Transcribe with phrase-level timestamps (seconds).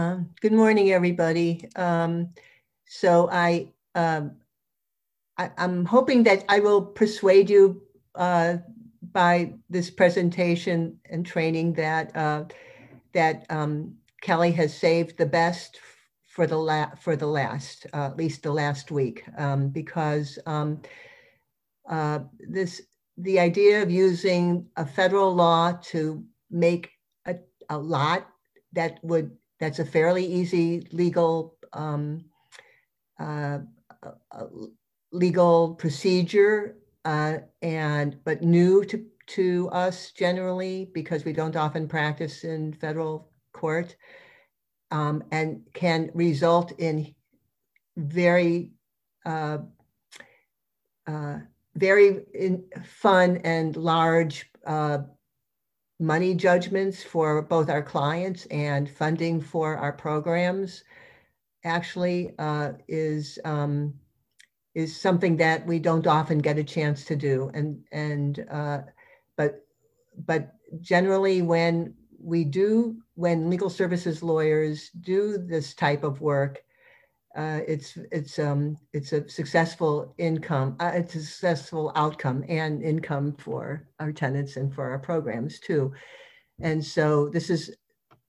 [0.00, 1.68] Um, good morning, everybody.
[1.76, 2.30] Um,
[2.86, 4.30] so I, um,
[5.36, 7.82] I, am hoping that I will persuade you
[8.14, 8.56] uh,
[9.12, 12.44] by this presentation and training that uh,
[13.12, 15.78] that um, Kelly has saved the best
[16.26, 20.80] for the la- for the last, uh, at least the last week, um, because um,
[21.90, 22.80] uh, this
[23.18, 26.88] the idea of using a federal law to make
[27.26, 27.36] a,
[27.68, 28.26] a lot
[28.72, 32.24] that would that's a fairly easy legal um,
[33.18, 33.58] uh,
[34.02, 34.46] uh,
[35.12, 42.42] legal procedure uh, and but new to to us generally because we don't often practice
[42.42, 43.94] in federal court
[44.90, 47.14] um, and can result in
[47.96, 48.70] very
[49.24, 49.58] uh,
[51.06, 51.38] uh,
[51.76, 54.98] very in, fun and large uh,
[56.00, 60.82] money judgments for both our clients and funding for our programs
[61.64, 63.94] actually uh, is um,
[64.74, 67.50] is something that we don't often get a chance to do.
[67.52, 68.78] And and uh,
[69.36, 69.66] but
[70.26, 76.62] but generally when we do when legal services lawyers do this type of work
[77.36, 83.34] uh, it's it's um it's a successful income uh, it's a successful outcome and income
[83.38, 85.92] for our tenants and for our programs too.
[86.60, 87.76] And so this is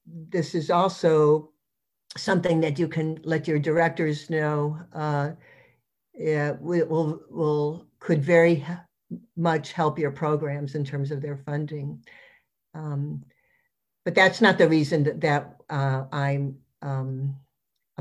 [0.05, 1.51] this is also
[2.17, 5.31] something that you can let your directors know uh,
[6.13, 8.65] yeah, will will could very
[9.35, 12.03] much help your programs in terms of their funding.
[12.73, 13.23] Um,
[14.05, 17.35] but that's not the reason that, that uh, I'm um,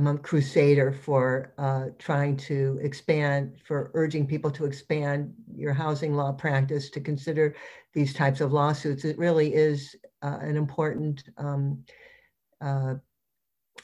[0.00, 6.14] I'm a crusader for uh, trying to expand, for urging people to expand your housing
[6.14, 7.54] law practice to consider
[7.92, 9.04] these types of lawsuits.
[9.04, 11.84] It really is uh, an important, um,
[12.62, 12.94] uh,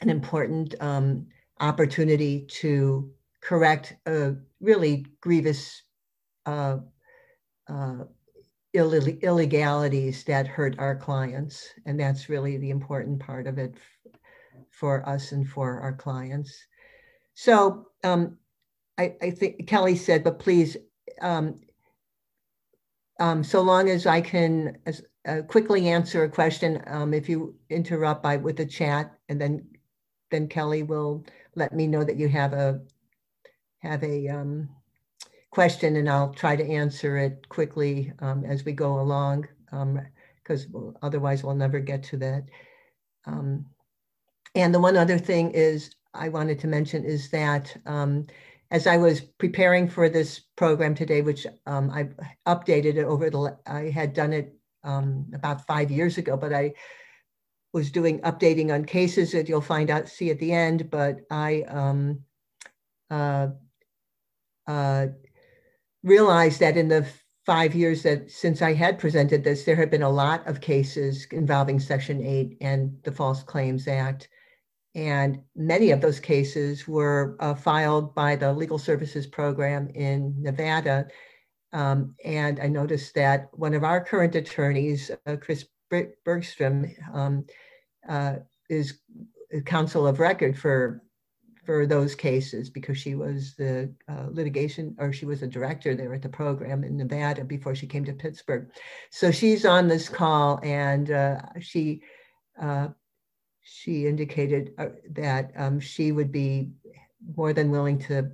[0.01, 1.27] an important um,
[1.61, 3.11] opportunity to
[3.43, 3.97] correct
[4.61, 5.83] really grievous
[6.47, 6.79] uh,
[7.69, 8.05] uh,
[8.73, 11.69] Ill illegalities that hurt our clients.
[11.85, 13.75] And that's really the important part of it
[14.71, 16.67] for us and for our clients.
[17.35, 18.39] So um,
[18.99, 20.77] I, I, think Kelly said, but please,
[21.21, 21.61] um,
[23.21, 27.55] um, so long as I can as, uh, quickly answer a question, um, if you
[27.71, 29.67] interrupt by with the chat, and then
[30.31, 31.25] then Kelly will
[31.55, 32.81] let me know that you have a
[33.79, 34.69] have a um,
[35.51, 39.47] question, and I'll try to answer it quickly um, as we go along,
[40.43, 40.67] because
[41.03, 42.45] otherwise we'll never get to that.
[44.57, 48.27] And the one other thing is I wanted to mention is that um,
[48.71, 52.09] as I was preparing for this program today, which um, I
[52.51, 56.73] updated it over the, I had done it um, about five years ago, but I
[57.75, 61.63] was doing updating on cases that you'll find out, see at the end, but I
[61.69, 62.21] um,
[63.11, 63.49] uh,
[64.67, 65.09] uh,
[66.03, 67.07] realized that in the
[67.45, 71.27] five years that since I had presented this, there had been a lot of cases
[71.31, 74.29] involving Section 8 and the False Claims Act.
[74.97, 81.07] And many of those cases were uh, filed by the Legal Services Program in Nevada.
[81.75, 85.67] Um, and I noticed that one of our current attorneys, uh, Chris
[86.25, 87.45] Bergstrom, um,
[88.09, 88.37] uh,
[88.71, 89.01] is
[89.67, 91.03] counsel of record for
[91.67, 96.15] for those cases because she was the uh, litigation or she was a director there
[96.15, 98.71] at the program in Nevada before she came to Pittsburgh.
[99.11, 102.03] So she's on this call and uh, she
[102.61, 102.89] uh,
[103.69, 106.71] she indicated uh, that um, she would be
[107.37, 108.31] more than willing to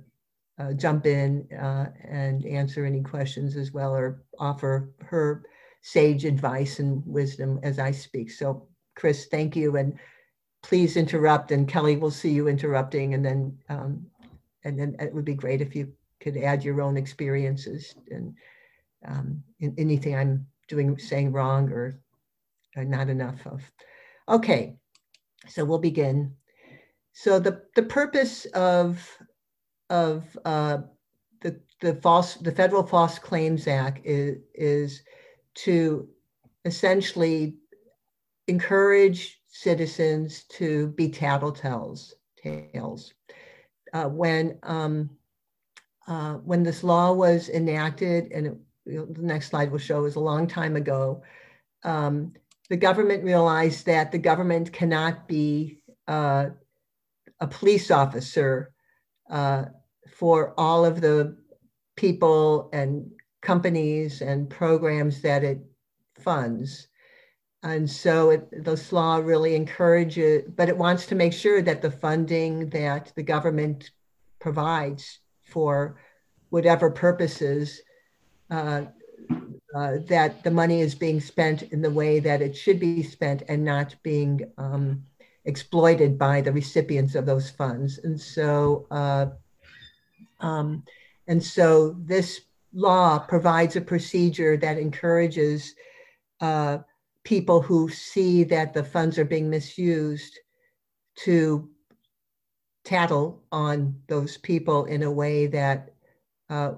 [0.59, 5.43] uh, jump in uh, and answer any questions as well or offer her
[5.81, 8.29] sage advice and wisdom as I speak.
[8.29, 9.77] So Chris, thank you.
[9.77, 9.97] And
[10.61, 14.05] please interrupt and Kelly will see you interrupting and then um,
[14.63, 18.35] and then it would be great if you could add your own experiences and
[19.05, 21.99] um, in anything I'm doing, saying wrong or,
[22.77, 23.61] or not enough of.
[24.29, 24.77] Okay,
[25.47, 26.33] so we'll begin.
[27.13, 29.05] So the, the purpose of,
[29.89, 30.79] of uh,
[31.41, 35.01] the, the, false, the Federal False Claims Act is, is
[35.55, 36.07] to
[36.65, 37.55] essentially
[38.47, 42.13] encourage citizens to be tattletales.
[42.43, 43.13] Tales.
[43.93, 45.09] Uh, when um,
[46.07, 50.19] uh, when this law was enacted, and it, the next slide will show is a
[50.19, 51.23] long time ago,
[51.83, 52.33] um,
[52.69, 56.47] the government realized that the government cannot be uh,
[57.39, 58.73] a police officer
[59.29, 59.65] uh,
[60.09, 61.37] for all of the
[61.95, 63.09] people and
[63.41, 65.59] companies and programs that it
[66.19, 66.87] funds.
[67.63, 71.91] and so it, this law really encourages, but it wants to make sure that the
[71.91, 73.91] funding that the government
[74.39, 75.97] provides for
[76.49, 77.81] whatever purposes,
[78.49, 78.83] uh,
[79.75, 83.43] uh, that the money is being spent in the way that it should be spent
[83.49, 85.03] and not being um,
[85.45, 87.99] exploited by the recipients of those funds.
[87.99, 89.27] And so, uh,
[90.39, 90.83] um,
[91.27, 92.41] and so this
[92.73, 95.75] law provides a procedure that encourages
[96.41, 96.79] uh,
[97.23, 100.39] people who see that the funds are being misused
[101.15, 101.69] to
[102.83, 105.93] tattle on those people in a way that
[106.49, 106.73] uh,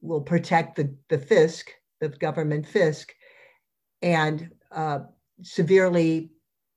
[0.00, 1.64] will protect the, the fisc,
[2.00, 3.06] the government fisc,
[4.02, 5.00] and uh,
[5.42, 6.30] severely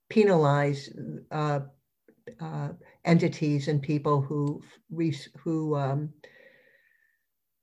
[0.10, 0.90] penalize
[1.32, 1.60] uh,
[2.40, 2.70] uh
[3.06, 4.62] entities and people who
[5.44, 6.10] who um,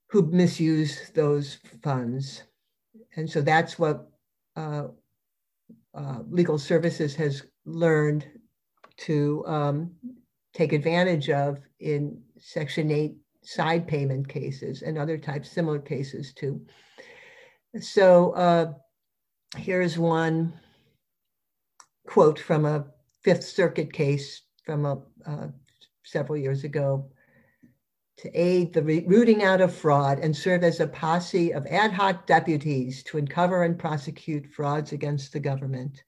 [0.08, 2.42] who misuse those funds,
[3.16, 4.10] and so that's what
[4.56, 4.88] uh,
[5.94, 8.26] uh, legal services has learned
[8.96, 9.90] to um,
[10.52, 16.60] take advantage of in Section 8 side payment cases and other types, similar cases too.
[17.78, 18.72] So uh,
[19.56, 20.52] here's one
[22.06, 22.86] quote from a
[23.22, 25.48] Fifth Circuit case from a, uh,
[26.02, 27.08] several years ago
[28.18, 32.26] to aid the rooting out of fraud and serve as a posse of ad hoc
[32.26, 36.02] deputies to uncover and prosecute frauds against the government.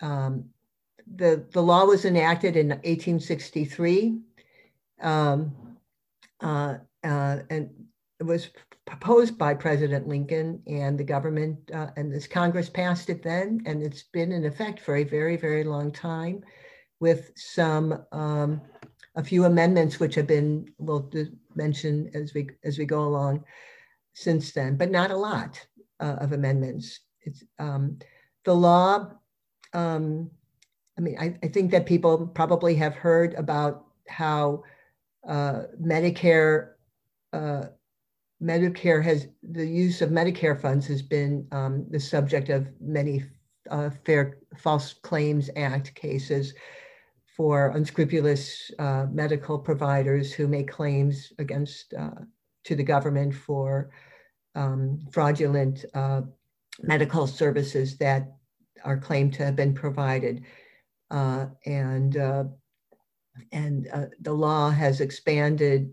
[0.00, 0.50] Um,
[1.16, 4.20] the, the law was enacted in 1863
[5.00, 5.56] um,
[6.40, 7.70] uh, uh, and
[8.20, 8.50] it was
[8.86, 13.82] proposed by President Lincoln and the government uh, and this Congress passed it then and
[13.82, 16.42] it's been in effect for a very, very long time
[17.00, 18.60] with some um,
[19.16, 21.10] a few amendments which have been we'll
[21.56, 23.42] mention as we as we go along
[24.14, 25.60] since then, but not a lot
[25.98, 27.00] uh, of amendments.
[27.22, 27.98] It's um,
[28.44, 29.10] the law.
[29.72, 30.30] Um,
[30.98, 34.64] I mean, I, I, think that people probably have heard about how
[35.26, 36.72] uh, Medicare
[37.32, 37.66] uh,
[38.42, 43.24] Medicare has the use of Medicare funds has been um, the subject of many
[43.70, 46.54] uh, Fair False Claims Act cases
[47.36, 52.10] for unscrupulous uh, medical providers who make claims against uh,
[52.64, 53.90] to the government for
[54.54, 56.22] um, fraudulent uh,
[56.82, 58.32] medical services that
[58.84, 60.44] are claimed to have been provided.
[61.10, 62.44] Uh, and uh,
[63.52, 63.88] and
[64.20, 65.90] the law has expanded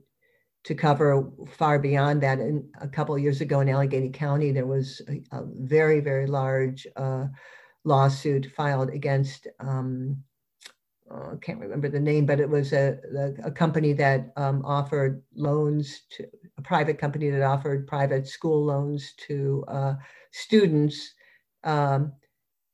[0.68, 2.40] to cover far beyond that.
[2.40, 6.86] And a couple years ago in Allegheny County, there was a, a very, very large
[7.84, 10.24] lawsuit filed against um,
[11.10, 14.64] uh, I can't remember the name, but it was a, a, a company that um,
[14.66, 16.28] offered loans to
[16.58, 19.94] a private company that offered private school loans to uh,
[20.32, 21.14] students.
[21.64, 22.14] Um,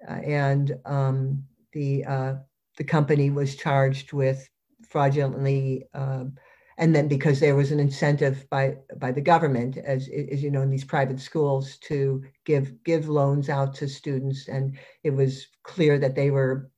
[0.07, 1.43] uh, and um,
[1.73, 2.33] the, uh,
[2.77, 4.49] the company was charged with
[4.89, 6.33] fraudulently, um,
[6.77, 10.61] and then because there was an incentive by, by the government, as, as you know,
[10.61, 14.47] in these private schools to give, give loans out to students.
[14.47, 16.71] And it was clear that they were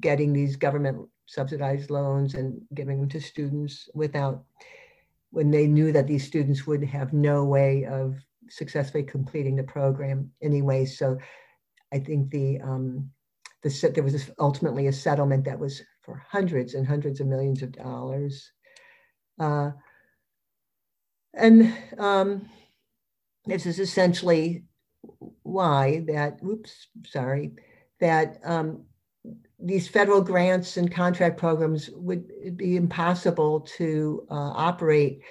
[0.00, 4.44] getting these government subsidized loans and giving them to students without
[5.30, 8.14] when they knew that these students would have no way of
[8.48, 10.84] successfully completing the program anyway.
[10.84, 11.18] So
[11.92, 13.10] I think the um,
[13.62, 17.72] the there was ultimately a settlement that was for hundreds and hundreds of millions of
[17.72, 18.52] dollars.
[19.38, 19.70] Uh,
[21.34, 22.48] and um,
[23.46, 24.64] this is essentially
[25.42, 27.52] why that, oops, sorry,
[28.00, 28.84] that um,
[29.58, 35.22] these federal grants and contract programs would be impossible to uh, operate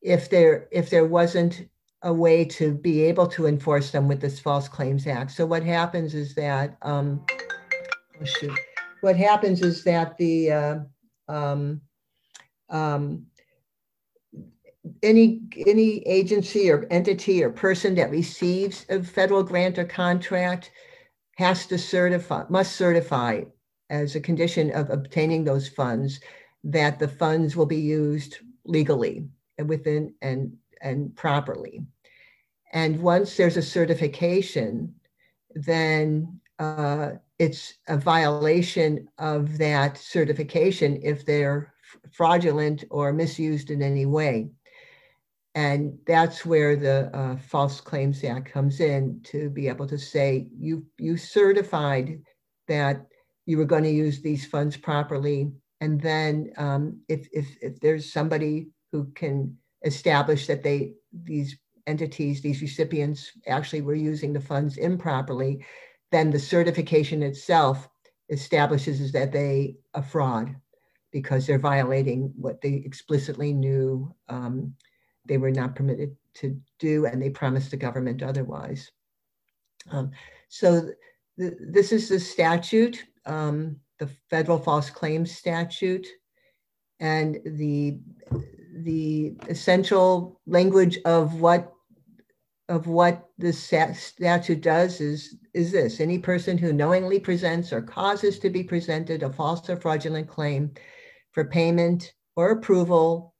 [0.00, 1.68] if there if there wasn't
[2.02, 5.30] a way to be able to enforce them with this False Claims Act.
[5.30, 7.24] So what happens is that um,
[8.20, 8.58] oh shoot,
[9.02, 10.78] what happens is that the uh,
[11.28, 11.80] um,
[12.72, 13.26] um,
[15.02, 20.72] any any agency or entity or person that receives a federal grant or contract
[21.36, 23.42] has to certify, must certify
[23.90, 26.20] as a condition of obtaining those funds
[26.64, 29.26] that the funds will be used legally
[29.58, 31.84] and within and and properly.
[32.72, 34.94] And once there's a certification,
[35.54, 41.71] then uh, it's a violation of that certification if they're
[42.12, 44.50] fraudulent or misused in any way.
[45.54, 50.48] And that's where the uh, False Claims Act comes in to be able to say
[50.56, 52.22] you you certified
[52.68, 53.06] that
[53.44, 58.10] you were going to use these funds properly, and then um, if, if if there's
[58.10, 64.78] somebody who can establish that they these entities, these recipients actually were using the funds
[64.78, 65.64] improperly,
[66.12, 67.88] then the certification itself
[68.30, 70.56] establishes that they a fraud
[71.12, 74.74] because they're violating what they explicitly knew um,
[75.26, 78.90] they were not permitted to do and they promised the government otherwise.
[79.90, 80.10] Um,
[80.48, 80.90] so
[81.38, 86.06] th this is the statute, um, the federal false claims statute,
[87.00, 87.98] and the
[88.88, 91.72] the essential language of what
[92.68, 98.38] of what this statute does is is this any person who knowingly presents or causes
[98.38, 100.70] to be presented a false or fraudulent claim
[101.32, 103.34] for payment or approval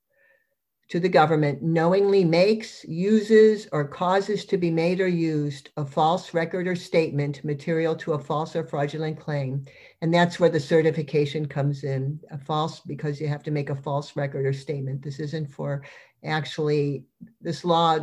[0.88, 6.34] to the government knowingly makes, uses, or causes to be made or used a false
[6.34, 9.64] record or statement material to a false or fraudulent claim.
[10.02, 13.76] And that's where the certification comes in a false, because you have to make a
[13.76, 15.00] false record or statement.
[15.00, 15.82] This isn't for
[16.24, 17.06] actually,
[17.40, 18.00] this law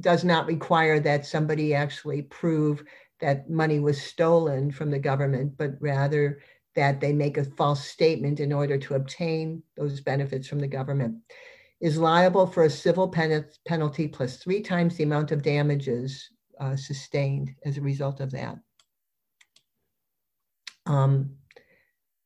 [0.00, 2.82] does not require that somebody actually prove
[3.20, 6.40] that money was stolen from the government, but rather
[6.76, 11.16] that they make a false statement in order to obtain those benefits from the government
[11.80, 16.30] is liable for a civil pen penalty plus three times the amount of damages
[16.60, 18.58] uh, sustained as a result of that.
[20.86, 21.30] Um,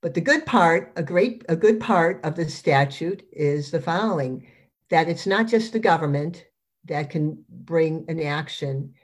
[0.03, 4.47] but the good part, a great, a good part of the statute is the following:
[4.91, 6.47] that it's not just the government
[6.85, 8.95] that can bring an action.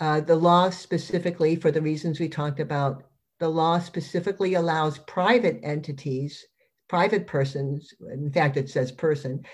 [0.00, 3.04] Uh, the law specifically, for the reasons we talked about,
[3.40, 6.46] the law specifically allows private entities,
[6.88, 7.92] private persons.
[8.12, 9.44] In fact, it says person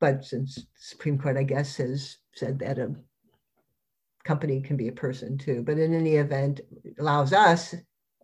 [0.00, 2.94] but since the Supreme Court, I guess, has said that a
[4.24, 6.60] company can be a person too, but in any event,
[6.98, 7.74] allows us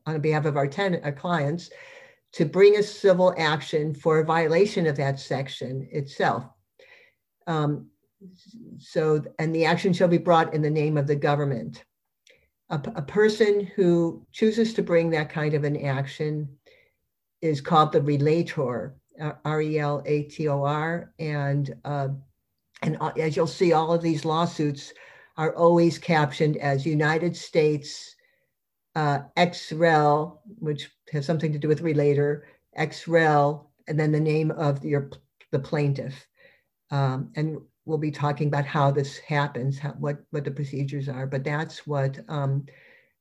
[0.06, 1.70] on behalf of our tenant, our clients,
[2.32, 6.44] to bring a civil action for a violation of that section itself.
[7.46, 7.88] Um,
[8.78, 11.84] so, and the action shall be brought in the name of the government.
[12.70, 16.48] A, a person who chooses to bring that kind of an action
[17.42, 18.96] is called the relator.
[19.44, 22.08] R E L A T O R, and uh,
[22.82, 24.92] and uh, as you'll see, all of these lawsuits
[25.36, 28.14] are always captioned as United States
[28.94, 34.20] uh, ex rel, which has something to do with relator, ex rel, and then the
[34.20, 35.10] name of your
[35.50, 36.26] the plaintiff.
[36.90, 41.26] Um, and we'll be talking about how this happens, how, what what the procedures are.
[41.26, 42.18] But that's what.
[42.28, 42.66] Um,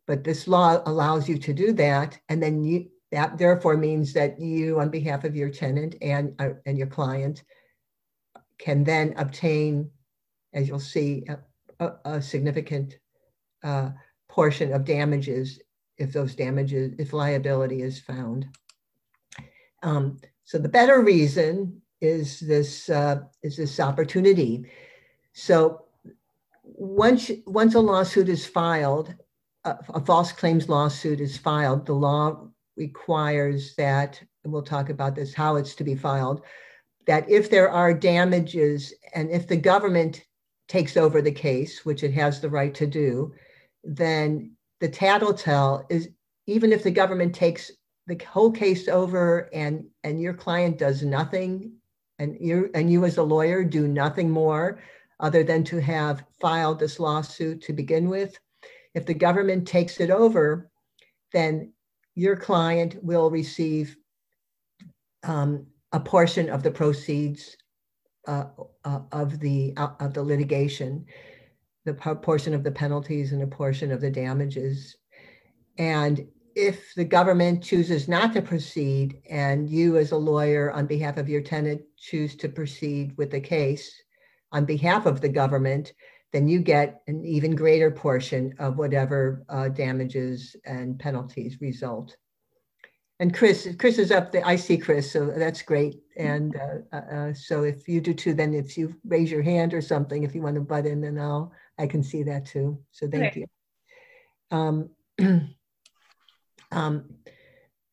[0.05, 4.39] but this law allows you to do that, and then you that therefore means that
[4.39, 7.43] you, on behalf of your tenant and, uh, and your client,
[8.57, 9.87] can then obtain,
[10.53, 11.23] as you'll see,
[11.79, 12.97] a, a significant
[13.63, 13.91] uh,
[14.29, 15.61] portion of damages
[15.99, 18.47] if those damages, if liability is found.
[19.83, 24.65] Um, so the better reason is this uh, is this opportunity.
[25.31, 25.85] So
[26.63, 29.15] once once a lawsuit is filed,
[29.63, 35.15] a, a false claims lawsuit is filed, the law requires that, and we'll talk about
[35.15, 36.41] this, how it's to be filed,
[37.07, 40.25] that if there are damages and if the government
[40.67, 43.33] takes over the case, which it has the right to do,
[43.83, 46.09] then the tattletale is
[46.47, 47.71] even if the government takes
[48.07, 51.71] the whole case over and and your client does nothing
[52.23, 54.79] and you and you as a lawyer do nothing more
[55.19, 58.37] other than to have filed this lawsuit to begin with
[58.95, 60.69] if the government takes it over
[61.31, 61.71] then
[62.15, 63.97] your client will receive
[65.23, 67.57] um, a portion of the proceeds
[68.27, 68.45] uh,
[68.85, 71.05] uh, of the uh, of the litigation,
[71.85, 74.95] the portion of the penalties and a portion of the damages.
[75.77, 81.17] And if the government chooses not to proceed, and you as a lawyer on behalf
[81.17, 83.93] of your tenant choose to proceed with the case
[84.51, 85.93] on behalf of the government,
[86.31, 92.15] then you get an even greater portion of whatever uh, damages and penalties result.
[93.19, 94.45] And Chris, Chris is up there.
[94.45, 96.01] I see Chris, so that's great.
[96.17, 99.73] And uh, uh, uh, so if you do too, then if you raise your hand
[99.73, 102.79] or something, if you want to butt in, then I'll I can see that too.
[102.91, 103.45] So thank okay.
[104.51, 104.57] you.
[104.57, 104.89] Um,
[106.73, 107.05] um,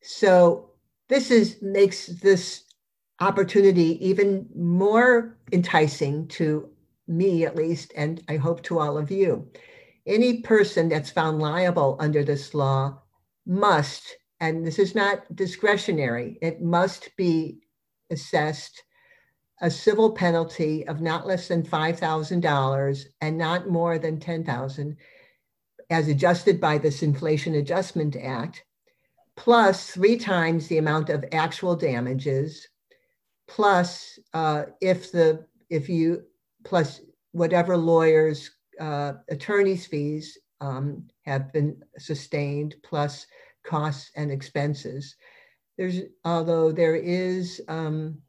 [0.01, 0.71] so
[1.09, 2.63] this is makes this
[3.19, 6.69] opportunity even more enticing to
[7.07, 9.47] me at least, and I hope to all of you.
[10.07, 12.99] Any person that's found liable under this law
[13.45, 17.59] must, and this is not discretionary, it must be
[18.09, 18.81] assessed
[19.61, 24.97] a civil penalty of not less than $5,000 and not more than 10,000
[25.91, 28.63] as adjusted by this Inflation Adjustment Act,
[29.35, 32.67] plus three times the amount of actual damages,
[33.47, 36.23] plus uh, if the if you
[36.63, 43.25] plus whatever lawyers' uh, attorney's fees um, have been sustained, plus
[43.63, 45.15] costs and expenses.
[45.77, 48.19] There's, although there is um,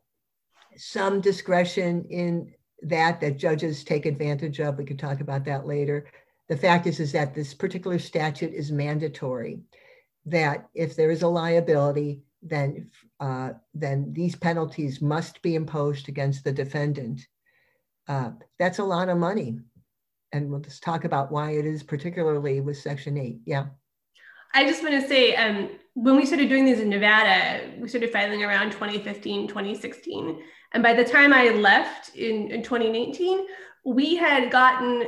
[0.77, 4.79] some discretion in that that judges take advantage of.
[4.79, 6.07] We could talk about that later.
[6.49, 9.61] The fact is, is that this particular statute is mandatory.
[10.27, 16.45] That if there is a liability, then uh, then these penalties must be imposed against
[16.45, 17.27] the defendant.
[18.09, 19.59] Uh, that's a lot of money,
[20.33, 23.41] and we'll just talk about why it is particularly with Section Eight.
[23.45, 23.67] Yeah.
[24.55, 28.13] I just want to say, um, when we started doing these in Nevada, we started
[28.13, 30.43] filing around 2015, 2016.
[30.73, 33.47] And by the time I left in, in 2019,
[33.85, 35.05] we had gotten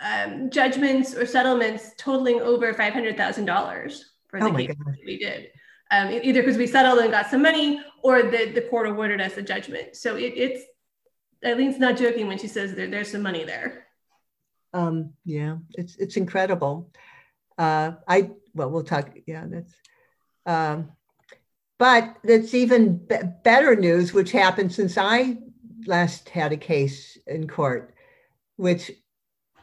[0.00, 4.00] um, judgments or settlements totaling over $500,000
[4.38, 5.48] for the oh we did.
[5.90, 9.36] Um, either because we settled and got some money or the, the court awarded us
[9.36, 9.94] a judgment.
[9.94, 10.64] So it, it's,
[11.44, 13.86] Eileen's not joking when she says there, there's some money there.
[14.72, 16.90] Um, yeah, it's, it's incredible.
[17.56, 19.72] Uh, I, well, we'll talk, yeah, that's,
[20.44, 20.90] um,
[21.78, 25.38] but that's even be- better news, which happened since I
[25.86, 27.94] last had a case in court,
[28.56, 28.90] which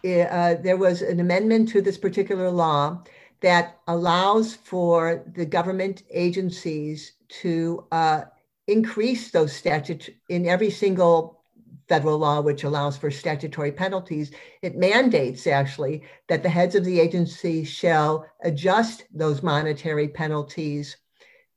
[0.06, 3.04] uh, there was an amendment to this particular law
[3.44, 8.22] that allows for the government agencies to uh,
[8.68, 11.44] increase those statutes in every single
[11.90, 14.32] federal law, which allows for statutory penalties.
[14.62, 20.96] It mandates actually that the heads of the agency shall adjust those monetary penalties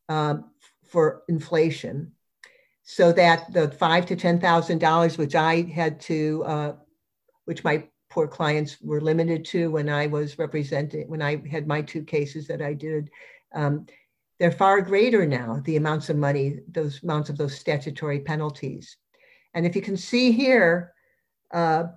[0.09, 0.51] um,
[0.85, 2.13] for inflation
[2.83, 6.73] so that the five to ten thousand dollars which i had to uh,
[7.45, 7.83] which my
[8.17, 12.47] poor clients were limited to when i was representing when i had my two cases
[12.47, 13.11] that i did.
[13.55, 13.85] Um,
[14.39, 18.97] they're far greater now the amounts of money those amounts of those statutory penalties.
[19.53, 20.95] And if you can see here
[21.53, 21.89] uh,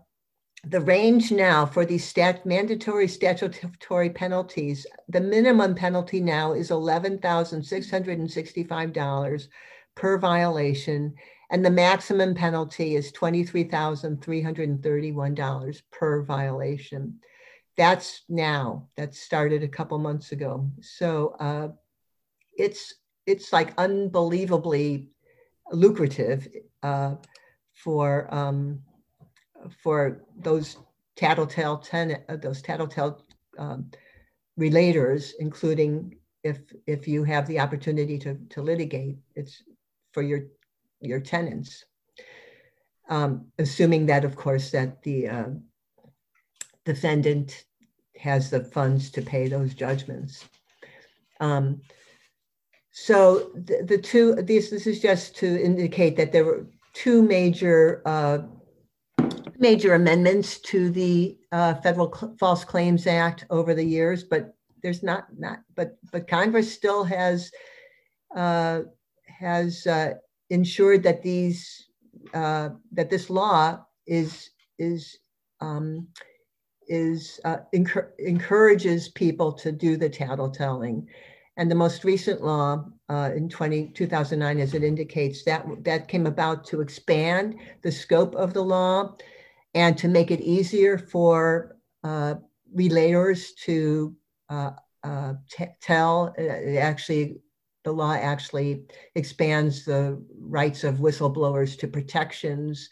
[0.66, 9.48] the range now for these stat mandatory statutory penalties, the minimum penalty now is $11,665
[9.96, 11.16] per violation,
[11.50, 17.20] and the maximum penalty is $23,331 per violation.
[17.78, 20.70] That's now, that started a couple months ago.
[20.82, 21.70] So uh,
[22.58, 22.94] it's,
[23.26, 25.08] it's like unbelievably
[25.72, 26.48] lucrative
[26.84, 27.16] uh,
[27.74, 28.82] for um,
[29.82, 30.78] for those
[31.16, 33.24] tattletale ten, uh, those tattletale
[33.58, 33.92] um,
[34.60, 39.64] relators, including if if you have the opportunity to to litigate, it's
[40.12, 40.42] for your
[41.02, 41.86] your tenants.
[43.10, 45.50] Um, assuming that, of course, that the uh,
[46.86, 47.66] defendant
[48.18, 50.46] has the funds to pay those judgments.
[51.40, 51.82] Um,
[52.92, 58.02] so the, the two, this, this is just to indicate that there were two major
[58.06, 58.40] uh,
[59.58, 65.04] major amendments to the uh, Federal Cl- False Claims Act over the years, but there's
[65.04, 67.52] not not but but Congress still has
[68.36, 68.82] uh,
[69.26, 70.14] has uh,
[70.50, 71.88] ensured that these
[72.34, 75.20] uh, that this law is is
[75.62, 76.08] um,
[76.88, 81.06] is uh, encourages people to do the tattletelling.
[81.58, 86.26] And the most recent law uh, in 20, 2009, as it indicates, that, that came
[86.26, 89.16] about to expand the scope of the law
[89.74, 92.36] and to make it easier for uh,
[92.78, 94.16] to
[94.50, 94.72] uh,
[95.04, 96.34] uh, t- tell.
[96.40, 97.42] Uh, actually,
[97.84, 98.84] the law actually
[99.16, 102.90] expands the rights of whistleblowers to protections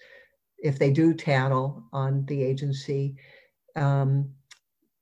[0.57, 3.15] if they do tattle on the agency.
[3.75, 4.29] Um,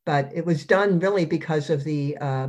[0.05, 2.47] but it was done really because of the uh,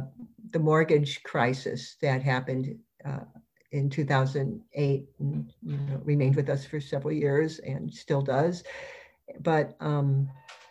[0.51, 3.25] the mortgage crisis that happened uh,
[3.73, 8.63] in 2008 and you know, remained with us for several years and still does
[9.41, 10.29] but um,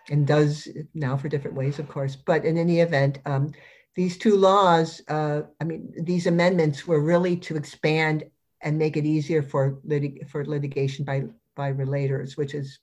[0.10, 2.16] and does now for different ways, of course.
[2.16, 3.52] But in any event, um,
[3.96, 8.26] these two laws, uh, I mean, these amendments were really to expand
[8.62, 11.24] and make it easier for litig- for litigation by
[11.56, 12.80] by relators, which is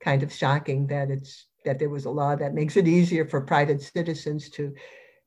[0.00, 3.40] kind of shocking that it's that there was a law that makes it easier for
[3.40, 4.74] private citizens to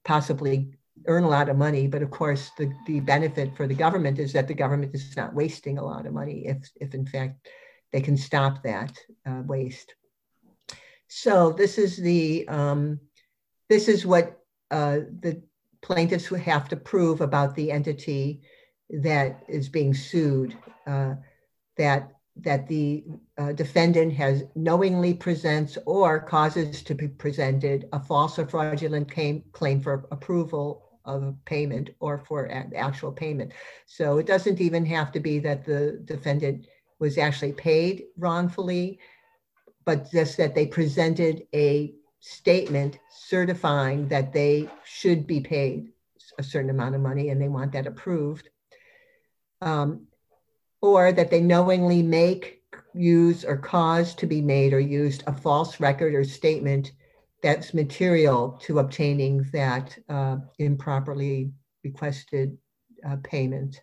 [0.03, 1.87] possibly earn a lot of money.
[1.87, 5.33] But of course, the, the benefit for the government is that the government is not
[5.33, 7.47] wasting a lot of money if, if in fact
[7.91, 9.95] they can stop that uh, waste.
[11.07, 12.99] So this is the um,
[13.69, 14.36] this is what
[14.71, 15.41] uh, the
[15.81, 18.41] plaintiffs would have to prove about the entity
[18.89, 20.57] that is being sued.
[20.85, 21.15] Uh,
[21.77, 22.11] that
[22.43, 23.03] that the
[23.37, 29.43] uh, defendant has knowingly presents or causes to be presented a false or fraudulent claim,
[29.53, 33.53] claim for approval of payment or for actual payment.
[33.85, 36.67] So it doesn't even have to be that the defendant
[36.99, 38.99] was actually paid wrongfully,
[39.85, 41.93] but just that they presented a
[42.27, 45.89] statement certifying that they should be paid
[46.37, 48.49] a certain amount of money and they want that approved.
[49.61, 50.07] Um,
[50.81, 52.61] or that they knowingly make,
[52.93, 56.91] use, or cause to be made or used a false record or statement
[57.41, 61.51] that's material to obtaining that uh, improperly
[61.83, 62.57] requested
[63.07, 63.81] uh, payment.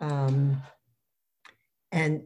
[0.00, 0.60] Um,
[1.92, 2.22] and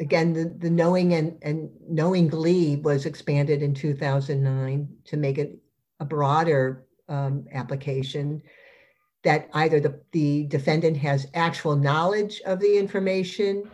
[0.00, 5.58] again, the, the knowing and, and glee was expanded in 2009 to make it
[6.00, 8.42] a broader um, application
[9.22, 13.70] that either the, the defendant has actual knowledge of the information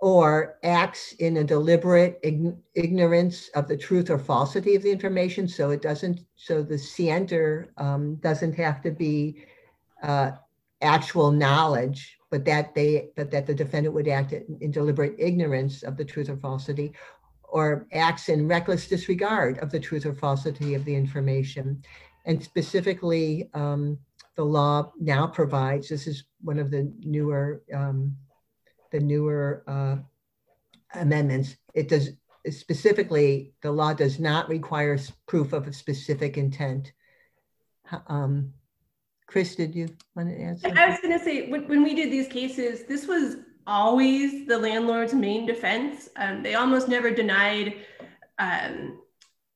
[0.00, 5.46] or acts in a deliberate ign- ignorance of the truth or falsity of the information.
[5.46, 9.44] So it doesn't, so the scienter um, doesn't have to be
[10.02, 10.32] uh,
[10.80, 15.96] actual knowledge, but that they, but that the defendant would act in, deliberate ignorance of
[15.96, 16.92] the truth or falsity,
[17.44, 21.82] or acts in reckless disregard of the truth or falsity of the information.
[22.26, 23.98] And specifically, um,
[24.34, 28.14] the law now provides, this is one of the newer um,
[28.92, 29.96] the newer uh,
[30.92, 32.10] amendments, it does
[32.50, 36.92] specifically, the law does not require proof of a specific intent.
[38.08, 38.52] Um,
[39.26, 40.72] Chris, did you want to answer?
[40.76, 43.36] I was going to say, when, when we did these cases, this was
[43.66, 46.08] always the landlord's main defense.
[46.16, 47.74] Um, they almost never denied
[48.38, 49.00] um,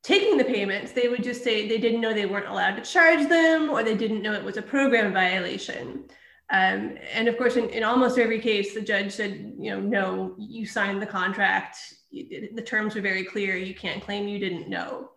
[0.02, 0.92] taking the payments.
[0.92, 3.96] They would just say they didn't know they weren't allowed to charge them or they
[3.96, 6.04] didn't know it was a program violation.
[6.52, 10.35] Um, and of course, in, in, almost every case, the judge said, you know, no,
[10.37, 11.76] you signed the contract.
[12.11, 13.56] The terms were very clear.
[13.56, 15.11] You can't claim you didn't know.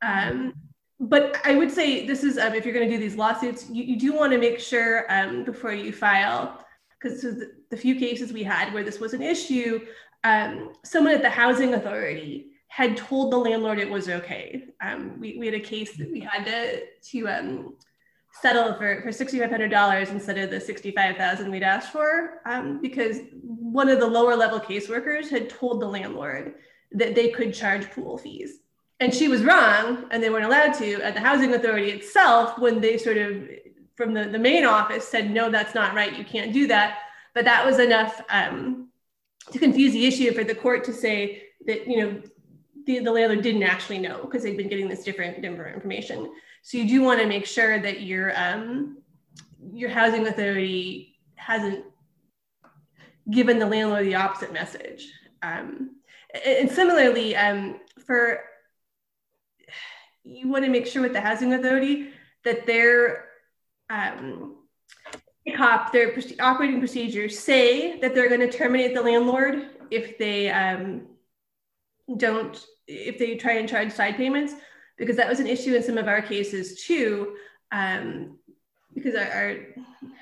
[0.00, 0.54] Um,
[0.98, 3.84] but I would say this is, um, if you're going to do these lawsuits, you,
[3.84, 6.64] you do want to make sure um, before you file,
[6.98, 9.84] because the, the, few cases we had where this was an issue,
[10.24, 14.64] um, someone at the housing authority had told the landlord it was okay.
[14.80, 17.76] Um, we, we had a case that we had to, to
[18.40, 23.98] settle for, for $6,500 instead of the 65,000 we'd asked for um, because one of
[23.98, 26.54] the lower level caseworkers had told the landlord
[26.92, 28.60] that they could charge pool fees.
[28.98, 32.80] And she was wrong, and they weren't allowed to at the housing authority itself when
[32.80, 33.48] they sort of,
[33.94, 36.98] from the, the main office, said, no, that's not right, you can't do that.
[37.34, 38.88] But that was enough um,
[39.52, 42.22] to confuse the issue for the court to say that, you know,
[42.86, 46.32] the, the landlord didn't actually know because they'd been getting this different, different information.
[46.62, 48.98] So you do want to make sure that your um,
[49.72, 51.84] your housing authority hasn't
[53.30, 55.12] given the landlord the opposite message.
[55.42, 55.96] Um,
[56.44, 58.40] and similarly, um, for
[60.26, 62.10] you want to make sure with the housing authority
[62.44, 63.26] that their
[63.88, 64.56] um,
[65.56, 71.06] COP, their operating procedures say that they're going to terminate the landlord if they um,
[72.16, 74.54] don't, if they try and charge side payments
[74.96, 77.36] because that was an issue in some of our cases too,
[77.70, 78.38] um,
[78.94, 79.56] because our, our,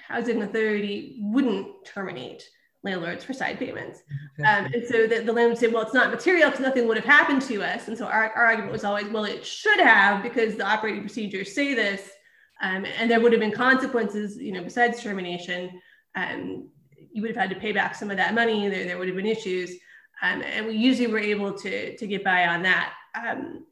[0.09, 2.49] housing authority wouldn't terminate
[2.85, 4.03] landlords for side payments.
[4.41, 7.07] Um, and so the, the landlord said, well, it's not material because nothing would have
[7.07, 7.89] happened to us.
[7.89, 11.55] And so our, our argument was always, well, it should have because the operating procedures
[11.55, 12.11] say this.
[12.63, 15.81] Um, and there would have been consequences, you know, besides termination.
[16.15, 16.69] Um,
[17.13, 18.69] you would have had to pay back some of that money.
[18.69, 19.71] There, there would have been issues.
[20.23, 22.93] Um, and we usually were able to, to get by on that.
[23.15, 23.67] Um,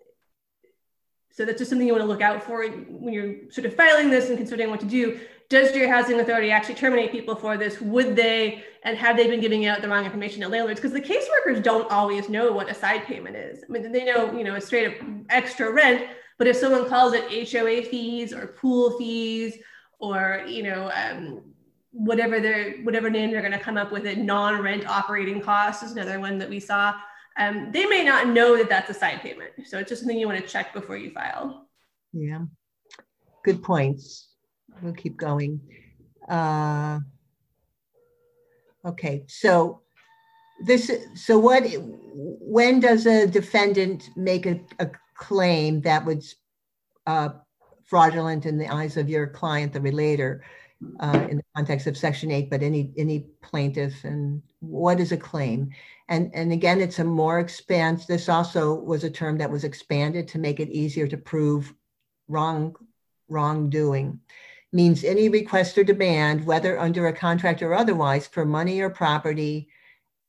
[1.32, 4.10] so that's just something you want to look out for when you're sort of filing
[4.10, 5.20] this and considering what to do.
[5.52, 7.78] Does your housing authority actually terminate people for this?
[7.78, 10.80] Would they, and have they been giving out the wrong information to landlords?
[10.80, 13.62] Because the caseworkers don't always know what a side payment is.
[13.62, 17.12] I mean, they know, you know, a straight up extra rent, but if someone calls
[17.12, 19.58] it HOA fees or pool fees
[19.98, 21.42] or, you know, um,
[21.90, 25.92] whatever their whatever name they're going to come up with it, non-rent operating costs is
[25.92, 26.94] another one that we saw
[27.36, 29.52] um, they may not know that that's a side payment.
[29.66, 31.68] So it's just something you want to check before you file.
[32.14, 32.44] Yeah,
[33.44, 34.31] good points.
[34.82, 35.60] We'll keep going.
[36.28, 37.00] Uh,
[38.84, 39.82] okay, so
[40.64, 41.64] this, so what,
[42.14, 46.36] when does a defendant make a, a claim that was
[47.06, 47.30] uh,
[47.84, 50.42] fraudulent in the eyes of your client, the relator?
[51.00, 55.16] uh, in the context of Section 8, but any any plaintiff and what is a
[55.16, 55.70] claim?
[56.08, 60.28] And, and again, it's a more expansive, this also was a term that was expanded
[60.28, 61.74] to make it easier to prove
[62.28, 62.74] wrong
[63.28, 64.20] wrongdoing.
[64.72, 69.68] Means any request or demand, whether under a contract or otherwise, for money or property,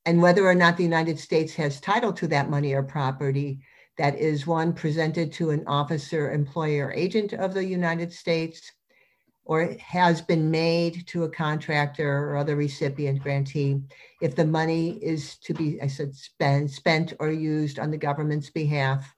[0.06, 3.62] and whether or not the United States has title to that money or property,
[3.98, 8.72] that is one presented to an officer, employer, or agent of the United States,
[9.46, 13.82] or has been made to a contractor or other recipient grantee
[14.22, 18.50] if the money is to be, I said, spent, spent or used on the government's
[18.50, 19.14] behalf.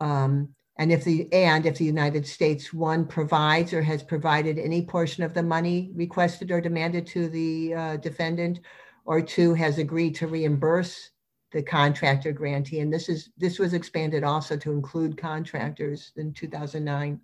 [0.00, 4.82] Um, and if the and if the United States one provides or has provided any
[4.82, 8.60] portion of the money requested or demanded to the uh, defendant,
[9.04, 11.10] or two has agreed to reimburse
[11.50, 17.20] the contractor grantee, and this is this was expanded also to include contractors in 2009.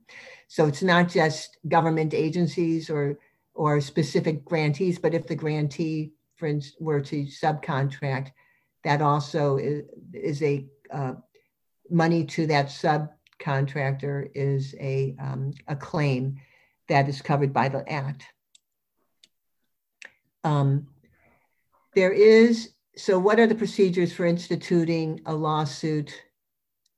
[0.48, 3.18] So it's not just government agencies or
[3.54, 8.32] or specific grantees, but if the grantee, for instance, were to subcontract,
[8.82, 11.14] that also is, is a uh,
[11.88, 12.66] money to that
[13.44, 16.40] subcontractor is a um, a claim
[16.88, 18.24] that is covered by the act.
[20.42, 20.88] Um,
[21.94, 26.12] there is so what are the procedures for instituting a lawsuit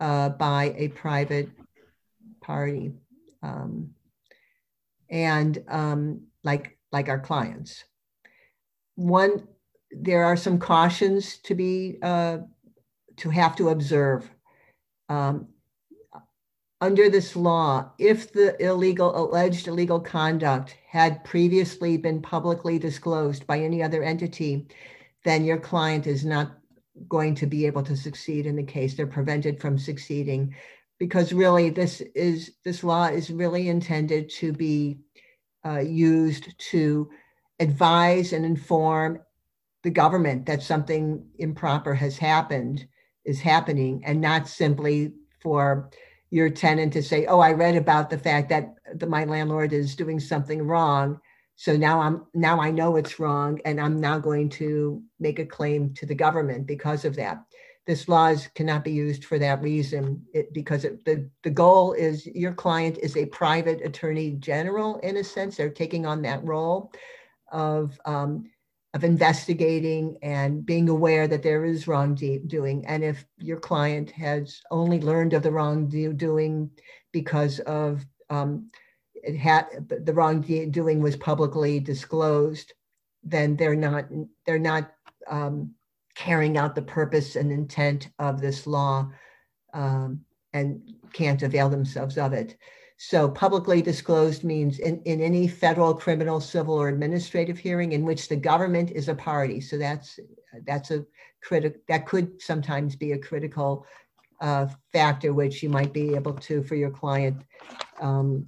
[0.00, 1.48] uh, by a private
[2.40, 2.92] party?
[3.42, 3.90] Um,
[5.08, 7.84] and um, like like our clients.
[8.96, 9.46] One
[9.90, 12.38] there are some cautions to be uh,
[13.18, 14.28] to have to observe.
[15.08, 15.48] Um,
[16.80, 23.58] under this law if the illegal alleged illegal conduct had previously been publicly disclosed by
[23.58, 24.66] any other entity
[25.24, 26.58] then your client is not
[27.08, 28.94] going to be able to succeed in the case.
[28.94, 30.54] They're prevented from succeeding
[30.98, 34.98] because really this is this law is really intended to be
[35.64, 37.10] uh, used to
[37.60, 39.20] advise and inform
[39.82, 42.86] the government that something improper has happened
[43.24, 45.12] is happening and not simply
[45.42, 45.90] for
[46.30, 49.96] your tenant to say oh i read about the fact that the, my landlord is
[49.96, 51.20] doing something wrong.
[51.56, 55.46] So now i'm now i know it's wrong and i'm now going to make a
[55.46, 57.42] claim to the government because of that.
[57.86, 60.26] This laws cannot be used for that reason.
[60.34, 65.16] It, because it, the, the goal is your client is a private attorney general in
[65.18, 65.56] a sense.
[65.56, 66.90] They're taking on that role
[67.52, 68.50] of um,
[68.96, 75.00] of investigating and being aware that there is wrongdoing and if your client has only
[75.00, 76.70] learned of the wrongdoing
[77.12, 78.70] because of um,
[79.22, 82.72] it had the wrongdoing was publicly disclosed,
[83.22, 84.06] then they're not
[84.46, 84.92] they're not
[85.28, 85.74] um,
[86.14, 89.10] carrying out the purpose and intent of this law
[89.74, 90.20] um,
[90.54, 90.80] and
[91.12, 92.56] can't avail themselves of it.
[92.98, 98.28] So publicly disclosed means in, in any federal, criminal, civil, or administrative hearing in which
[98.28, 99.60] the government is a party.
[99.60, 100.18] So that's
[100.66, 101.04] that's a
[101.42, 103.86] critic that could sometimes be a critical
[104.40, 107.42] uh, factor which you might be able to for your client
[108.00, 108.46] um,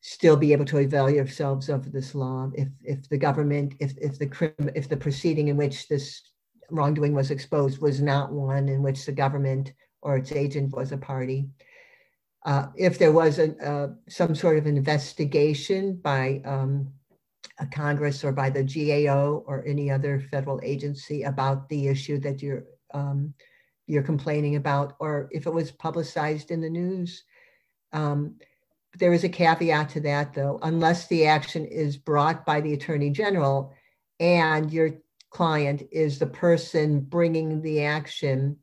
[0.00, 4.18] still be able to avail yourselves of this law if if the government if if
[4.18, 6.22] the crim if the proceeding in which this
[6.70, 10.96] wrongdoing was exposed was not one in which the government or its agent was a
[10.96, 11.48] party.
[12.48, 16.90] Uh, if there was uh, some sort of investigation by um,
[17.60, 22.40] a Congress or by the GAO or any other federal agency about the issue that
[22.40, 23.34] you're um,
[23.86, 27.22] you're complaining about, or if it was publicized in the news,
[27.92, 28.36] um,
[28.98, 33.10] there is a caveat to that, though, unless the action is brought by the attorney
[33.10, 33.74] general
[34.20, 34.92] and your
[35.28, 38.56] client is the person bringing the action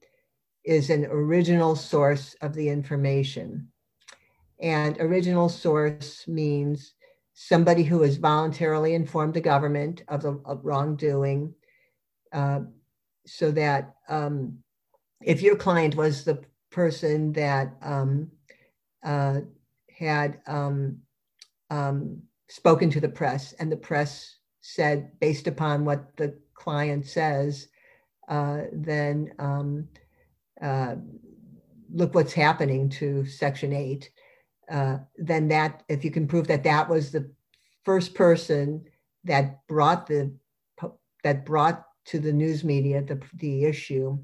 [0.63, 3.67] is an original source of the information.
[4.59, 6.93] And original source means
[7.33, 11.53] somebody who has voluntarily informed the government of the of wrongdoing
[12.31, 12.61] uh,
[13.25, 14.57] so that um,
[15.21, 18.31] if your client was the person that um,
[19.03, 19.39] uh,
[19.97, 20.97] had um,
[21.69, 27.67] um, spoken to the press, and the press said, based upon what the client says,
[28.27, 29.87] uh, then um,
[30.61, 30.95] uh,
[31.93, 34.09] look what's happening to Section 8.
[34.69, 37.29] Uh, then that, if you can prove that that was the
[37.83, 38.83] first person
[39.23, 40.33] that brought the
[41.23, 44.17] that brought to the news media the, the issue,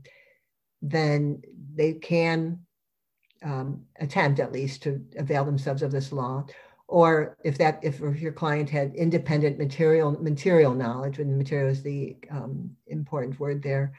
[0.84, 1.41] then
[1.73, 2.60] they can
[3.43, 6.45] um, attempt at least to avail themselves of this law.
[6.88, 11.82] Or if that if if your client had independent material material knowledge and material is
[11.82, 13.93] the um, important word there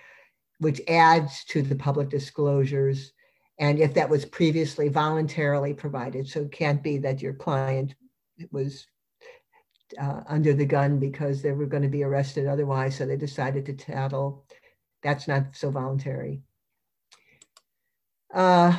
[0.62, 3.12] which adds to the public disclosures
[3.62, 7.94] and if that was previously voluntarily provided so it can't be that your client
[8.50, 8.86] was
[10.00, 13.64] uh, under the gun because they were going to be arrested otherwise so they decided
[13.64, 14.44] to tattle
[15.02, 16.42] that's not so voluntary
[18.34, 18.78] uh,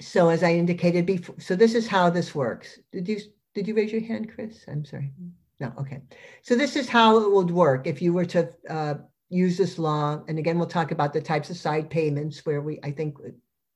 [0.00, 2.78] so as I indicated before, so this is how this works.
[2.90, 3.18] Did you
[3.54, 4.64] did you raise your hand, Chris?
[4.66, 5.12] I'm sorry.
[5.58, 6.00] No, okay.
[6.42, 8.94] So this is how it would work if you were to uh,
[9.28, 10.22] use this law.
[10.26, 13.18] And again, we'll talk about the types of side payments where we, I think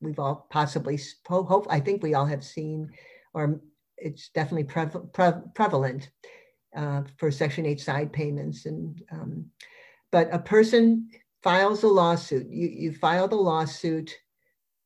[0.05, 2.91] we've all possibly hope, I think we all have seen
[3.35, 3.61] or
[3.97, 6.11] it's definitely pre- pre- prevalent
[6.77, 8.67] uh, for Section 8 side payments.
[8.67, 9.47] And um,
[10.11, 11.11] but a person
[11.43, 12.49] files a lawsuit.
[12.49, 14.17] You you filed a lawsuit,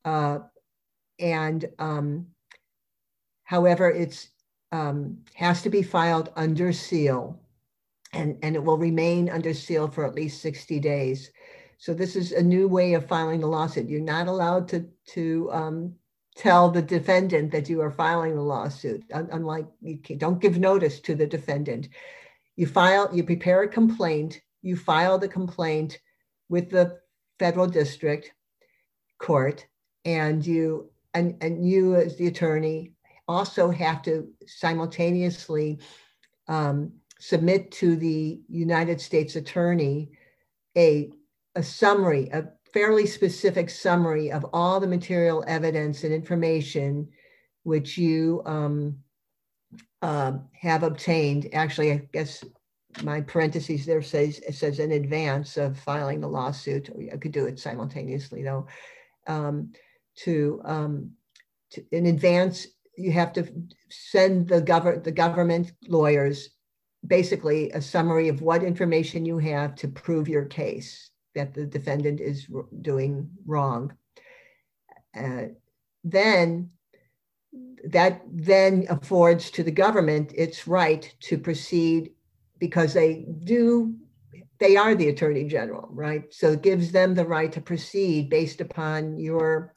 [0.04, 0.40] uh,
[1.18, 2.26] and um,
[3.44, 4.28] however, it's
[4.72, 7.40] um, has to be filed under seal,
[8.12, 11.30] and and it will remain under seal for at least 60 days.
[11.78, 13.88] So this is a new way of filing the lawsuit.
[13.88, 15.94] You're not allowed to to um,
[16.36, 19.04] tell the defendant that you are filing the lawsuit.
[19.10, 21.88] Unlike you don't give notice to the defendant.
[22.56, 25.98] You file, you prepare a complaint, you file the complaint
[26.48, 26.98] with the
[27.38, 28.32] federal district
[29.18, 29.64] court,
[30.04, 32.92] and you and, and you as the attorney
[33.28, 35.78] also have to simultaneously
[36.48, 40.10] um, submit to the United States attorney
[40.76, 41.10] a,
[41.54, 47.08] a summary, a fairly specific summary of all the material evidence and information
[47.64, 48.98] which you um,
[50.02, 51.48] uh, have obtained.
[51.52, 52.44] Actually, I guess
[53.02, 56.90] my parentheses there says it says in advance of filing the lawsuit.
[57.12, 58.66] I could do it simultaneously though.
[59.26, 59.72] Um,
[60.24, 61.12] to, um,
[61.70, 63.46] to, in advance, you have to
[63.90, 66.50] send the government the government lawyers
[67.06, 72.20] basically a summary of what information you have to prove your case that the defendant
[72.20, 72.46] is
[72.80, 73.92] doing wrong.
[75.16, 75.46] Uh,
[76.04, 76.70] then
[77.84, 82.12] that then affords to the government its right to proceed
[82.58, 83.94] because they do
[84.58, 86.32] they are the attorney general right?
[86.32, 89.72] So it gives them the right to proceed based upon your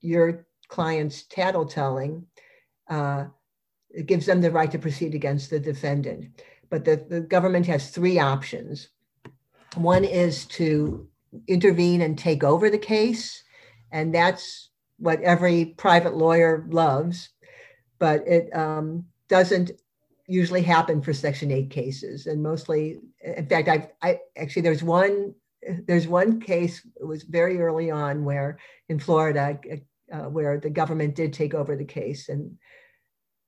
[0.00, 2.24] your client's tattletelling
[2.88, 3.26] uh,
[3.90, 6.40] it gives them the right to proceed against the defendant.
[6.70, 8.88] But the, the government has three options
[9.74, 11.08] one is to
[11.48, 13.42] intervene and take over the case,
[13.90, 17.30] and that's what every private lawyer loves,
[17.98, 19.72] but it um, doesn't
[20.26, 22.26] usually happen for Section 8 cases.
[22.26, 25.34] And mostly, in fact, I, I actually, there's one.
[25.86, 28.58] There's one case, it was very early on where
[28.88, 29.60] in Florida,
[30.12, 32.28] uh, where the government did take over the case.
[32.28, 32.58] And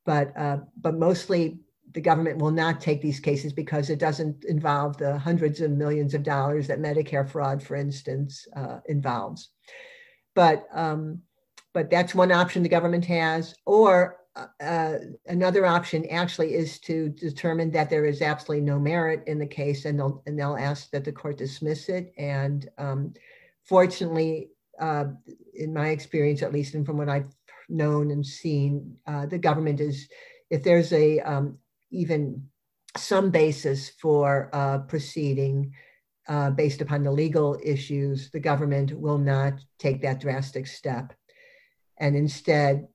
[0.07, 1.59] but uh, but mostly
[1.95, 6.13] the government will not take these cases because it doesn't involve the hundreds of millions
[6.13, 9.51] of dollars that Medicare fraud, for instance, uh, involves.
[10.35, 11.23] But um,
[11.73, 13.55] but that's one option the government has.
[13.65, 19.23] Or uh, uh, another option actually is to determine that there is absolutely no merit
[19.29, 22.13] in the case, and they'll and they'll ask that the court dismiss it.
[22.19, 23.15] And um,
[23.63, 25.05] fortunately, uh,
[25.55, 27.33] in my experience, at least, and from what I've
[27.69, 30.09] known and seen, uh, the government is
[30.51, 31.59] if there's a um,
[31.95, 32.49] even
[32.97, 35.73] some basis for uh, proceeding
[36.29, 41.13] uh, based upon the legal issues, the government will not take that drastic step
[41.99, 42.89] and instead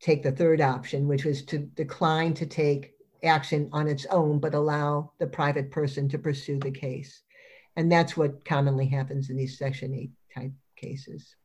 [0.00, 4.54] take the third option, which was to decline to take action on its own, but
[4.54, 7.22] allow the private person to pursue the case.
[7.76, 11.36] And that's what commonly happens in these Section 8 type cases.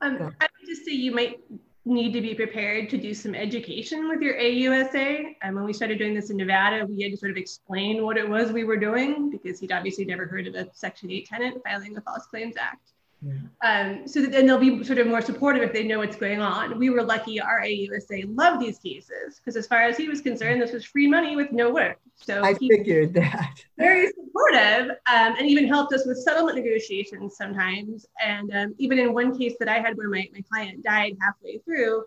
[0.00, 0.30] Um, so.
[0.40, 1.40] I would just say you might
[1.84, 5.34] need to be prepared to do some education with your AUSA.
[5.42, 8.16] And when we started doing this in Nevada, we had to sort of explain what
[8.16, 11.62] it was we were doing because he'd obviously never heard of a Section 8 tenant
[11.64, 12.92] filing the False Claims Act.
[13.22, 13.34] Yeah.
[13.62, 16.40] Um, so that then they'll be sort of more supportive if they know what's going
[16.40, 16.78] on.
[16.78, 20.62] We were lucky our AUSA loved these cases because as far as he was concerned,
[20.62, 21.98] this was free money with no work.
[22.16, 23.62] So I figured that.
[23.78, 28.06] Very supportive um, and even helped us with settlement negotiations sometimes.
[28.22, 31.58] And um, even in one case that I had where my, my client died halfway
[31.58, 32.04] through,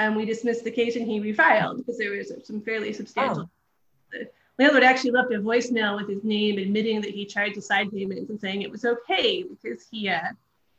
[0.00, 3.48] um, we dismissed the case and he refiled because there was some fairly substantial.
[4.14, 4.24] Oh.
[4.58, 8.30] Landlord actually left a voicemail with his name admitting that he tried to side payments
[8.30, 10.20] and saying it was okay because he uh,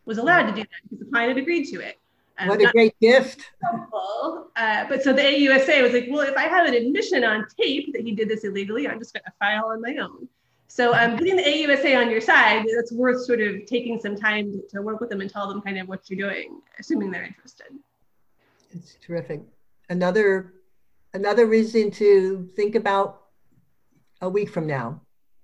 [0.07, 1.99] was allowed to do that because the client had agreed to it.
[2.39, 3.51] Um, what a great gift.
[3.63, 4.51] Helpful.
[4.55, 7.93] Uh, but so the AUSA was like, well, if I have an admission on tape
[7.93, 10.27] that he did this illegally, I'm just going to file on my own.
[10.67, 14.61] So um, getting the AUSA on your side, that's worth sort of taking some time
[14.69, 17.67] to work with them and tell them kind of what you're doing, assuming they're interested.
[18.71, 19.41] It's terrific.
[19.89, 20.53] Another
[21.13, 23.23] another reason to think about
[24.21, 25.01] a week from now.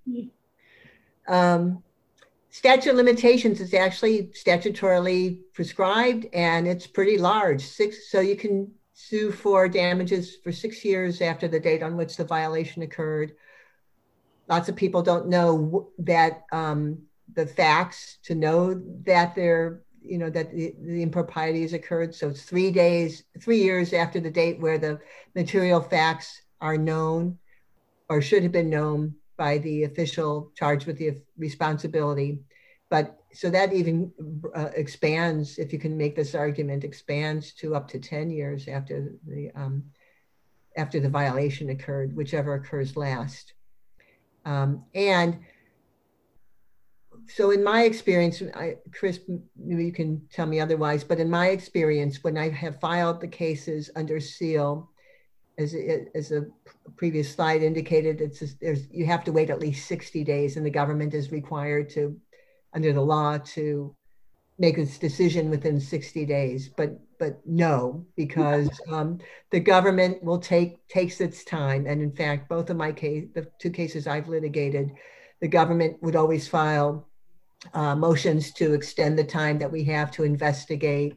[0.08, 1.34] Mm-hmm.
[1.34, 1.84] Um,
[2.54, 7.66] statute of limitations is actually statutorily prescribed and it's pretty large.
[7.66, 12.16] Six so you can sue for damages for six years after the date on which
[12.16, 13.34] the violation occurred.
[14.48, 17.00] Lots of people don't know that um,
[17.34, 22.14] the facts to know that they're you know that the, the impropriety has occurred.
[22.14, 25.00] So it's three days three years after the date where the
[25.34, 27.40] material facts are known
[28.10, 32.40] or should have been known by the official charged with the responsibility.
[32.90, 34.10] But so that even
[34.56, 38.96] uh, expands, if you can make this argument, expands to up to 10 years after
[39.28, 39.84] the um,
[40.78, 43.54] after the violation occurred, whichever occurs last.
[44.46, 45.40] Um, and
[47.28, 49.20] so in my experience, I, Chris,
[49.58, 53.28] maybe you can tell me otherwise, but in my experience, when I have filed the
[53.44, 54.90] cases under seal,
[55.58, 55.76] as,
[56.16, 56.46] as a
[56.96, 60.66] previous slide indicated, it's just, there's, you have to wait at least 60 days and
[60.66, 62.20] the government is required to,
[62.74, 63.96] under the law, to
[64.60, 66.70] make its decision within 60 days.
[66.70, 69.18] But but no, because um,
[69.50, 71.88] the government will take takes its time.
[71.88, 74.92] And in fact, both of my case, the two cases I've litigated,
[75.40, 77.08] the government would always file
[77.74, 81.16] uh, motions to extend the time that we have to investigate.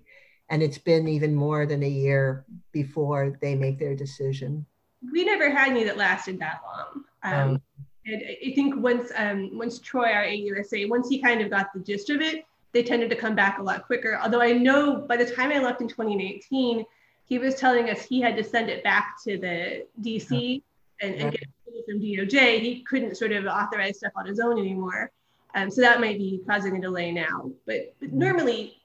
[0.48, 4.64] And it's been even more than a year before they make their decision.
[5.12, 7.04] We never had any that lasted that long.
[7.22, 7.62] Um, um,
[8.06, 11.80] and I think once um, once Troy, our AUSA, once he kind of got the
[11.80, 14.18] gist of it, they tended to come back a lot quicker.
[14.22, 16.84] Although I know by the time I left in 2018,
[17.24, 20.62] he was telling us he had to send it back to the DC
[21.00, 22.60] and, and get it from DOJ.
[22.60, 25.10] He couldn't sort of authorize stuff on his own anymore.
[25.54, 27.50] Um, so that might be causing a delay now.
[27.66, 28.18] But, but mm-hmm.
[28.18, 28.76] normally,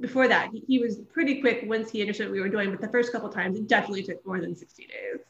[0.00, 2.70] before that, he, he, was pretty quick once he understood what we were doing.
[2.70, 5.20] But the first couple times, it definitely took more than 60 days.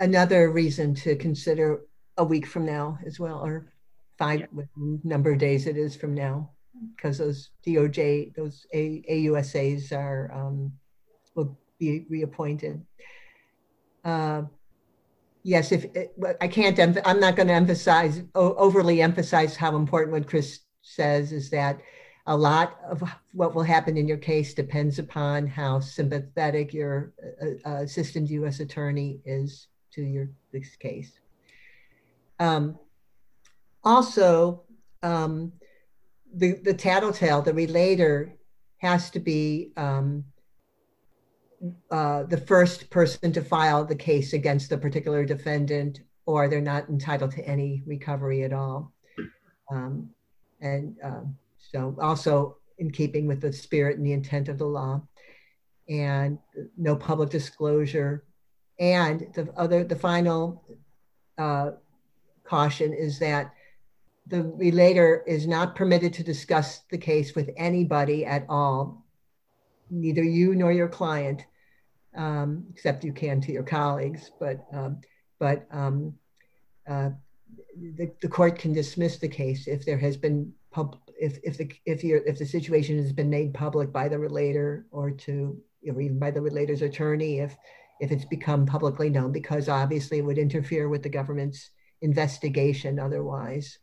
[0.00, 1.82] Another reason to consider
[2.16, 3.72] a week from now as well, or
[4.18, 4.64] five yeah.
[5.04, 6.50] number of days it is from now
[6.96, 10.72] because those DOJ, those A, AUSAs are um,
[11.34, 12.84] will be reappointed.
[14.04, 14.42] Uh,
[15.42, 20.28] yes, if it, I can't, I'm not going to emphasize overly emphasize how important what
[20.28, 21.80] Chris says is that
[22.28, 23.02] a lot of
[23.32, 27.12] what will happen in your case depends upon how sympathetic your
[27.42, 28.60] uh, uh assistant U.S.
[28.60, 31.10] attorney is to your this case.
[32.38, 32.78] Um,
[33.82, 34.62] also,
[35.02, 35.52] um,
[36.34, 38.34] the, the tattletale, the relator,
[38.76, 40.24] has to be um,
[41.90, 46.90] uh, the first person to file the case against the particular defendant, or they're not
[46.90, 48.92] entitled to any recovery at all.
[49.70, 50.10] Um,
[50.60, 55.02] and um, so, also in keeping with the spirit and the intent of the law,
[55.88, 56.38] and
[56.76, 58.24] no public disclosure.
[58.78, 60.64] And the other, the final
[61.36, 61.72] uh,
[62.44, 63.52] caution is that
[64.26, 69.04] the relator is not permitted to discuss the case with anybody at all,
[69.90, 71.46] neither you nor your client,
[72.14, 74.30] um, except you can to your colleagues.
[74.38, 75.00] But um,
[75.38, 76.14] but um,
[76.86, 77.10] uh,
[77.96, 81.70] the, the court can dismiss the case if there has been pub if if the
[81.84, 86.00] if you if the situation has been made public by the relator or to or
[86.00, 87.56] even by the relator's attorney if
[88.00, 93.78] if it's become publicly known because obviously it would interfere with the government's investigation otherwise.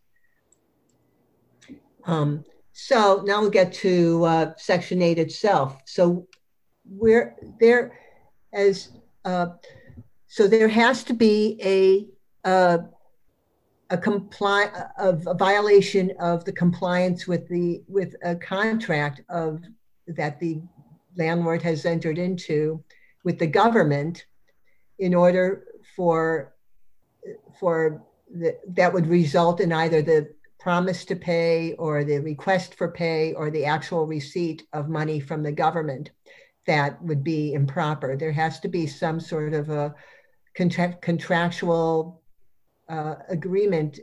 [2.05, 5.77] Um, so now we'll get to uh, Section 8 itself.
[5.86, 6.27] So
[6.86, 7.97] we're there
[8.53, 8.89] as,
[9.23, 9.47] uh,
[10.27, 12.79] so there has to be a, uh,
[13.89, 19.61] a comply of a violation of the compliance with the with a contract of
[20.07, 20.61] that the
[21.17, 22.83] landlord has entered into
[23.23, 24.25] with the government
[24.99, 25.65] in order
[25.95, 26.55] for
[27.59, 32.89] for the, that would result in either the promise to pay or the request for
[32.89, 36.09] pay or the actual receipt of money from the government
[36.65, 38.17] that would be improper.
[38.17, 39.93] There has to be some sort of a
[40.55, 42.23] contra- contractual
[42.89, 43.99] uh, agreement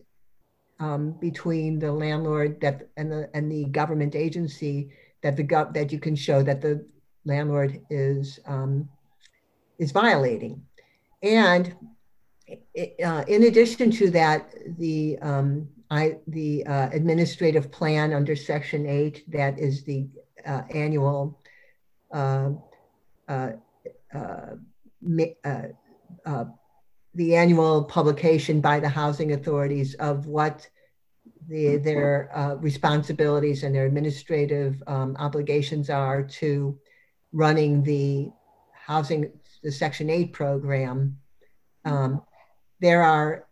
[0.81, 4.91] um, between the landlord that and the and the government agency
[5.23, 6.85] that the gov- that you can show that the
[7.25, 8.89] landlord is um,
[9.79, 10.63] is violating,
[11.23, 11.75] and
[13.05, 19.31] uh, in addition to that, the um, I, the uh, administrative plan under Section 8,
[19.31, 20.09] that is the
[20.47, 21.39] uh, annual
[22.11, 22.51] uh,
[23.29, 23.51] uh,
[24.15, 24.55] uh,
[27.15, 30.69] the annual publication by the housing authorities of what
[31.49, 36.79] the, their responsibilities and their administrative um, obligations are to
[37.33, 38.31] running the
[38.73, 39.31] housing,
[39.63, 41.19] the Section 8 program.
[41.85, 42.23] Um,
[42.81, 43.47] there are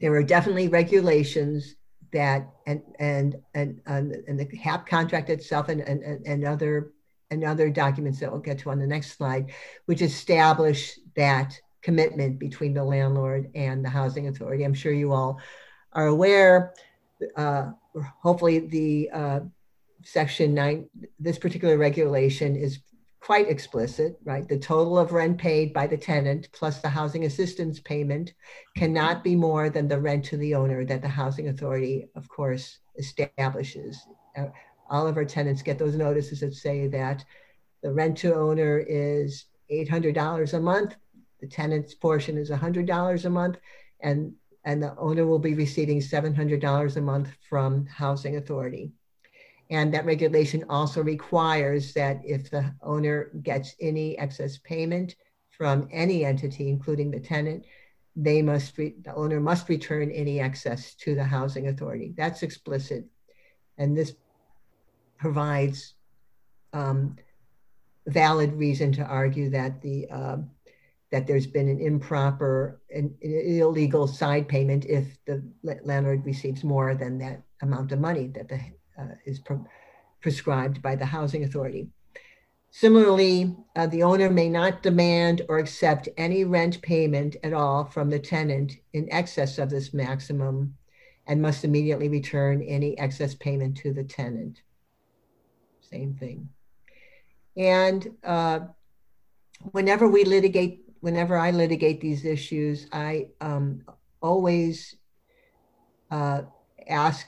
[0.00, 1.76] there are definitely regulations
[2.12, 6.92] that and and and and, the HAP contract itself and, and and other
[7.30, 9.52] and other documents that we'll get to on the next slide,
[9.86, 14.64] which establish that commitment between the landlord and the housing authority.
[14.64, 15.38] I'm sure you all
[15.92, 16.74] are aware.
[17.36, 17.70] Uh,
[18.22, 19.40] hopefully, the uh,
[20.02, 20.88] section nine,
[21.20, 22.80] this particular regulation is
[23.20, 24.46] quite explicit, right?
[24.48, 28.34] The total of rent paid by the tenant plus the housing assistance payment
[28.76, 32.80] cannot be more than the rent to the owner that the housing authority, of course,
[32.98, 33.98] establishes.
[34.36, 34.46] Uh,
[34.90, 37.24] all of our tenants get those notices that say that
[37.82, 40.96] the rent to owner is $800 a month.
[41.44, 43.58] The tenant's portion is $100 a month,
[44.00, 44.32] and,
[44.64, 48.92] and the owner will be receiving $700 a month from Housing Authority.
[49.68, 55.16] And that regulation also requires that if the owner gets any excess payment
[55.50, 57.66] from any entity, including the tenant,
[58.16, 62.14] they must re- the owner must return any excess to the housing authority.
[62.16, 63.04] That's explicit,
[63.76, 64.14] and this
[65.18, 65.92] provides
[66.72, 67.16] um,
[68.06, 70.36] valid reason to argue that the uh,
[71.14, 77.18] that there's been an improper and illegal side payment if the landlord receives more than
[77.18, 78.58] that amount of money that the,
[78.98, 79.58] uh, is pre-
[80.20, 81.86] prescribed by the housing authority.
[82.72, 88.10] Similarly, uh, the owner may not demand or accept any rent payment at all from
[88.10, 90.74] the tenant in excess of this maximum
[91.28, 94.62] and must immediately return any excess payment to the tenant.
[95.80, 96.48] Same thing.
[97.56, 98.60] And uh,
[99.70, 103.82] whenever we litigate, whenever I litigate these issues, I um,
[104.22, 104.96] always
[106.10, 106.40] uh,
[106.88, 107.26] ask,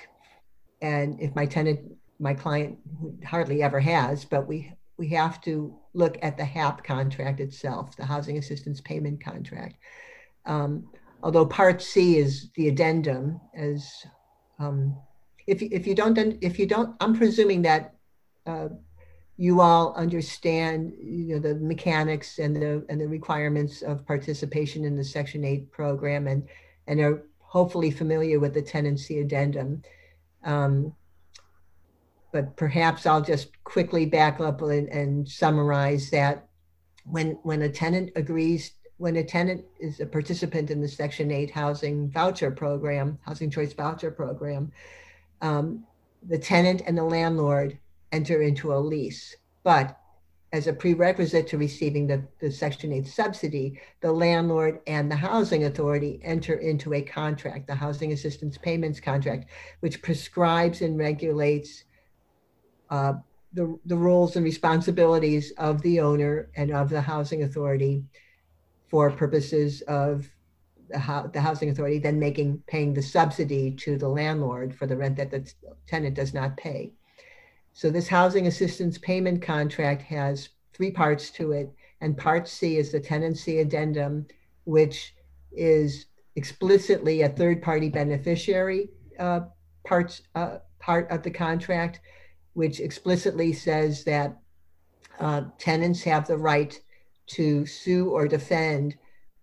[0.81, 1.81] and if my tenant,
[2.19, 2.79] my client
[3.23, 8.07] hardly ever has, but we we have to look at the HAP contract itself, the
[8.07, 9.77] Housing Assistance Payment Contract.
[10.47, 10.89] Um,
[11.23, 13.93] although Part C is the addendum, as
[14.59, 14.97] um,
[15.47, 17.95] if if you don't if you don't, I'm presuming that
[18.47, 18.69] uh,
[19.37, 24.97] you all understand you know the mechanics and the and the requirements of participation in
[24.97, 26.49] the Section 8 program and
[26.87, 29.83] and are hopefully familiar with the tenancy addendum.
[30.45, 30.95] Um,
[32.33, 36.49] but perhaps I'll just quickly back up and, and summarize that
[37.05, 41.51] when when a tenant agrees when a tenant is a participant in the Section 8
[41.51, 44.73] housing voucher program, housing choice voucher program,
[45.43, 45.85] um,
[46.27, 47.79] the tenant and the landlord
[48.17, 49.37] enter into a lease.
[49.63, 49.99] But
[50.53, 55.65] as a prerequisite to receiving the, the Section 8 subsidy, the landlord and the housing
[55.65, 59.51] authority enter into a contract, the Housing Assistance Payments Contract,
[59.81, 61.85] which prescribes and regulates
[62.91, 63.15] uh,
[63.53, 68.05] the, the roles and responsibilities of the owner and of the housing authority
[68.89, 70.31] for purposes of
[70.89, 74.97] the, ho- the housing authority then making paying the subsidy to the landlord for the
[74.97, 75.53] rent that the
[75.87, 76.93] tenant does not pay.
[77.77, 81.71] So this housing assistance payment contract has three parts to it,
[82.01, 84.25] and part C is the tenancy addendum,
[84.65, 85.15] which
[85.53, 86.07] is
[86.37, 89.41] explicitly a third-party beneficiary uh,
[89.85, 92.01] parts uh, part of the contract
[92.55, 94.39] which explicitly says that
[95.21, 96.81] uh, tenants have the right
[97.27, 98.97] to sue or defend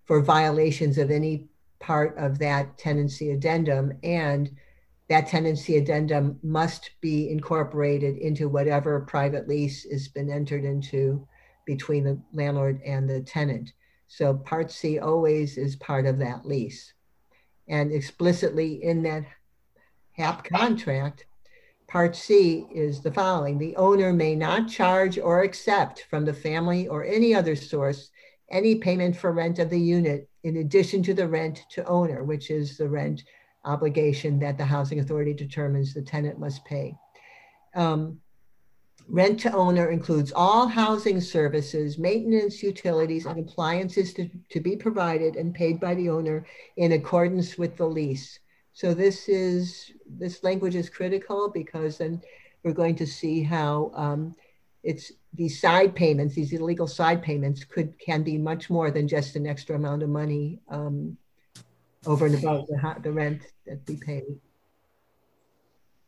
[0.05, 1.45] for violations of any
[1.79, 3.93] part of that tenancy addendum.
[4.01, 4.55] And
[5.09, 11.27] that tenancy addendum must be incorporated into whatever private lease has been entered into
[11.65, 13.73] between the landlord and the tenant.
[14.07, 16.93] So Part C always is part of that lease.
[17.67, 19.25] And explicitly in that
[20.13, 21.25] HAP contract,
[21.87, 26.87] Part C is the following The owner may not charge or accept from the family
[26.87, 28.09] or any other source
[28.49, 32.51] any payment for rent of the unit in addition to the rent to owner, which
[32.51, 33.23] is the rent
[33.65, 36.95] obligation that the housing authority determines the tenant must pay.
[37.75, 38.19] Um,
[39.07, 45.35] rent to owner includes all housing services, maintenance, utilities, and appliances to, to be provided
[45.35, 46.45] and paid by the owner
[46.77, 48.39] in accordance with the lease.
[48.73, 52.21] So this is this language is critical because then
[52.63, 54.35] we're going to see how um,
[54.83, 59.35] it's these side payments, these illegal side payments, could can be much more than just
[59.35, 61.17] an extra amount of money um,
[62.05, 64.23] over and above the, the rent that we pay.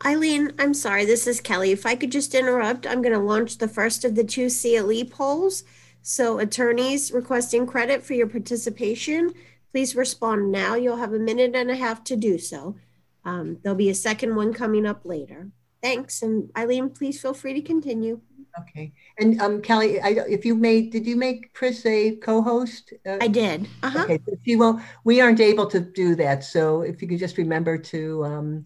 [0.06, 1.72] Eileen, I'm sorry, this is Kelly.
[1.72, 5.06] If I could just interrupt, I'm going to launch the first of the two CLE
[5.06, 5.64] polls.
[6.02, 9.34] So attorneys requesting credit for your participation
[9.76, 10.76] Please respond now.
[10.76, 12.78] You'll have a minute and a half to do so.
[13.26, 15.50] Um, there'll be a second one coming up later.
[15.84, 16.22] Thanks.
[16.22, 18.22] And Eileen, please feel free to continue.
[18.62, 18.94] Okay.
[19.20, 22.94] And um, Kelly, I, if you made, did you make Chris a co-host?
[23.06, 23.68] Uh, I did.
[23.84, 24.04] Uh-huh.
[24.04, 24.20] Okay.
[24.26, 26.44] So she won't, we aren't able to do that.
[26.44, 28.66] So if you could just remember to, um,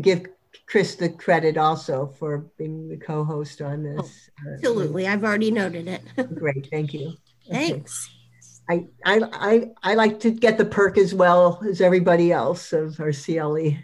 [0.00, 0.26] give
[0.66, 4.30] Chris the credit also for being the co-host on this.
[4.46, 5.06] Oh, absolutely.
[5.06, 6.02] Uh, I've already noted it.
[6.34, 6.68] great.
[6.70, 7.14] Thank you.
[7.50, 8.08] Thanks.
[8.70, 8.86] Okay.
[9.04, 13.00] I, I, I, I like to get the perk as well as everybody else of
[13.00, 13.76] our CLE.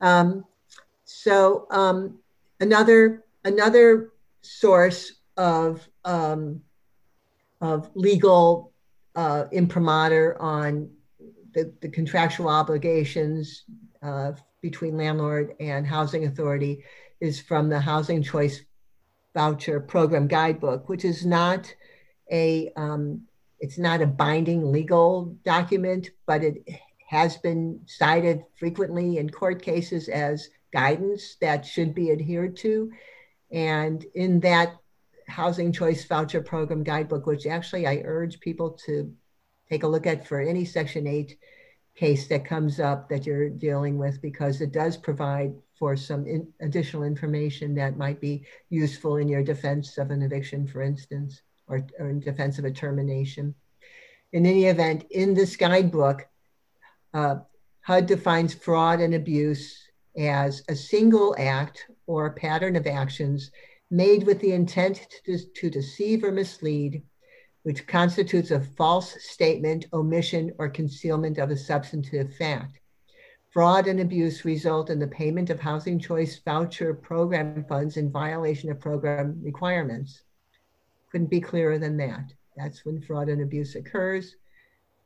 [0.00, 0.44] Um,
[1.04, 2.18] so um,
[2.58, 4.12] another another
[4.42, 6.60] source of um,
[7.60, 8.72] of legal
[9.14, 10.90] uh, imprimatur on
[11.54, 13.64] the, the contractual obligations
[14.02, 16.84] uh, between landlord and housing authority
[17.20, 18.62] is from the Housing Choice
[19.34, 21.72] Voucher Program Guidebook, which is not
[22.30, 23.22] a um,
[23.60, 26.66] it's not a binding legal document, but it
[27.08, 32.90] has been cited frequently in court cases as guidance that should be adhered to.
[33.52, 34.76] And in that
[35.28, 39.12] housing choice voucher program guidebook, which actually I urge people to
[39.68, 41.38] take a look at for any Section 8
[41.94, 46.48] case that comes up that you're dealing with, because it does provide for some in
[46.60, 51.86] additional information that might be useful in your defense of an eviction, for instance, or,
[51.98, 53.54] or in defense of a termination.
[54.32, 56.26] In any event, in this guidebook,
[57.12, 57.36] uh,
[57.82, 59.76] HUD defines fraud and abuse
[60.16, 63.50] as a single act or a pattern of actions
[63.90, 67.02] made with the intent to, to deceive or mislead,
[67.62, 72.78] which constitutes a false statement, omission, or concealment of a substantive fact.
[73.50, 78.70] Fraud and abuse result in the payment of housing choice voucher program funds in violation
[78.70, 80.22] of program requirements.
[81.10, 82.32] Couldn't be clearer than that.
[82.56, 84.36] That's when fraud and abuse occurs.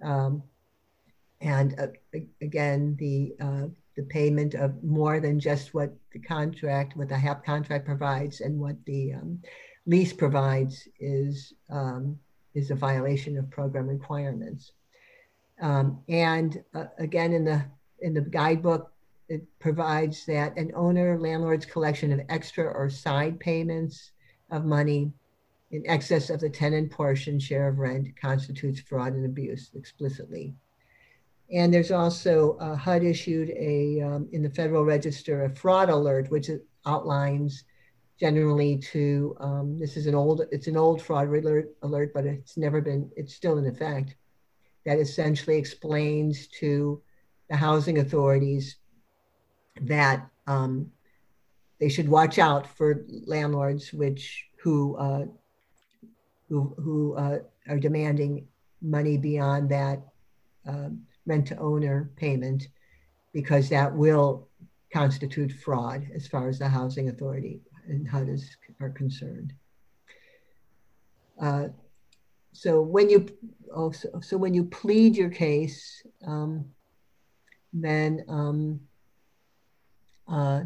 [0.02, 0.42] Um,
[1.40, 1.88] and uh,
[2.40, 3.66] again, the uh,
[3.96, 8.58] the payment of more than just what the contract, what the HAP contract provides, and
[8.58, 9.40] what the um,
[9.86, 12.18] lease provides is um,
[12.54, 14.72] is a violation of program requirements.
[15.60, 17.64] Um, and uh, again, in the
[18.00, 18.92] in the guidebook,
[19.28, 24.12] it provides that an owner landlord's collection of extra or side payments
[24.50, 25.12] of money
[25.70, 30.54] in excess of the tenant portion share of rent constitutes fraud and abuse explicitly.
[31.52, 36.30] And there's also uh, HUD issued a um, in the Federal Register a fraud alert,
[36.30, 36.50] which
[36.86, 37.64] outlines
[38.18, 42.56] generally to um, this is an old it's an old fraud alert, alert, but it's
[42.56, 44.16] never been it's still in effect.
[44.84, 47.00] That essentially explains to
[47.48, 48.76] the housing authorities
[49.82, 50.90] that um,
[51.78, 55.26] they should watch out for landlords which who uh,
[56.48, 57.38] who who uh,
[57.68, 58.48] are demanding
[58.82, 60.02] money beyond that
[60.66, 62.68] um, rent to owner payment
[63.32, 64.48] because that will
[64.92, 69.52] constitute fraud as far as the housing authority and HUD is, are concerned.
[71.40, 71.68] Uh,
[72.52, 73.26] so when you
[73.74, 76.64] also, oh, so when you plead your case, um,
[77.72, 78.80] then um,
[80.26, 80.62] uh,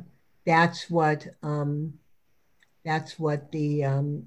[0.47, 1.95] that's what um,
[2.85, 4.25] that's what the um,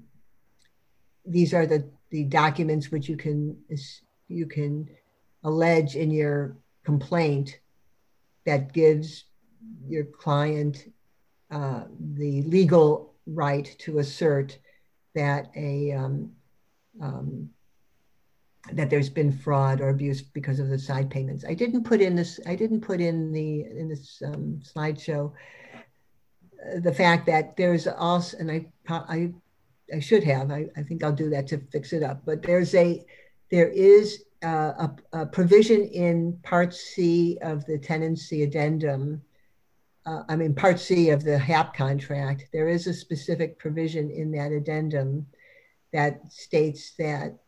[1.24, 3.56] these are the the documents which you can
[4.28, 4.88] you can
[5.44, 7.58] allege in your complaint
[8.44, 9.24] that gives
[9.86, 10.92] your client
[11.50, 11.84] uh,
[12.14, 14.58] the legal right to assert
[15.14, 16.30] that a um,
[17.00, 17.48] um,
[18.72, 21.44] that there's been fraud or abuse because of the side payments.
[21.46, 22.40] I didn't put in this.
[22.46, 25.32] I didn't put in the in this um, slideshow
[26.64, 29.32] uh, the fact that there's also, and I I
[29.94, 30.50] I should have.
[30.50, 32.22] I, I think I'll do that to fix it up.
[32.24, 33.04] But there's a
[33.50, 39.22] there is uh, a, a, provision in Part C of the tenancy addendum,
[40.06, 44.30] uh, I mean, Part C of the HAP contract, there is a specific provision in
[44.32, 45.26] that addendum
[45.92, 47.38] that states that,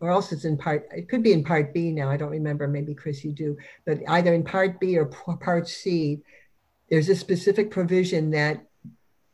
[0.00, 2.66] or else it's in Part, it could be in Part B now, I don't remember,
[2.66, 6.22] maybe Chris, you do, but either in Part B or Part C,
[6.88, 8.66] there's a specific provision that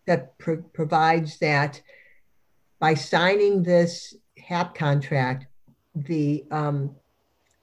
[0.06, 1.80] that pro- provides that
[2.78, 5.46] by signing this HAP contract,
[6.06, 6.94] the um,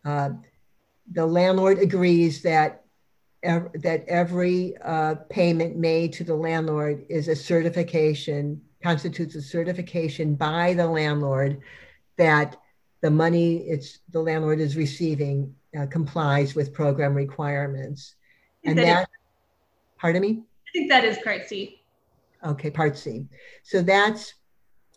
[0.03, 0.29] uh,
[1.11, 2.83] the landlord agrees that
[3.43, 10.35] ev- that every uh, payment made to the landlord is a certification constitutes a certification
[10.35, 11.59] by the landlord
[12.17, 12.55] that
[13.01, 18.15] the money it's the landlord is receiving uh, complies with program requirements.
[18.63, 19.09] And that, that
[19.99, 20.43] pardon me?
[20.67, 21.81] I think that is part c.
[22.43, 23.27] Okay part c.
[23.63, 24.33] So that's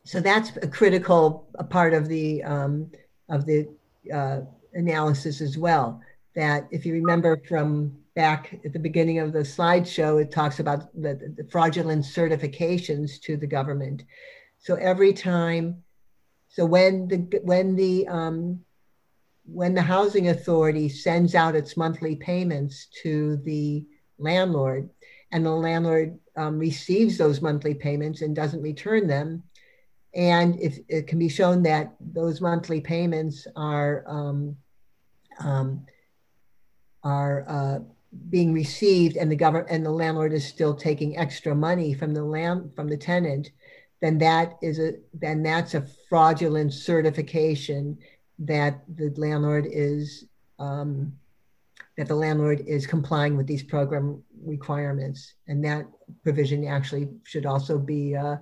[0.05, 2.91] so that's a critical a part of the um,
[3.29, 3.69] of the
[4.13, 4.41] uh,
[4.75, 6.01] analysis as well.
[6.35, 10.93] That if you remember from back at the beginning of the slideshow, it talks about
[11.01, 14.05] the, the fraudulent certifications to the government.
[14.59, 15.83] So every time,
[16.49, 18.61] so when the when the um,
[19.45, 23.87] when the housing authority sends out its monthly payments to the
[24.19, 24.91] landlord,
[25.33, 29.43] and the landlord um, receives those monthly payments and doesn't return them,
[30.19, 34.57] and if it can be shown that those monthly payments are um,
[35.39, 35.87] um,
[37.05, 37.79] are uh,
[38.29, 42.25] being received and the government and the landlord is still taking extra money from the
[42.25, 43.53] land from the tenant,
[44.03, 47.97] then that is a then that's a fraudulent certification
[48.41, 50.25] that the landlord is
[50.59, 51.13] um,
[51.97, 55.87] that the landlord is complying with these program requirements, and that
[56.25, 58.37] provision actually should also be uh,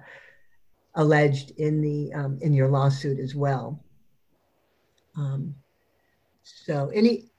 [0.97, 3.83] alleged in the um, in your lawsuit as well.
[5.17, 5.55] Um,
[6.43, 7.31] so any,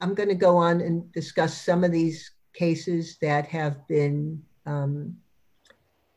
[0.00, 5.16] I'm going to go on and discuss some of these cases that have been um,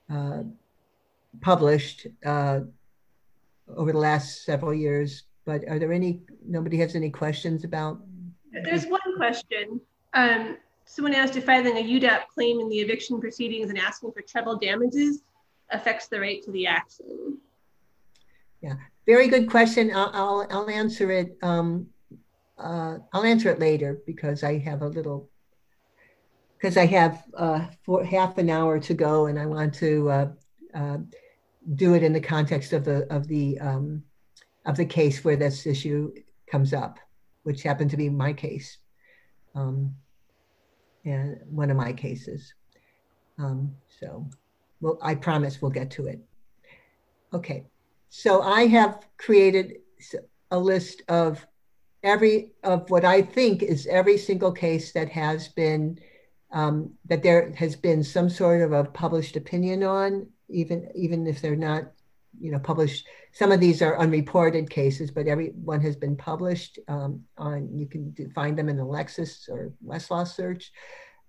[0.09, 0.43] uh,
[1.41, 2.61] published uh,
[3.75, 5.23] over the last several years.
[5.45, 6.21] But are there any?
[6.45, 7.99] Nobody has any questions about?
[8.51, 9.79] There's one question.
[10.13, 14.21] Um, someone asked if filing a UDAP claim in the eviction proceedings and asking for
[14.21, 15.21] treble damages
[15.71, 17.37] affects the right to the action?
[18.61, 19.91] Yeah, very good question.
[19.93, 21.37] I'll, I'll, I'll answer it.
[21.41, 21.87] Um,
[22.57, 25.29] uh, I'll answer it later because I have a little,
[26.57, 30.27] because I have uh, for half an hour to go and I want to uh,
[30.73, 30.97] uh,
[31.75, 34.03] do it in the context of the, of the, um,
[34.65, 36.11] of the case where this issue
[36.51, 36.99] comes up,
[37.43, 38.77] which happened to be my case.
[39.55, 39.95] Um,
[41.05, 42.53] and one of my cases.
[43.37, 44.29] Um, so
[44.81, 46.19] well, I promise we'll get to it.
[47.33, 47.65] Okay,
[48.09, 49.77] so I have created
[50.51, 51.45] a list of
[52.03, 55.99] every of what I think is every single case that has been
[56.51, 61.41] um, that there has been some sort of a published opinion on, even even if
[61.41, 61.91] they're not,
[62.39, 63.05] you know, published.
[63.31, 67.69] Some of these are unreported cases, but every one has been published on.
[67.71, 70.71] You can do, find them in the Lexis or Westlaw search.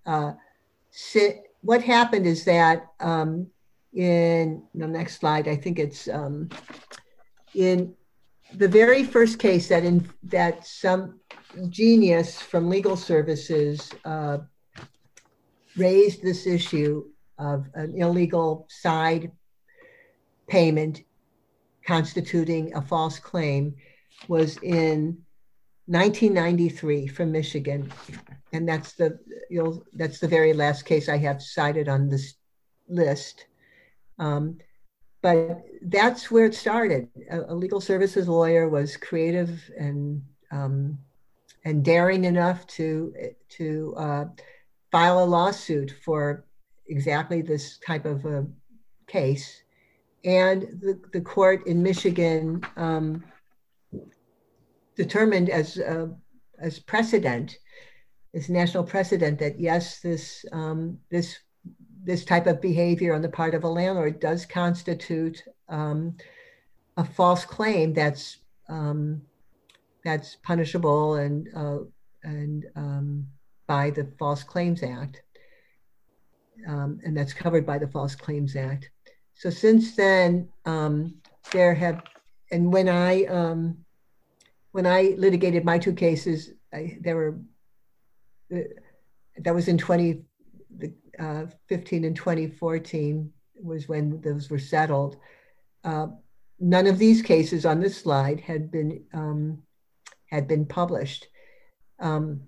[0.05, 0.33] Uh,
[0.89, 3.47] sit, what happened is that um,
[3.93, 6.49] in the next slide, I think it's um,
[7.53, 7.93] in
[8.55, 11.19] the very first case that in that some
[11.69, 14.39] genius from legal services uh,
[15.77, 17.05] raised this issue
[17.37, 19.31] of an illegal side
[20.47, 21.01] payment
[21.85, 23.75] constituting a false claim
[24.27, 25.17] was in
[25.87, 27.91] 1993 from Michigan,
[28.53, 32.35] and that's the you'll that's the very last case I have cited on this
[32.87, 33.45] list.
[34.19, 34.57] Um,
[35.21, 37.07] but that's where it started.
[37.29, 40.21] A, a, legal services lawyer was creative and
[40.51, 40.97] um,
[41.63, 43.13] and daring enough to
[43.49, 44.25] to uh,
[44.91, 46.45] file a lawsuit for
[46.87, 48.45] exactly this type of a
[49.07, 49.61] case,
[50.25, 53.23] and the, the court in Michigan um,
[54.95, 56.07] determined as uh,
[56.59, 57.57] as precedent,
[58.33, 61.39] as national precedent that yes, this um, this
[62.03, 66.15] this type of behavior on the part of a landlord does constitute um,
[66.97, 68.37] a false claim that's
[68.69, 69.21] um,
[70.03, 71.79] that's punishable and uh,
[72.23, 73.27] and um,
[73.67, 75.21] by the False Claims Act,
[76.67, 78.89] um, and that's covered by the False Claims Act.
[79.33, 81.15] So since then, um,
[81.51, 82.03] there have,
[82.51, 83.23] and when I
[84.71, 87.37] when I litigated my two cases, I, there were
[88.51, 90.23] that was in 20
[91.19, 93.31] uh, 15 and 2014
[93.61, 95.17] was when those were settled.
[95.83, 96.07] Uh,
[96.59, 99.61] none of these cases on this slide had been um,
[100.27, 101.27] had been published.
[101.99, 102.41] Um,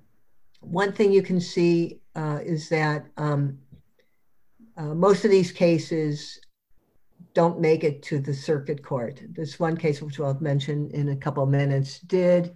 [0.62, 3.60] one thing you can see uh, is that um,
[4.78, 6.40] uh, most of these cases
[7.34, 9.22] don't make it to the circuit court.
[9.30, 12.56] This one case, which I'll mention in a couple of minutes, did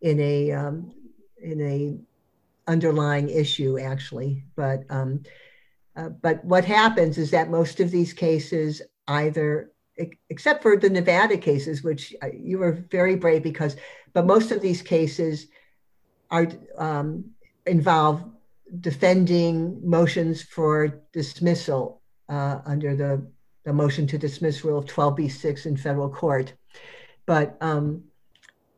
[0.00, 0.92] in a um,
[1.38, 1.98] in a
[2.66, 5.22] underlying issue actually, but um,
[5.96, 9.72] uh, but what happens is that most of these cases either
[10.30, 13.76] except for the Nevada cases, which uh, you were very brave because,
[14.12, 15.48] but most of these cases
[16.30, 16.48] are
[16.78, 17.24] um,
[17.66, 18.24] involve
[18.80, 23.26] defending motions for dismissal uh, under the,
[23.64, 26.54] the motion to dismiss rule of 12b6 in federal court.
[27.26, 28.04] But um,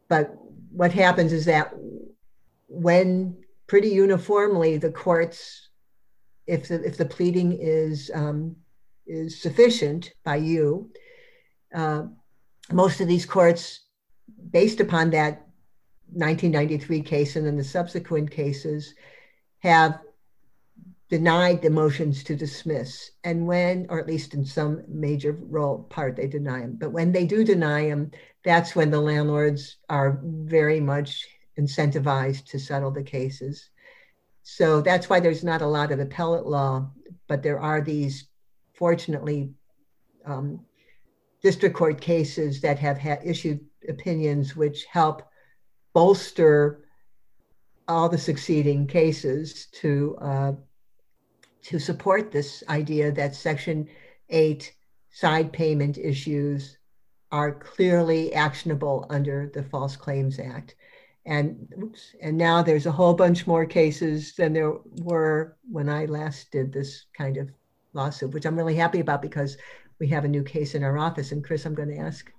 [0.08, 0.36] but
[0.70, 1.72] what happens is that
[2.68, 3.36] when
[3.74, 5.70] pretty uniformly the courts
[6.46, 8.54] if the, if the pleading is um,
[9.04, 10.92] is sufficient by you,
[11.74, 12.04] uh,
[12.70, 13.80] most of these courts,
[14.52, 15.48] based upon that
[16.12, 18.94] 1993 case and then the subsequent cases,
[19.58, 19.98] have
[21.10, 23.10] denied the motions to dismiss.
[23.24, 26.76] And when, or at least in some major role part, they deny them.
[26.78, 28.12] But when they do deny them,
[28.44, 31.26] that's when the landlords are very much
[31.58, 33.70] incentivized to settle the cases.
[34.42, 36.90] So that's why there's not a lot of appellate law,
[37.28, 38.28] but there are these,
[38.74, 39.54] fortunately,
[40.24, 40.60] um,
[41.42, 45.22] district court cases that have had issued opinions which help
[45.92, 46.84] bolster
[47.86, 50.52] all the succeeding cases to uh,
[51.62, 53.88] to support this idea that Section
[54.28, 54.72] 8
[55.10, 56.78] side payment issues
[57.32, 60.74] are clearly actionable under the False Claims Act
[61.26, 66.04] and oops, and now there's a whole bunch more cases than there were when I
[66.04, 67.50] last did this kind of
[67.94, 69.56] lawsuit, which I'm really happy about because
[69.98, 71.32] we have a new case in our office.
[71.32, 72.30] And Chris, I'm going to ask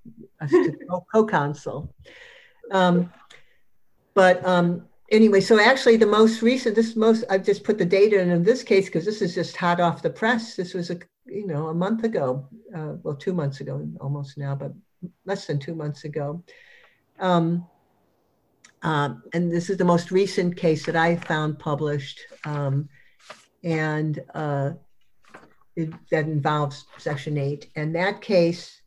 [0.42, 0.78] us to
[1.14, 1.94] co-counsel.
[2.72, 3.12] Um,
[4.14, 8.20] but um, anyway, so actually the most recent, this most, I've just put the data
[8.20, 10.56] in, in this case because this is just hot off the press.
[10.56, 14.54] This was a, you know, a month ago, uh, well, two months ago almost now,
[14.54, 14.74] but
[15.26, 16.44] less than two months ago.
[17.20, 17.66] Um,
[18.86, 22.20] um, and this is the most recent case that I found published.
[22.44, 22.88] Um,
[23.64, 24.74] and uh,
[25.76, 27.72] it, that involves Section 8.
[27.76, 28.80] And that case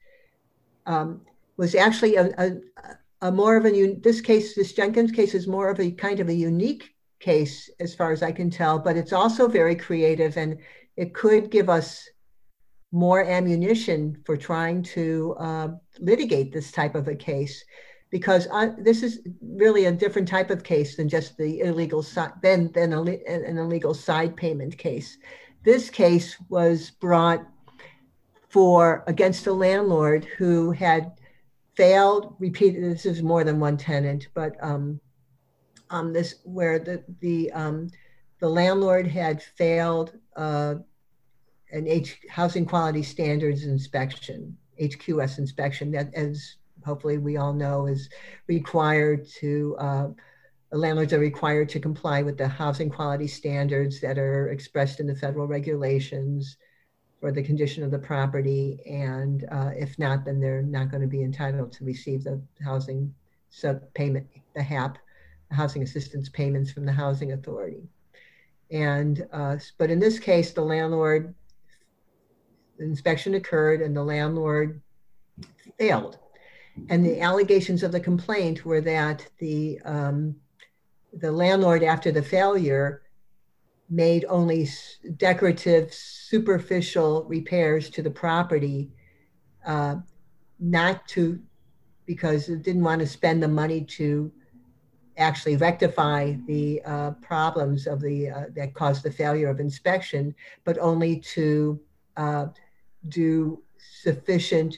[0.87, 1.23] um,
[1.57, 2.53] was actually a, a,
[3.23, 6.29] a, more of a, this case, this Jenkins case is more of a kind of
[6.29, 10.59] a unique case as far as I can tell, but it's also very creative and
[10.97, 12.09] it could give us
[12.93, 15.69] more ammunition for trying to uh,
[15.99, 17.65] litigate this type of a case
[18.11, 22.33] because I, this is really a different type of case than just the illegal side
[22.43, 25.19] than, than a, an illegal side payment case.
[25.65, 27.47] This case was brought
[28.49, 31.13] for against a landlord who had
[31.77, 34.99] failed repeated this is more than one tenant but um,
[35.91, 37.89] um, this where the the um,
[38.41, 40.77] the landlord had failed uh,
[41.73, 48.09] an H housing quality standards inspection, HQS inspection that as hopefully we all know is
[48.47, 50.09] required to, uh,
[50.73, 55.15] landlords are required to comply with the housing quality standards that are expressed in the
[55.15, 56.57] federal regulations
[57.21, 58.81] for the condition of the property.
[58.87, 63.15] And uh, if not, then they're not going to be entitled to receive the housing
[63.51, 64.99] sub payment, the HAP,
[65.51, 67.89] housing assistance payments from the housing authority.
[68.71, 71.35] And, uh, but in this case, the landlord
[72.79, 74.81] the inspection occurred and the landlord
[75.79, 76.19] failed.
[76.89, 80.37] And the allegations of the complaint were that the, um,
[81.13, 83.03] the landlord, after the failure,
[83.91, 84.69] made only
[85.17, 88.91] decorative, superficial repairs to the property,
[89.67, 89.97] uh,
[90.61, 91.41] not to,
[92.07, 94.31] because it didn't want to spend the money to
[95.17, 100.79] actually rectify the uh, problems of the uh, that caused the failure of inspection, but
[100.79, 101.81] only to
[102.17, 102.47] uh,
[103.09, 104.77] do sufficient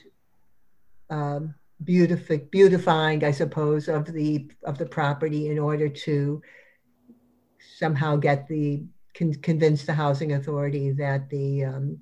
[1.09, 6.41] um, beautifi- beautifying, I suppose, of the of the property in order to
[7.77, 8.83] somehow get the
[9.15, 11.97] con- convince the housing authority that the um,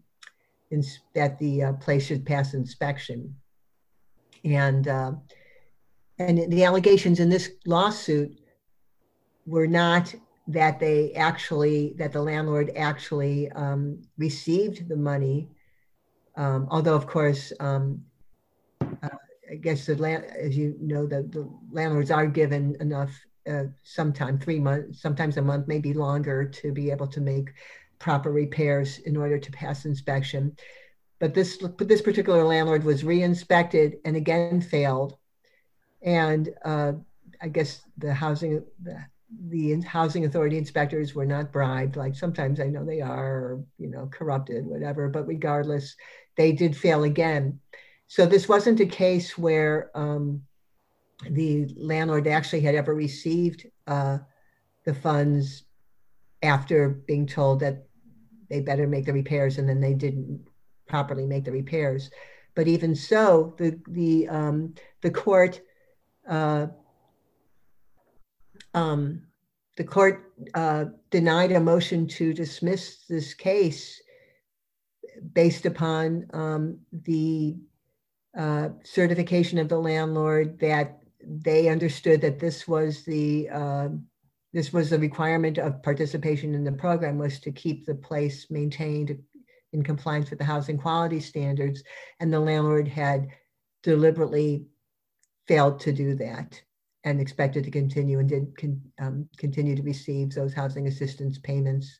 [0.71, 3.35] ins- that the uh, place should pass inspection,
[4.43, 5.11] and uh,
[6.17, 8.37] and the allegations in this lawsuit
[9.45, 10.13] were not
[10.47, 15.47] that they actually that the landlord actually um, received the money
[16.39, 18.05] um, although, of course, um,
[18.81, 19.09] uh,
[19.49, 23.11] I guess the land, as you know, the, the landlords are given enough,
[23.49, 27.49] uh, sometime three months, sometimes a month, maybe longer, to be able to make
[27.97, 30.55] proper repairs in order to pass inspection.
[31.19, 35.17] But this, but this particular landlord was re-inspected and again failed.
[36.01, 36.93] And uh,
[37.41, 39.03] I guess the housing, the,
[39.49, 43.87] the housing authority inspectors were not bribed like sometimes i know they are or you
[43.87, 45.95] know corrupted whatever but regardless
[46.39, 47.59] they did fail again.
[48.09, 50.41] So this wasn't a case where um,
[51.29, 54.17] the landlord actually had ever received uh,
[54.83, 55.65] the funds
[56.41, 57.85] after being told that
[58.49, 60.43] they better make the repairs and then they didn't
[60.87, 62.09] properly make the repairs.
[62.55, 65.61] But even so, the the um, the court
[66.27, 66.65] uh,
[68.73, 69.21] um,
[69.77, 74.01] the court uh, denied a motion to dismiss this case
[75.33, 77.55] based upon um, the
[78.39, 83.89] uh, certification of the landlord that they understood that this was the uh,
[84.53, 89.19] this was the requirement of participation in the program was to keep the place maintained
[89.73, 91.83] in compliance with the housing quality standards
[92.21, 93.27] and the landlord had
[93.83, 94.65] deliberately
[95.45, 96.61] failed to do that
[97.03, 101.99] and expected to continue and did con, um, continue to receive those housing assistance payments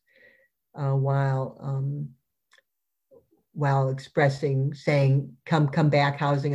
[0.76, 2.08] uh, while um,
[3.60, 6.53] while expressing, saying, come, come back housing.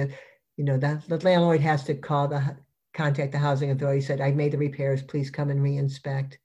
[0.57, 2.57] You know, the, the landlord has to call the,
[2.95, 6.39] contact the housing authority, said, I made the repairs, please come and re-inspect.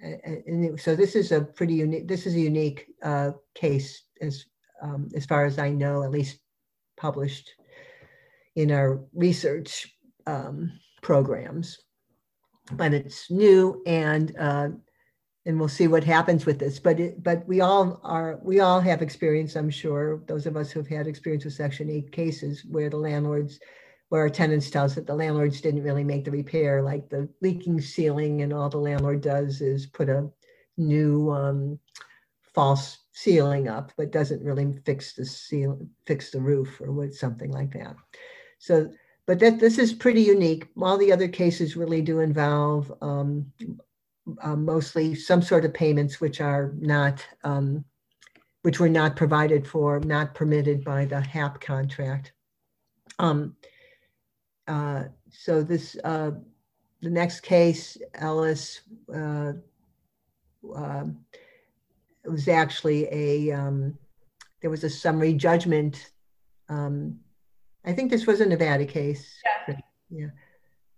[0.00, 4.44] And, so this is a pretty unique, this is a unique uh, case as,
[4.82, 6.38] um, as far as I know, at least
[6.96, 7.50] published
[8.56, 9.92] in our research
[10.26, 10.72] um,
[11.02, 11.78] programs.
[12.72, 14.68] But it's new and uh,
[15.44, 16.78] and we'll see what happens with this.
[16.78, 20.22] But it, but we all are we all have experience, I'm sure.
[20.26, 23.58] Those of us who've had experience with Section Eight cases where the landlords,
[24.08, 27.28] where our tenants tell us that the landlords didn't really make the repair, like the
[27.40, 30.30] leaking ceiling, and all the landlord does is put a
[30.76, 31.78] new um,
[32.54, 37.50] false ceiling up, but doesn't really fix the ceiling, fix the roof or what, something
[37.50, 37.96] like that.
[38.58, 38.90] So,
[39.26, 40.68] but that this is pretty unique.
[40.80, 43.52] All the other cases really do involve um,
[44.42, 47.84] uh, mostly some sort of payments which are not, um,
[48.62, 52.32] which were not provided for, not permitted by the HAP contract.
[53.18, 53.56] Um,
[54.68, 56.32] uh, so this, uh,
[57.00, 59.52] the next case, Ellis, uh,
[60.74, 61.18] um,
[62.24, 63.98] was actually a, um,
[64.60, 66.12] there was a summary judgment.
[66.68, 67.18] Um,
[67.84, 69.40] I think this was a Nevada case.
[69.68, 69.76] Yeah.
[70.10, 70.26] Yeah.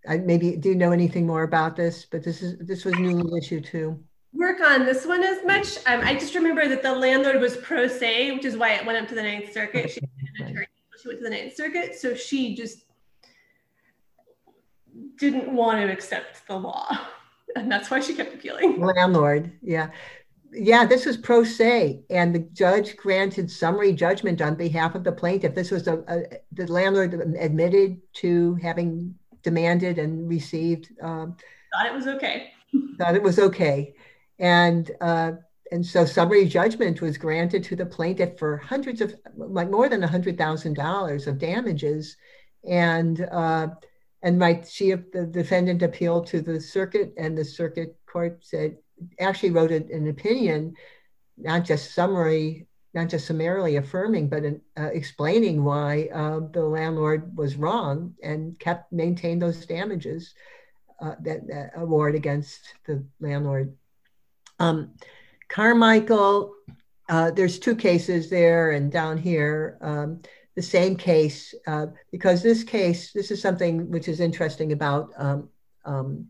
[0.08, 2.04] I maybe, do you know anything more about this?
[2.04, 4.02] But this is, this was newly issued too.
[4.32, 5.76] Work on this one as much.
[5.86, 8.98] Um, I just remember that the landlord was pro se, which is why it went
[8.98, 9.90] up to the Ninth Circuit.
[9.90, 10.00] She,
[10.36, 10.44] she
[11.08, 12.84] went to the Ninth Circuit, so she just
[15.16, 16.86] didn't want to accept the law,
[17.56, 18.80] and that's why she kept appealing.
[18.80, 19.90] Landlord, yeah.
[20.56, 25.10] Yeah, this was pro se, and the judge granted summary judgment on behalf of the
[25.10, 25.54] plaintiff.
[25.54, 30.90] This was a, a the landlord admitted to having demanded and received.
[31.00, 31.36] Um,
[31.72, 32.52] Thought it was okay.
[32.98, 33.94] thought it was okay,
[34.38, 35.32] and uh,
[35.70, 40.02] and so summary judgment was granted to the plaintiff for hundreds of like more than
[40.02, 42.16] a hundred thousand dollars of damages,
[42.68, 43.68] and uh,
[44.22, 48.76] and my she the defendant appealed to the circuit, and the circuit court said
[49.20, 50.74] actually wrote an opinion,
[51.36, 57.56] not just summary, not just summarily affirming, but uh, explaining why uh, the landlord was
[57.56, 60.34] wrong and kept maintained those damages
[61.02, 63.74] uh, that, that, award against the landlord.
[64.60, 64.94] Um,
[65.48, 66.54] Carmichael,
[67.08, 69.76] uh, there's two cases there and down here.
[69.80, 70.22] Um,
[70.54, 75.48] the same case uh, because this case, this is something which is interesting about um,
[75.84, 76.28] um,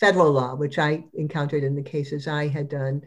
[0.00, 3.02] federal law, which I encountered in the cases I had done,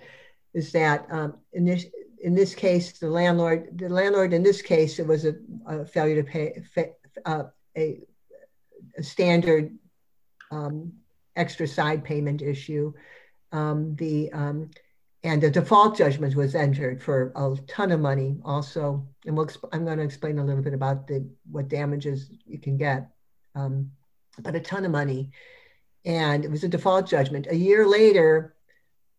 [0.53, 1.85] is that um, in this
[2.25, 5.35] in this case, the landlord, the landlord in this case, it was a,
[5.67, 6.63] a failure to pay
[7.25, 7.43] uh,
[7.77, 8.01] a,
[8.97, 9.71] a, standard
[10.51, 10.91] um,
[11.35, 12.91] extra side payment issue.
[13.51, 14.71] Um, the um,
[15.23, 19.83] and a default judgment was entered for a ton of money also and we'll i'm
[19.83, 23.09] going to explain a little bit about the what damages you can get
[23.55, 23.89] um,
[24.39, 25.31] but a ton of money
[26.05, 27.47] and it was a default judgment.
[27.49, 28.54] A year later,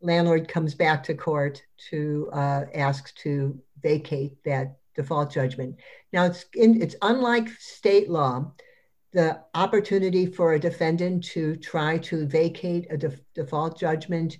[0.00, 5.76] landlord comes back to court to uh, ask to vacate that default judgment.
[6.12, 8.52] Now it's in, it's unlike state law.
[9.12, 14.38] The opportunity for a defendant to try to vacate a def- default judgment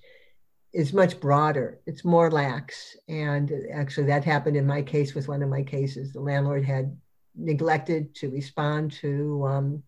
[0.73, 1.81] is much broader.
[1.87, 6.13] It's more lax, and actually that happened in my case with one of my cases.
[6.13, 6.95] The landlord had
[7.35, 9.83] neglected to respond to um,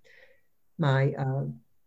[0.79, 1.45] my uh,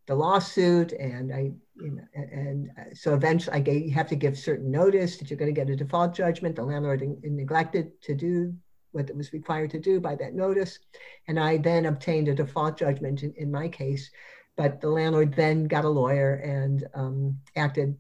[0.08, 4.38] the lawsuit and I, you know, and so eventually I gave, you have to give
[4.38, 6.56] certain notice that you're going to get a default judgment.
[6.56, 8.54] The landlord in, in neglected to do
[8.92, 10.80] what it was required to do by that notice.
[11.28, 14.10] And I then obtained a default judgment in, in my case.
[14.58, 17.98] But the landlord then got a lawyer and um, acted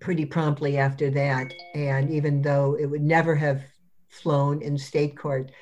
[0.00, 1.52] pretty promptly after that.
[1.74, 3.62] And even though it would never have
[4.08, 5.52] flown in state court,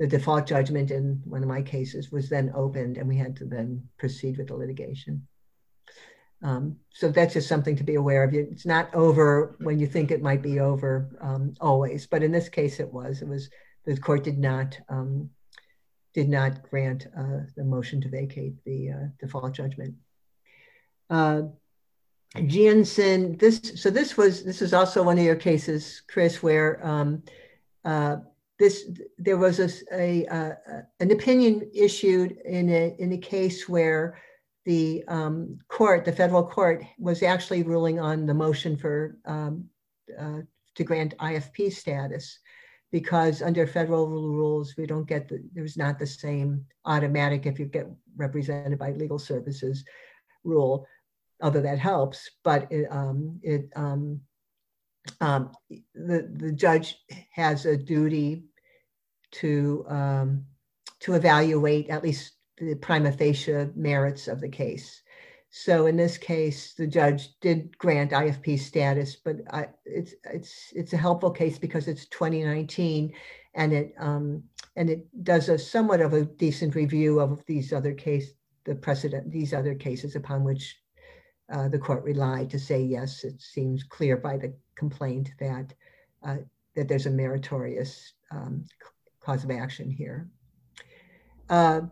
[0.00, 3.44] the default judgment in one of my cases was then opened and we had to
[3.44, 5.28] then proceed with the litigation.
[6.42, 8.32] Um, so that's just something to be aware of.
[8.32, 12.48] It's not over when you think it might be over um, always, but in this
[12.48, 13.20] case it was.
[13.20, 13.50] It was
[13.84, 15.28] the court did not um,
[16.14, 19.94] did not grant uh, the motion to vacate the uh, default judgment.
[21.10, 21.42] Uh,
[22.34, 27.22] this so this was this is also one of your cases, Chris, where um,
[27.84, 28.16] uh,
[28.60, 30.54] this there was a, a uh,
[31.00, 34.18] an opinion issued in a in a case where
[34.66, 39.64] the um, court, the federal court, was actually ruling on the motion for um,
[40.16, 40.40] uh,
[40.74, 42.38] to grant IFP status,
[42.92, 47.64] because under federal rules we don't get the there's not the same automatic if you
[47.64, 49.84] get represented by legal services
[50.44, 50.86] rule,
[51.42, 54.20] although that helps, but it um, it um,
[55.22, 55.50] um,
[55.94, 56.96] the the judge
[57.32, 58.44] has a duty
[59.32, 60.44] to um,
[61.00, 65.02] to evaluate at least the prima facie merits of the case.
[65.50, 70.92] So in this case, the judge did grant IFP status, but I, it's it's it's
[70.92, 73.12] a helpful case because it's 2019,
[73.54, 74.44] and it um,
[74.76, 78.32] and it does a somewhat of a decent review of these other case,
[78.64, 80.78] the precedent, these other cases upon which
[81.52, 85.74] uh, the court relied to say yes, it seems clear by the complaint that
[86.22, 86.36] uh,
[86.76, 88.64] that there's a meritorious um,
[89.20, 90.28] cause of action here.
[91.48, 91.82] Uh,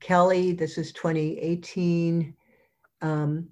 [0.00, 2.34] Kelly, this is 2018.
[3.02, 3.48] Um,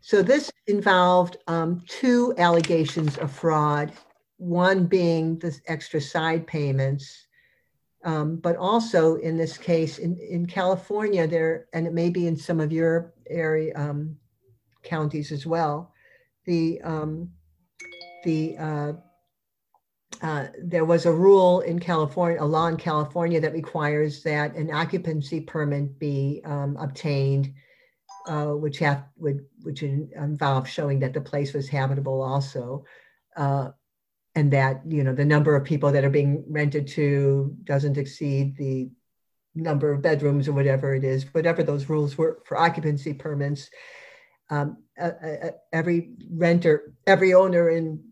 [0.00, 3.92] so this involved um, two allegations of fraud
[4.36, 7.26] one being the extra side payments,
[8.04, 12.36] um, but also in this case in, in California there, and it may be in
[12.36, 14.16] some of your area um,
[14.82, 15.92] counties as well,
[16.44, 17.30] the um,
[18.24, 18.92] the uh,
[20.22, 24.72] uh, there was a rule in California, a law in California that requires that an
[24.72, 27.52] occupancy permit be um, obtained,
[28.26, 32.84] uh, which have would which involve showing that the place was habitable also,
[33.36, 33.70] uh,
[34.34, 38.56] and that you know the number of people that are being rented to doesn't exceed
[38.56, 38.88] the
[39.54, 43.70] number of bedrooms or whatever it is, whatever those rules were for occupancy permits.
[44.50, 44.78] Um,
[45.72, 48.04] every renter, every owner in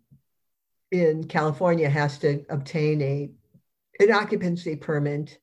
[0.93, 3.31] in California has to obtain a
[3.99, 5.39] an occupancy permit,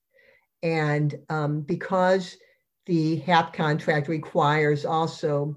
[0.64, 2.38] and um, because
[2.86, 5.56] the HAP contract requires also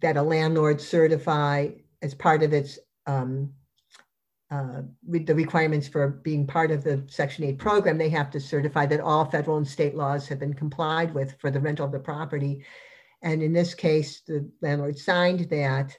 [0.00, 1.68] that a landlord certify
[2.02, 3.52] as part of its um,
[4.50, 8.86] uh, the requirements for being part of the Section 8 program, they have to certify
[8.86, 11.98] that all federal and state laws have been complied with for the rental of the
[11.98, 12.64] property.
[13.22, 15.96] And in this case, the landlord signed that,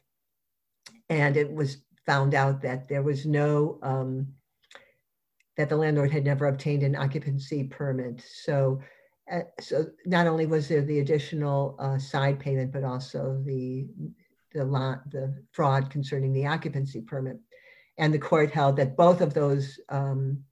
[1.10, 4.28] and it was found out that there was no, um,
[5.58, 8.22] that the landlord had never obtained an occupancy permit.
[8.22, 8.82] So,
[9.32, 13.88] uh, so not only was there the additional uh, side payment, but also the,
[14.54, 17.38] the, lot, the fraud concerning the occupancy permit.
[17.98, 20.44] And the court held that both of those, um,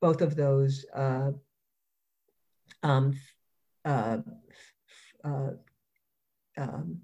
[0.00, 1.30] both of those uh,
[2.82, 3.18] um,
[3.84, 4.18] uh,
[5.24, 5.50] uh,
[6.56, 7.00] um,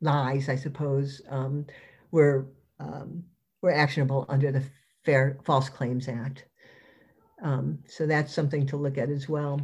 [0.00, 1.66] lies, I suppose, um,
[2.12, 2.46] were
[2.78, 3.24] um,
[3.62, 4.62] were actionable under the
[5.04, 6.44] Fair False Claims Act.
[7.42, 9.60] Um, so that's something to look at as well.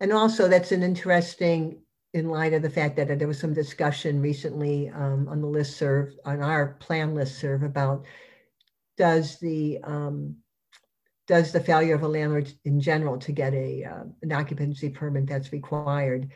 [0.00, 1.82] And also, that's an interesting,
[2.12, 5.76] in light of the fact that there was some discussion recently um, on the list
[5.76, 8.04] serve on our plan list serve about
[8.96, 10.34] does the um,
[11.28, 15.26] does the failure of a landlord in general to get a uh, an occupancy permit
[15.26, 16.30] that's required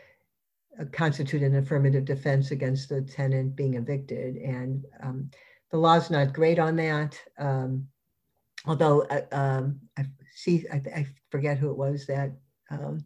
[0.80, 5.28] uh, constitute an affirmative defense against the tenant being evicted and um,
[5.70, 7.18] the law's not great on that.
[7.38, 7.88] Um,
[8.66, 10.04] although uh, um, I
[10.34, 12.30] see, I, I, forget who it was that
[12.70, 13.04] um,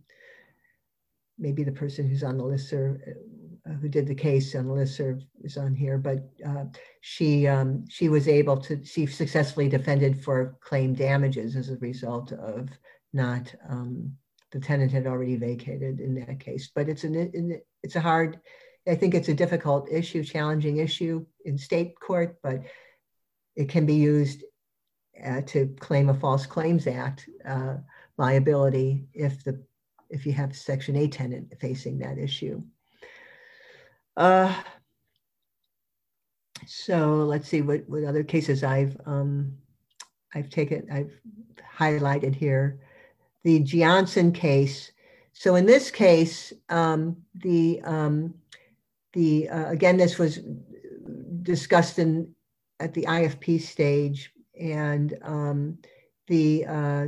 [1.39, 5.23] maybe the person who's on the list uh, who did the case on the listserv
[5.43, 6.65] is on here, but uh,
[7.01, 12.33] she um, she was able to she successfully defended for claim damages as a result
[12.33, 12.69] of
[13.13, 14.13] not um,
[14.53, 16.71] the tenant had already vacated in that case.
[16.75, 18.41] But it's an it's a hard
[18.89, 22.63] I think it's a difficult issue, challenging issue in state court, but
[23.55, 24.45] it can be used
[25.25, 27.77] uh, to claim a False Claims Act uh,
[28.17, 29.63] liability if the
[30.11, 32.63] if you have Section 8 tenant facing that issue.
[34.17, 34.55] Uh,
[36.67, 39.59] so let's see what, what other cases I've um,
[40.35, 41.13] I've taken I've
[41.77, 42.81] highlighted here.
[43.45, 44.93] The Johnson case.
[45.33, 48.35] So in this case, um, the um,
[49.19, 50.39] the uh, again, this was
[51.43, 52.33] discussed in
[52.79, 55.79] at the IFP stage, and um,
[56.29, 57.07] the uh,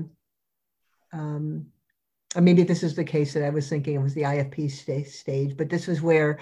[1.13, 1.67] um,
[2.35, 5.07] or maybe this is the case that I was thinking it was the IFP st-
[5.07, 6.41] stage, but this was where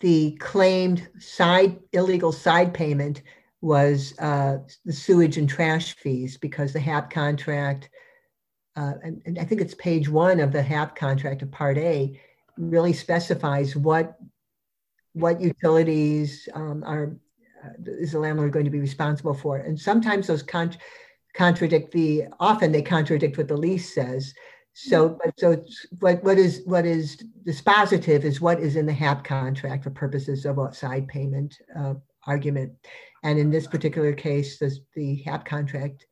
[0.00, 3.22] the claimed side illegal side payment
[3.62, 7.88] was uh, the sewage and trash fees because the HAP contract,
[8.76, 12.20] uh, and, and, I think it's page one of the HAP contract of Part A,
[12.58, 14.18] really specifies what
[15.16, 17.16] what utilities um, are
[17.64, 19.56] uh, is the landlord going to be responsible for?
[19.56, 20.76] And sometimes those con-
[21.34, 24.34] contradict the often they contradict what the lease says.
[24.74, 25.18] So, mm-hmm.
[25.24, 25.64] but so
[26.00, 30.44] what what is what is dispositive is what is in the HAP contract for purposes
[30.44, 31.94] of outside payment uh,
[32.26, 32.72] argument.
[33.22, 36.06] And in this particular case, the, the HAP contract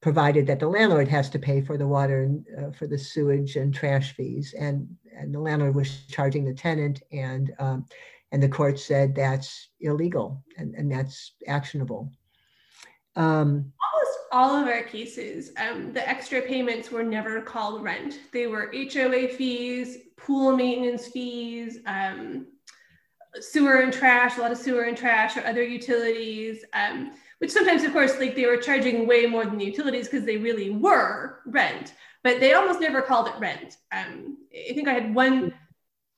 [0.00, 3.56] provided that the landlord has to pay for the water and uh, for the sewage
[3.56, 7.86] and trash fees, and and the landlord was charging the tenant, and um,
[8.34, 12.10] and the court said that's illegal and, and that's actionable.
[13.14, 18.18] Um, Almost all of our cases, um, the extra payments were never called rent.
[18.32, 22.48] They were HOA fees, pool maintenance fees, um,
[23.38, 27.84] sewer and trash, a lot of sewer and trash or other utilities, um, which sometimes,
[27.84, 31.38] of course, like they were charging way more than the utilities because they really were
[31.46, 31.94] rent,
[32.24, 33.76] but they almost never called it rent.
[33.92, 35.54] Um, I think I had one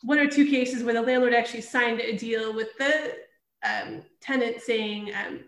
[0.07, 3.17] one or two cases where the landlord actually signed a deal with the
[3.65, 5.41] um, tenant saying, um,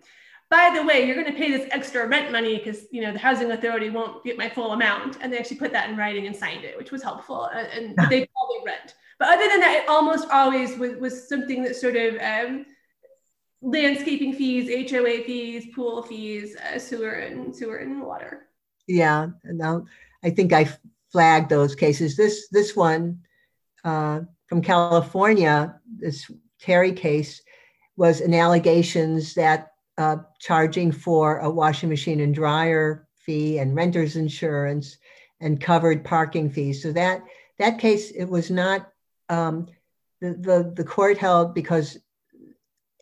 [0.51, 3.19] by the way, you're going to pay this extra rent money because you know the
[3.19, 6.35] housing authority won't get my full amount, and they actually put that in writing and
[6.35, 7.49] signed it, which was helpful.
[7.55, 8.95] Uh, and they called it rent.
[9.19, 12.67] But other than that, it almost always was, was something that sort of um,
[13.61, 18.49] landscaping fees, HOA fees, pool fees, uh, sewer and sewer and water.
[18.87, 19.87] Yeah, And
[20.25, 20.69] I think I
[21.13, 22.17] flagged those cases.
[22.17, 23.21] This this one
[23.85, 27.43] uh, from California, this Terry case,
[27.97, 34.17] was an allegations that uh, charging for a washing machine and dryer fee and renter's
[34.17, 34.97] insurance
[35.41, 36.83] and covered parking fees.
[36.83, 37.23] So that
[37.59, 38.89] that case, it was not
[39.29, 39.67] um,
[40.21, 41.99] the, the the court held because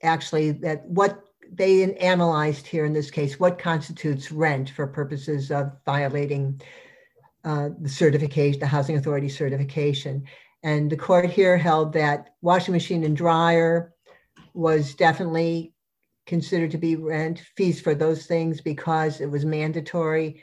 [0.02, 5.72] actually that what they analyzed here in this case what constitutes rent for purposes of
[5.86, 6.60] violating
[7.44, 10.24] uh, the certification, the housing authority certification.
[10.66, 13.94] And the court here held that washing machine and dryer
[14.52, 15.72] was definitely
[16.26, 20.42] considered to be rent fees for those things because it was mandatory.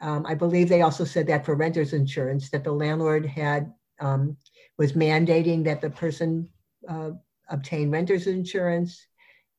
[0.00, 3.70] Um, I believe they also said that for renter's insurance, that the landlord had
[4.00, 4.38] um,
[4.78, 6.48] was mandating that the person
[6.88, 7.10] uh,
[7.50, 9.06] obtain renter's insurance,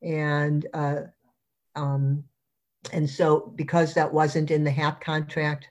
[0.01, 1.01] and uh,
[1.75, 2.23] um,
[2.91, 5.67] and so because that wasn't in the HAP contract,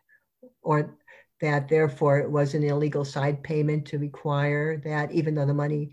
[0.63, 0.97] or
[1.41, 5.93] that therefore it was an illegal side payment to require that, even though the money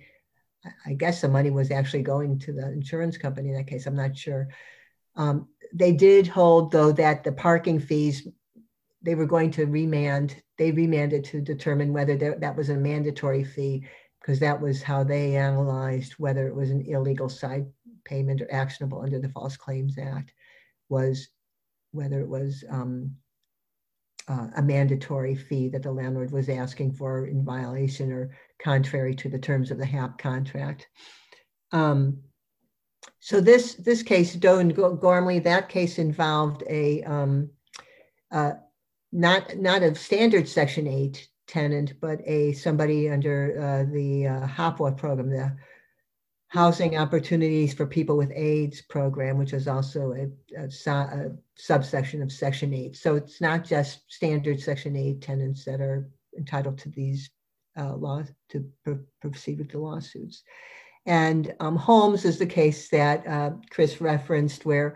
[0.86, 3.86] I guess the money was actually going to the insurance company in that case.
[3.86, 4.49] I'm not sure.
[5.15, 8.28] Um, they did hold, though, that the parking fees,
[9.02, 13.44] they were going to remand, they remanded to determine whether there, that was a mandatory
[13.44, 13.86] fee,
[14.19, 17.65] because that was how they analyzed whether it was an illegal side
[18.03, 20.34] payment or actionable under the False Claims Act,
[20.90, 21.30] was
[21.91, 23.15] whether it was um,
[24.28, 29.30] uh, a mandatory fee that the landlord was asking for in violation or contrary to
[29.30, 30.88] the terms of the HAP contract.
[31.72, 32.20] Um,
[33.20, 37.49] so this this case, Doe and Gormley, that case involved a um,
[38.32, 38.54] uh,
[39.12, 44.98] not not a standard Section Eight tenant, but a somebody under uh, the uh, HOPWA
[44.98, 45.56] program, the
[46.49, 52.32] Housing Opportunities for People with AIDS program, which is also a, a, a subsection of
[52.32, 52.95] Section 8.
[52.95, 57.30] So it's not just standard Section 8 tenants that are entitled to these
[57.78, 60.44] uh, laws to pr proceed with the lawsuits.
[61.06, 64.95] And um, Holmes is the case that uh, Chris referenced, where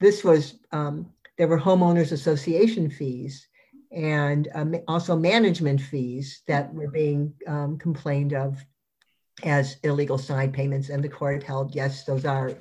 [0.00, 3.46] this was um, there were homeowners association fees
[3.92, 8.64] and um, also management fees that were being um, complained of
[9.44, 12.52] as illegal side payments, and the court held yes, those are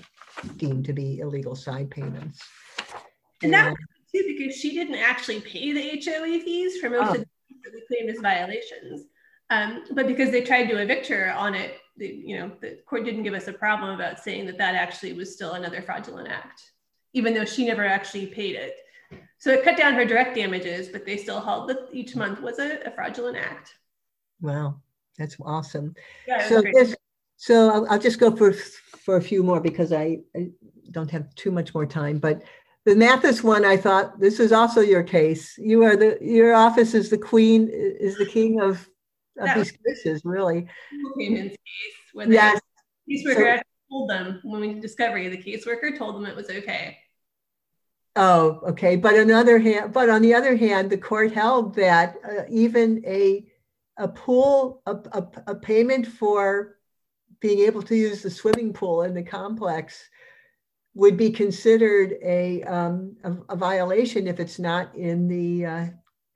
[0.58, 2.42] deemed to be illegal side payments.
[3.42, 3.78] And that was
[4.14, 7.14] too because she didn't actually pay the HOA fees for most oh.
[7.14, 7.28] of the
[7.66, 9.08] that we claimed as violations.
[9.50, 13.06] Um, but because they tried to evict her on it, the, you know, the court
[13.06, 16.72] didn't give us a problem about saying that that actually was still another fraudulent act,
[17.14, 18.76] even though she never actually paid it.
[19.38, 22.60] So it cut down her direct damages, but they still held that each month was
[22.60, 23.74] a, a fraudulent act.
[24.42, 24.82] Wow,
[25.18, 25.96] that's awesome.
[26.28, 26.96] Yeah, so this,
[27.38, 30.50] so I'll, I'll, just go for for a few more because I, I
[30.92, 32.20] don't have too much more time.
[32.20, 32.44] But
[32.86, 35.58] the Mathis one, I thought this is also your case.
[35.58, 38.88] You are the your office is the queen, is the king of,
[39.40, 40.68] of these cases, really.
[41.18, 42.60] Payments case when yes.
[43.08, 46.50] the caseworker so, told them when we did discovery, the caseworker told them it was
[46.50, 46.98] okay.
[48.16, 48.96] Oh, okay.
[48.96, 52.44] But on the other hand, but on the other hand, the court held that uh,
[52.50, 53.46] even a
[53.98, 56.78] a pool, a, a, a payment for
[57.40, 60.10] being able to use the swimming pool in the complex
[60.94, 65.86] would be considered a, um, a, a, violation if it's not in the uh,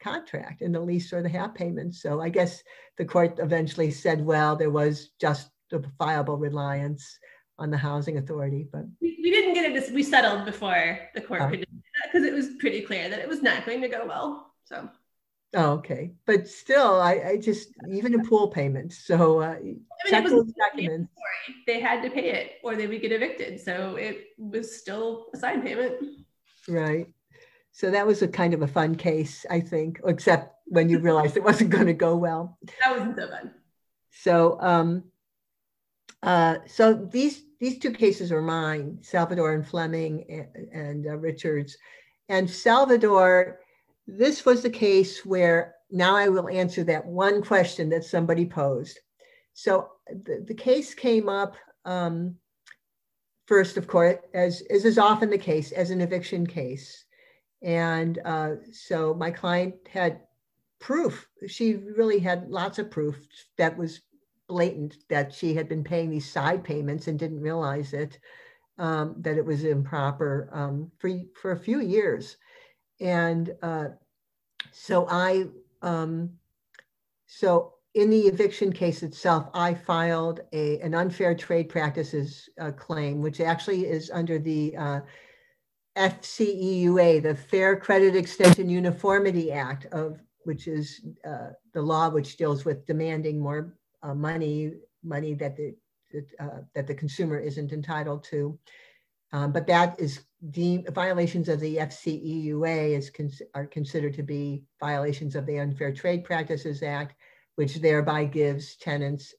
[0.01, 1.95] contract, in the lease or the HAP payment.
[1.95, 2.61] So I guess
[2.97, 7.17] the court eventually said, well, there was justifiable reliance
[7.57, 9.93] on the housing authority, but we, we didn't get it.
[9.93, 11.49] We settled before the court oh.
[11.49, 11.65] could
[12.05, 14.53] because it was pretty clear that it was not going to go well.
[14.65, 14.89] So.
[15.55, 16.11] Oh, okay.
[16.25, 18.99] But still, I, I just even in pool payments.
[18.99, 21.11] So uh, I mean, check those documents.
[21.65, 23.59] They had to pay it, or they would get evicted.
[23.59, 25.95] So it was still a side payment.
[26.67, 27.07] Right.
[27.71, 31.37] So that was a kind of a fun case, I think, except when you realized
[31.37, 32.57] it wasn't going to go well.
[32.83, 33.53] That wasn't so fun.
[34.11, 35.03] So, um,
[36.21, 41.77] uh, so these these two cases are mine, Salvador and Fleming and, and uh, Richards,
[42.27, 43.59] and Salvador
[44.17, 48.99] this was the case where now I will answer that one question that somebody posed.
[49.53, 51.55] So the, the case came up
[51.85, 52.35] um,
[53.45, 57.05] first, of course, as, as is often the case, as an eviction case.
[57.61, 60.21] And uh, so my client had
[60.79, 61.27] proof.
[61.47, 63.17] She really had lots of proof
[63.57, 64.01] that was
[64.47, 68.19] blatant that she had been paying these side payments and didn't realize it,
[68.77, 72.37] um, that it was improper um, for, for a few years.
[72.99, 73.89] And uh,
[74.71, 75.45] so I,
[75.81, 76.31] um,
[77.25, 83.21] so in the eviction case itself, I filed a, an unfair trade practices uh, claim,
[83.21, 84.99] which actually is under the uh,
[85.95, 92.65] FCEUA, the Fair Credit Extension Uniformity Act of which is uh, the law which deals
[92.65, 94.71] with demanding more uh, money,
[95.03, 95.75] money that the
[96.39, 98.57] uh, that the consumer isn't entitled to.
[99.31, 105.35] Um, but that is deemed violations of the FCEUA is are considered to be violations
[105.35, 107.15] of the Unfair Trade Practices Act,
[107.55, 109.33] which thereby gives tenants,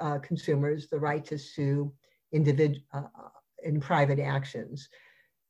[0.00, 1.92] uh, consumers, the right to sue
[2.32, 3.02] individual uh,
[3.64, 4.88] in private actions.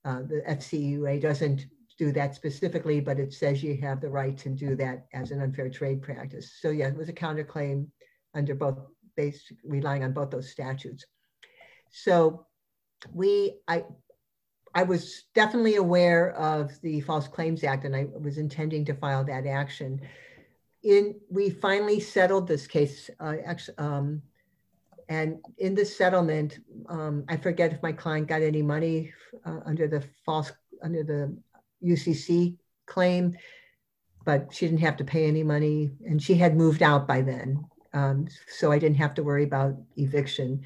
[0.05, 1.67] Uh, the FCEUA doesn't
[1.99, 5.41] do that specifically, but it says you have the right to do that as an
[5.41, 6.59] unfair trade practice.
[6.61, 7.87] So yeah, it was a counterclaim
[8.35, 8.79] under both,
[9.17, 11.05] based relying on both those statutes.
[11.91, 12.47] So
[13.13, 13.85] we, I,
[14.75, 19.25] I was definitely aware of the False Claims Act, and I was intending to file
[19.25, 20.01] that action.
[20.83, 23.09] In we finally settled this case.
[23.19, 24.23] Uh, actually, um,
[25.09, 26.59] and in the settlement,
[26.91, 29.13] um, I forget if my client got any money
[29.47, 30.53] uh, under the false
[30.83, 31.35] under the
[31.83, 33.35] UCC claim,
[34.27, 37.65] but she didn't have to pay any money, and she had moved out by then,
[37.95, 40.63] um, so I didn't have to worry about eviction.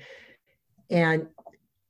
[0.90, 1.28] And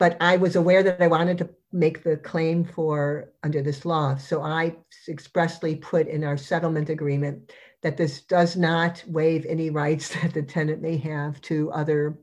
[0.01, 4.17] but I was aware that I wanted to make the claim for under this law,
[4.17, 4.75] so I
[5.09, 7.53] expressly put in our settlement agreement
[7.83, 12.19] that this does not waive any rights that the tenant may have to other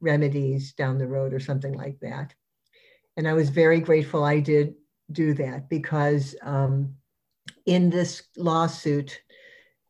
[0.00, 2.34] remedies down the road or something like that.
[3.18, 4.74] And I was very grateful I did
[5.12, 6.94] do that because um,
[7.66, 9.20] in this lawsuit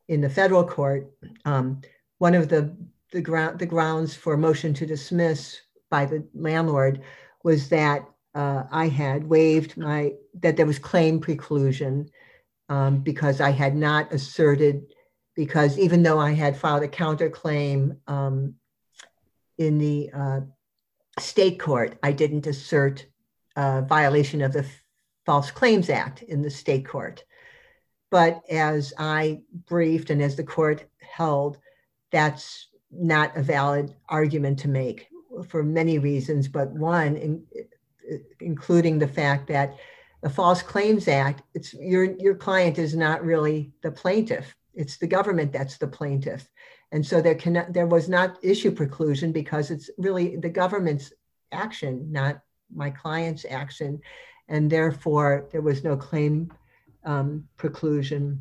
[0.08, 1.08] in the federal court,
[1.44, 1.82] um,
[2.18, 2.76] one of the
[3.12, 5.60] the, ground, the grounds for motion to dismiss
[5.92, 7.02] by the landlord
[7.44, 12.08] was that uh, I had waived my that there was claim preclusion
[12.70, 14.86] um, because I had not asserted
[15.36, 18.54] because even though I had filed a counterclaim um,
[19.58, 20.40] in the uh,
[21.18, 23.06] state court, I didn't assert
[23.54, 24.66] a violation of the
[25.26, 27.22] False Claims Act in the state court.
[28.10, 31.58] But as I briefed and as the court held,
[32.10, 35.08] that's not a valid argument to make
[35.48, 37.44] for many reasons, but one, in,
[38.40, 39.76] including the fact that
[40.22, 44.54] the False Claims Act, it's your your client is not really the plaintiff.
[44.74, 46.48] It's the government that's the plaintiff.
[46.92, 51.12] And so there can there was not issue preclusion because it's really the government's
[51.50, 52.40] action, not
[52.74, 54.00] my client's action
[54.48, 56.52] and therefore there was no claim
[57.04, 58.38] um, preclusion.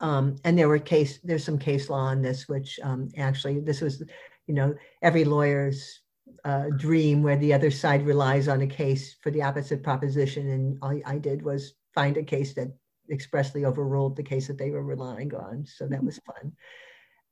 [0.00, 3.80] Um, and there were case, there's some case law on this, which um, actually this
[3.80, 4.02] was,
[4.48, 6.00] you know, every lawyer's
[6.44, 10.48] uh, dream where the other side relies on a case for the opposite proposition.
[10.50, 12.74] And all I did was find a case that
[13.10, 15.66] expressly overruled the case that they were relying on.
[15.66, 16.06] So that mm-hmm.
[16.06, 16.52] was fun.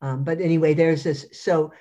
[0.03, 1.27] Um, but anyway, there's this.
[1.33, 1.73] So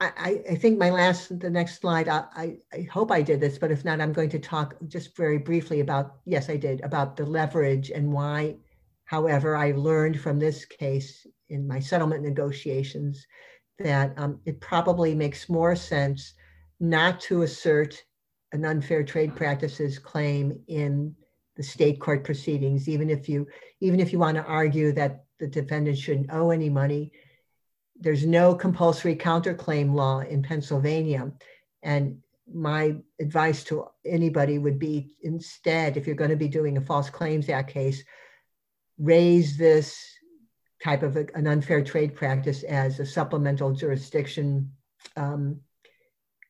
[0.00, 3.70] I, I, think my last, the next slide, I, I, hope I did this, but
[3.70, 7.24] if not, I'm going to talk just very briefly about, yes, I did, about the
[7.24, 8.56] leverage and why,
[9.04, 13.24] however, I learned from this case in my settlement negotiations
[13.82, 16.34] that um, it probably makes more sense
[16.80, 18.02] not to assert
[18.52, 21.14] an unfair trade practices claim in
[21.56, 23.46] the state court proceedings, even if you,
[23.80, 27.12] even if you want to argue that the defendant shouldn't owe any money,
[27.98, 31.30] there's no compulsory counterclaim law in Pennsylvania.
[31.82, 32.18] And
[32.52, 37.10] my advice to anybody would be instead, if you're going to be doing a False
[37.10, 38.02] Claims Act case,
[38.98, 40.11] raise this
[40.82, 44.72] type of a, an unfair trade practice as a supplemental jurisdiction
[45.16, 45.60] um,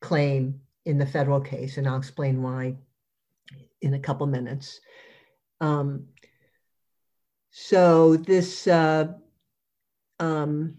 [0.01, 1.77] claim in the federal case.
[1.77, 2.75] And I'll explain why
[3.81, 4.79] in a couple minutes.
[5.61, 6.07] Um,
[7.51, 9.13] so this uh,
[10.19, 10.75] um,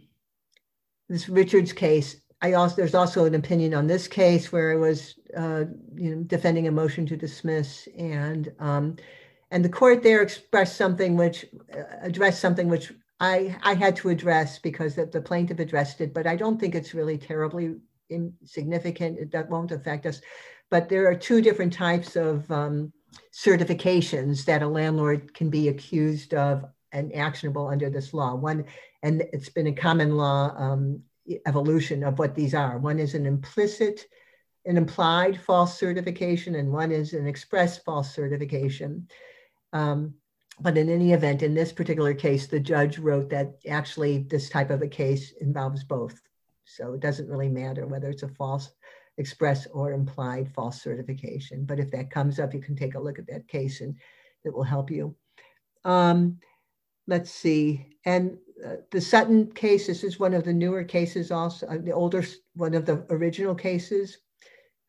[1.09, 5.15] this Richards case, I also there's also an opinion on this case where I was
[5.37, 5.65] uh,
[5.95, 8.97] you know defending a motion to dismiss and um,
[9.51, 12.93] and the court there expressed something which uh, addressed something which
[13.25, 16.75] I I had to address because the, the plaintiff addressed it, but I don't think
[16.75, 17.77] it's really terribly
[18.11, 19.33] insignificant.
[19.33, 20.21] That won't affect us.
[20.71, 22.93] But there are two different types of um,
[23.33, 28.35] certifications that a landlord can be accused of and actionable under this law.
[28.35, 28.65] One,
[29.03, 31.03] and it's been a common law um,
[31.47, 32.79] evolution of what these are.
[32.79, 34.07] One is an implicit,
[34.67, 39.09] an implied false certification, and one is an express false certification.
[39.73, 40.15] Um,
[40.61, 44.71] but in any event, in this particular case, the judge wrote that actually this type
[44.71, 46.21] of a case involves both.
[46.65, 48.71] So it doesn't really matter whether it's a false
[49.19, 51.65] express or implied false certification.
[51.65, 53.97] But if that comes up, you can take a look at that case and
[54.45, 55.15] it will help you.
[55.85, 56.39] Um,
[57.07, 57.99] let's see.
[58.05, 61.93] And uh, the Sutton case, this is one of the newer cases also, uh, the
[61.93, 62.25] older,
[62.55, 64.19] one of the original cases,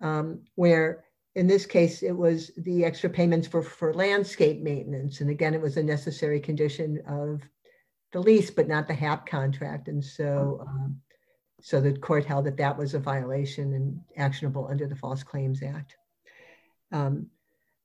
[0.02, 1.05] um, where
[1.36, 5.20] in this case, it was the extra payments for, for landscape maintenance.
[5.20, 7.42] And again, it was a necessary condition of
[8.14, 9.90] the lease, but not the HAP contract.
[9.90, 11.02] And so, um,
[11.62, 15.62] so the court held that that was a violation and actionable under the False Claims
[15.62, 15.98] Act.
[16.94, 17.28] Um,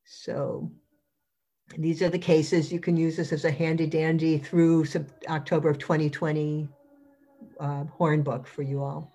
[0.04, 0.70] so
[1.76, 2.72] these are the cases.
[2.72, 4.86] You can use this as a handy dandy through
[5.28, 6.68] October of 2020
[7.58, 9.12] uh, horn book for you all.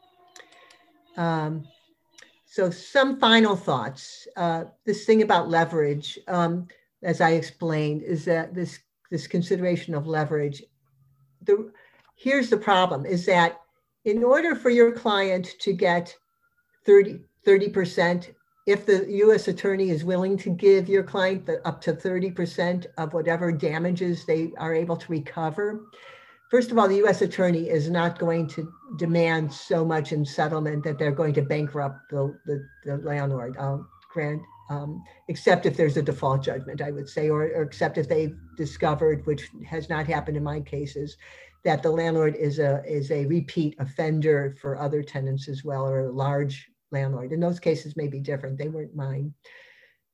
[1.15, 1.65] Um,
[2.55, 4.29] so some final thoughts.
[4.37, 6.69] Uh, this thing about leverage, um,
[7.03, 8.79] as I explained, is that this
[9.11, 10.63] this consideration of leverage.
[11.41, 11.69] The
[12.15, 13.59] here's the problem: is that
[14.05, 16.15] in order for your client to get
[16.85, 18.31] 30 percent
[18.65, 19.49] if the U.S.
[19.49, 24.53] attorney is willing to give your client the, up to 30% of whatever damages they
[24.57, 25.81] are able to recover,
[26.49, 27.21] first of all, the U.S.
[27.21, 32.09] attorney is not going to demand so much in settlement that they're going to bankrupt
[32.09, 33.55] the, the, the landlord.
[33.57, 37.97] Um, grant, um, except if there's a default judgment, I would say, or, or except
[37.97, 41.17] if they've discovered, which has not happened in my cases,
[41.65, 46.05] that the landlord is a is a repeat offender for other tenants as well, or
[46.05, 47.31] a large landlord.
[47.31, 48.57] In those cases may be different.
[48.57, 49.33] They weren't mine.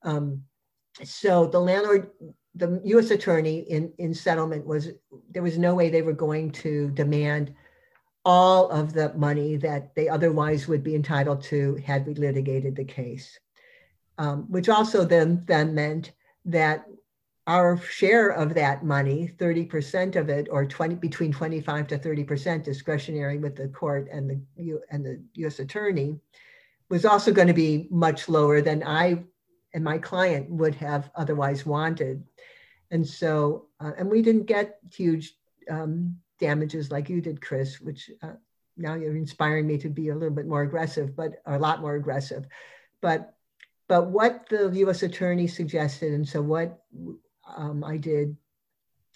[0.03, 0.41] Um,
[1.03, 2.09] so the landlord,
[2.55, 3.11] the U.S.
[3.11, 4.89] attorney in, in settlement was,
[5.29, 7.53] there was no way they were going to demand
[8.23, 12.85] all of the money that they otherwise would be entitled to had we litigated the
[12.85, 13.39] case.
[14.17, 16.11] Um, which also then, then meant
[16.45, 16.85] that
[17.47, 23.39] our share of that money, 30% of it, or 20 between 25 to 30% discretionary
[23.39, 25.59] with the court and the and the U.S.
[25.59, 26.19] attorney,
[26.89, 29.23] was also going to be much lower than I
[29.73, 32.23] and my client would have otherwise wanted.
[32.91, 35.33] And so, uh, and we didn't get huge
[35.69, 38.33] um, damages like you did, Chris, which uh,
[38.75, 41.95] now you're inspiring me to be a little bit more aggressive, but a lot more
[41.95, 42.45] aggressive.
[43.01, 43.33] But,
[43.87, 45.03] but what the U.S.
[45.03, 46.83] attorney suggested, and so what
[47.55, 48.35] um, I did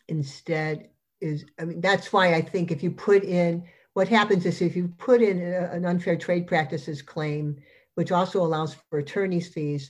[0.07, 3.64] instead is, I mean, that's why I think if you put in
[3.95, 7.57] what happens is if you put in a, an unfair trade practices claim,
[7.95, 9.90] which also allows for attorney's fees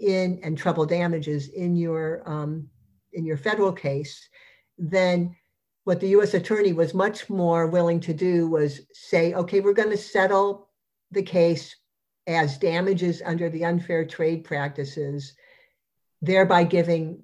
[0.00, 2.68] in and treble damages in your um,
[3.12, 4.28] in your federal case,
[4.76, 5.34] then
[5.84, 6.34] what the U.S.
[6.34, 10.68] attorney was much more willing to do was say, okay, we're going to settle
[11.10, 11.76] the case
[12.26, 15.34] as damages under the unfair trade practices,
[16.22, 17.22] thereby giving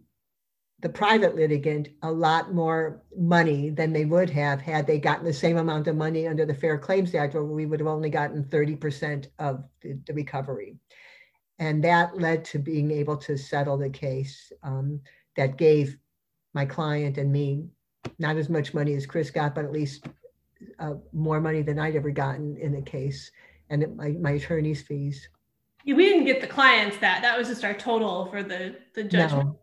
[0.80, 5.32] the private litigant a lot more money than they would have had they gotten the
[5.32, 8.44] same amount of money under the Fair Claims Act, where we would have only gotten
[8.44, 10.76] 30% of the, the recovery.
[11.60, 15.00] And that led to being able to settle the case um,
[15.36, 15.96] that gave
[16.54, 17.68] my client and me
[18.18, 20.06] not as much money as Chris got, but at least
[20.78, 23.30] uh, more money than I'd ever gotten in the case
[23.68, 25.28] and it, my, my attorney's fees.
[25.84, 27.22] Yeah, we didn't get the clients that.
[27.22, 29.50] That was just our total for the, the judgment.
[29.50, 29.60] No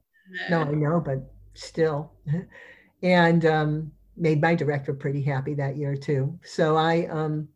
[0.49, 2.13] no, I know, but still.
[3.03, 6.39] and um, made my director pretty happy that year too.
[6.43, 7.47] So I, um,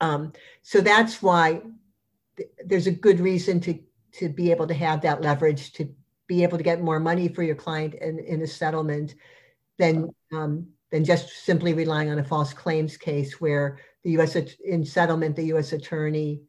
[0.00, 0.32] um,
[0.62, 1.62] so that's why
[2.64, 3.78] there's a good reason to
[4.12, 5.92] to be able to have that leverage to
[6.26, 9.14] be able to get more money for your client in, in a settlement
[9.78, 14.36] than um, than just simply relying on a false claims case where the U.S.
[14.64, 15.72] in settlement the U.S.
[15.72, 16.42] attorney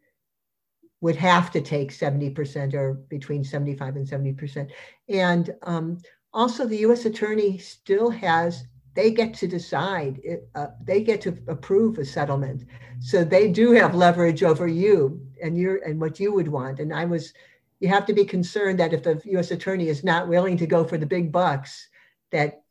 [1.02, 4.72] would have to take 70% or between 75 and 70%.
[5.10, 6.00] And um,
[6.34, 11.38] also, the US attorney still has, they get to decide, it, uh, they get to
[11.48, 12.64] approve a settlement.
[13.00, 16.80] So they do have leverage over you and your and what you would want.
[16.80, 17.34] And I was,
[17.80, 20.84] you have to be concerned that if the US attorney is not willing to go
[20.84, 21.88] for the big bucks,
[22.32, 22.64] that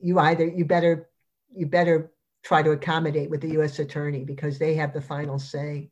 [0.00, 1.08] you either, you better,
[1.54, 2.12] you better
[2.42, 5.90] try to accommodate with the US attorney because they have the final say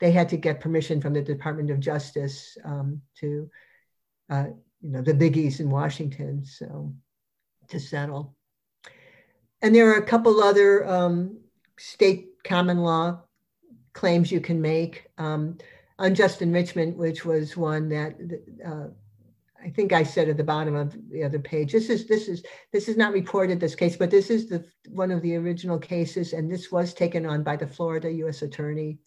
[0.00, 3.50] they had to get permission from the Department of Justice um, to,
[4.28, 4.46] uh,
[4.82, 6.92] you know, the biggies in Washington, so
[7.68, 8.34] to settle.
[9.62, 11.38] And there are a couple other um,
[11.78, 13.22] state common law
[13.94, 15.06] claims you can make.
[15.18, 15.58] Um,
[15.98, 18.14] unjust enrichment, which was one that
[18.66, 18.88] uh,
[19.64, 21.72] I think I said at the bottom of the other page.
[21.72, 22.42] This is this is
[22.72, 26.32] this is not reported this case, but this is the one of the original cases,
[26.32, 28.42] and this was taken on by the Florida U.S.
[28.42, 28.98] Attorney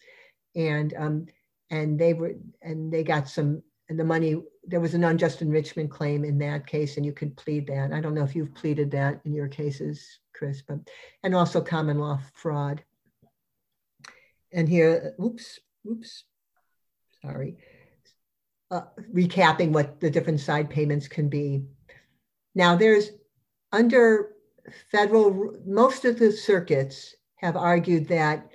[0.57, 1.25] and um,
[1.69, 5.89] and they were and they got some and the money there was an unjust enrichment
[5.89, 8.91] claim in that case and you could plead that i don't know if you've pleaded
[8.91, 10.77] that in your cases chris but
[11.23, 12.83] and also common law fraud
[14.53, 15.59] and here oops
[15.89, 16.23] oops
[17.21, 17.57] sorry
[18.69, 18.81] uh,
[19.13, 21.63] recapping what the different side payments can be
[22.55, 23.11] now there's
[23.71, 24.31] under
[24.91, 28.49] federal, most of the circuits have argued that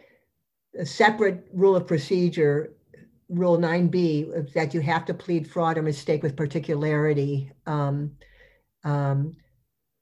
[0.78, 2.74] a separate rule of procedure,
[3.28, 8.12] Rule 9B, that you have to plead fraud or mistake with particularity um,
[8.84, 9.36] um,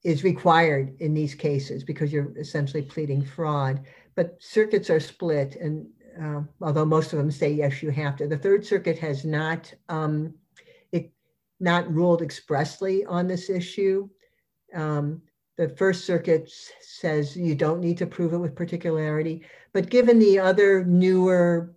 [0.02, 3.80] is required in these cases because you're essentially pleading fraud.
[4.14, 5.86] But circuits are split, and
[6.20, 8.26] uh, although most of them say yes, you have to.
[8.26, 10.34] The Third Circuit has not um,
[10.92, 11.12] it,
[11.60, 14.08] not ruled expressly on this issue.
[14.74, 15.22] Um,
[15.56, 16.50] the First Circuit
[16.80, 19.42] says you don't need to prove it with particularity.
[19.72, 21.74] But given the other newer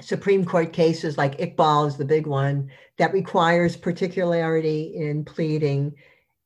[0.00, 5.94] Supreme Court cases, like Iqbal is the big one, that requires particularity in pleading,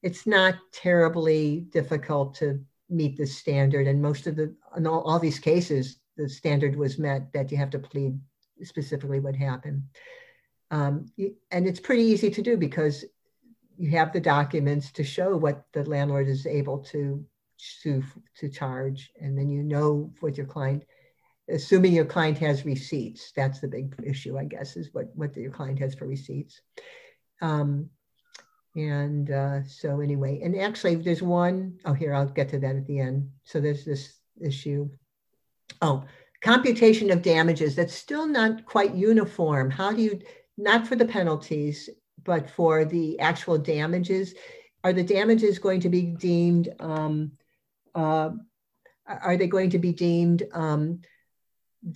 [0.02, 3.86] it's not terribly difficult to meet the standard.
[3.86, 7.56] And most of the, in all, all these cases, the standard was met that you
[7.58, 8.18] have to plead
[8.62, 9.82] specifically what happened.
[10.70, 11.06] Um,
[11.50, 13.04] and it's pretty easy to do because
[13.76, 17.24] you have the documents to show what the landlord is able to
[17.82, 18.02] to,
[18.36, 20.84] to charge and then you know what your client
[21.48, 23.32] assuming your client has receipts.
[23.34, 26.60] That's the big issue i guess is what what your client has for receipts.
[27.40, 27.88] Um,
[28.74, 32.86] and uh, so anyway and actually there's one oh here i'll get to that at
[32.86, 33.30] the end.
[33.44, 34.88] So there's this issue.
[35.82, 36.04] Oh
[36.42, 39.70] computation of damages that's still not quite uniform.
[39.70, 40.20] How do you
[40.56, 41.88] not for the penalties
[42.26, 44.34] but for the actual damages,
[44.84, 47.32] are the damages going to be deemed, um,
[47.94, 48.30] uh,
[49.06, 51.00] are they going to be deemed um,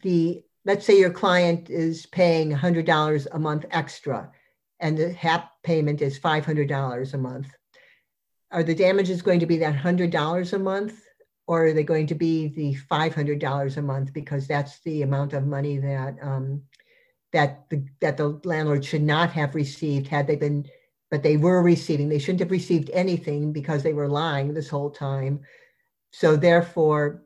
[0.04, 4.30] the, let's say your client is paying $100 a month extra
[4.78, 7.48] and the HAP payment is $500 a month.
[8.52, 11.02] Are the damages going to be that $100 a month
[11.50, 15.48] or are they going to be the $500 a month because that's the amount of
[15.48, 16.62] money that um,
[17.32, 20.64] that the, that the landlord should not have received had they been,
[21.10, 22.08] but they were receiving.
[22.08, 25.40] They shouldn't have received anything because they were lying this whole time.
[26.12, 27.24] So therefore,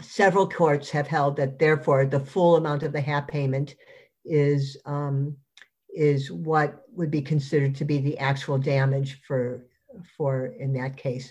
[0.00, 3.74] several courts have held that therefore the full amount of the HAP payment
[4.24, 5.36] is um,
[5.94, 9.66] is what would be considered to be the actual damage for
[10.16, 11.30] for in that case.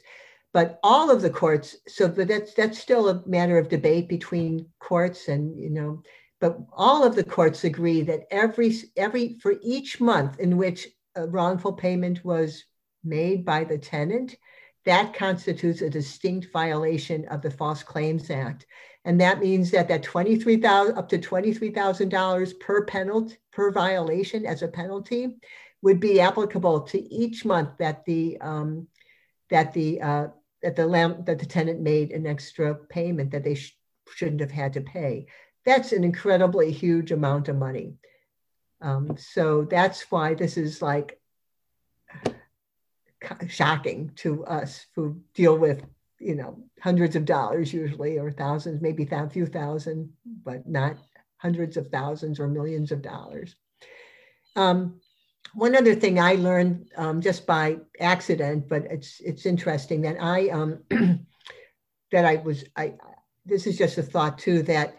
[0.58, 5.28] But all of the courts, so that's that's still a matter of debate between courts,
[5.28, 6.02] and you know,
[6.42, 11.28] but all of the courts agree that every every for each month in which a
[11.28, 12.66] wrongful payment was
[13.04, 14.36] made by the tenant
[14.84, 18.66] that constitutes a distinct violation of the false claims act.
[19.06, 24.68] And that means that that 23000 up to $23000 per penalty per violation as a
[24.68, 25.38] penalty
[25.84, 28.88] would be applicable to each month that the um,
[29.50, 30.28] that the uh,
[30.64, 33.78] that the lamp that the tenant made an extra payment that they sh-
[34.16, 35.28] shouldn't have had to pay
[35.68, 37.98] that's an incredibly huge amount of money.
[38.80, 41.20] Um, so that's why this is like
[43.50, 45.84] shocking to us who deal with,
[46.20, 50.14] you know, hundreds of dollars usually, or thousands, maybe a few thousand,
[50.46, 50.96] but not
[51.36, 53.58] hundreds of thousands or millions of dollars.
[54.56, 55.02] Um,
[55.54, 60.50] one other thing I learned um, just by accident, but it's it's interesting that I
[60.50, 60.84] um,
[62.12, 62.94] that I was I
[63.46, 64.96] this is just a thought too that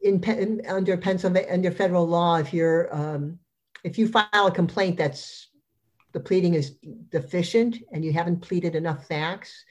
[0.00, 3.38] in, in under Pennsylvania under federal law, if you're um,
[3.84, 5.48] if you file a complaint that's
[6.12, 6.76] the pleading is
[7.10, 9.64] deficient and you haven't pleaded enough facts,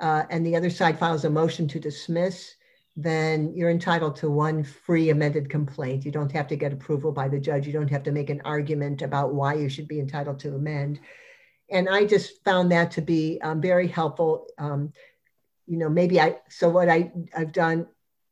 [0.00, 2.54] uh, and the other side files a motion to dismiss,
[2.96, 6.04] then you're entitled to one free amended complaint.
[6.04, 7.66] You don't have to get approval by the judge.
[7.66, 11.00] You don't have to make an argument about why you should be entitled to amend.
[11.70, 14.48] And I just found that to be um, very helpful.
[14.58, 14.92] Um,
[15.66, 17.86] you know, maybe I, so what I, I've done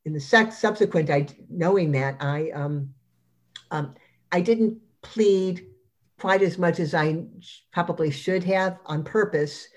[0.05, 2.94] in the sex subsequent, I knowing that I um,
[3.70, 3.94] um,
[4.32, 5.66] I didn't plead
[6.18, 7.24] quite as much as I
[7.72, 9.68] probably should have on purpose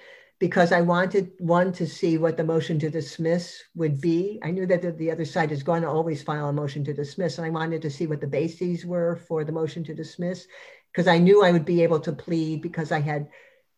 [0.41, 4.39] because I wanted one to see what the motion to dismiss would be.
[4.41, 6.95] I knew that the, the other side is going to always file a motion to
[6.95, 10.47] dismiss, and I wanted to see what the bases were for the motion to dismiss
[10.91, 13.27] because I knew I would be able to plead because I had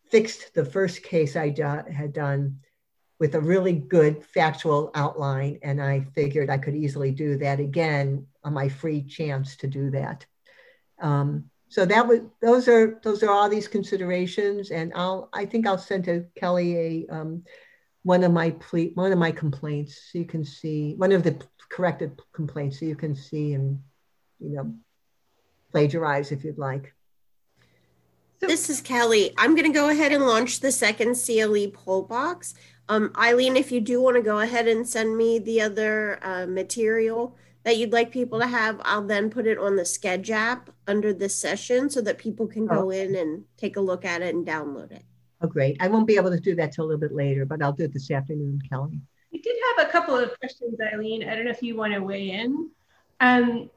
[0.10, 2.60] fixed the first case I do, had done
[3.20, 5.60] with a really good factual outline.
[5.64, 9.92] And I figured I could easily do that again on my free chance to do
[9.92, 10.26] that.
[11.02, 15.66] Um, so that was those are those are all these considerations, and I'll I think
[15.66, 17.44] I'll send to Kelly a um,
[18.04, 21.36] one of my ple- one of my complaints so you can see one of the
[21.70, 23.80] corrected complaints so you can see and
[24.40, 24.76] you know
[25.72, 26.94] plagiarize if you'd like.
[28.40, 29.34] So- This is Kelly.
[29.40, 32.54] I'm going to go ahead and launch the second CLE poll box.
[32.88, 36.46] Um, Eileen, if you do want to go ahead and send me the other uh,
[36.46, 40.70] material that you'd like people to have, I'll then put it on the Sketch app
[40.88, 42.90] under this session so that people can go oh.
[42.90, 45.04] in and take a look at it and download it.
[45.42, 45.78] Oh, great.
[45.82, 47.84] I won't be able to do that till a little bit later, but I'll do
[47.84, 49.00] it this afternoon, Kelly.
[49.32, 51.28] We did have a couple of questions, Eileen.
[51.28, 52.70] I don't know if you want to weigh in.
[53.20, 53.70] Um,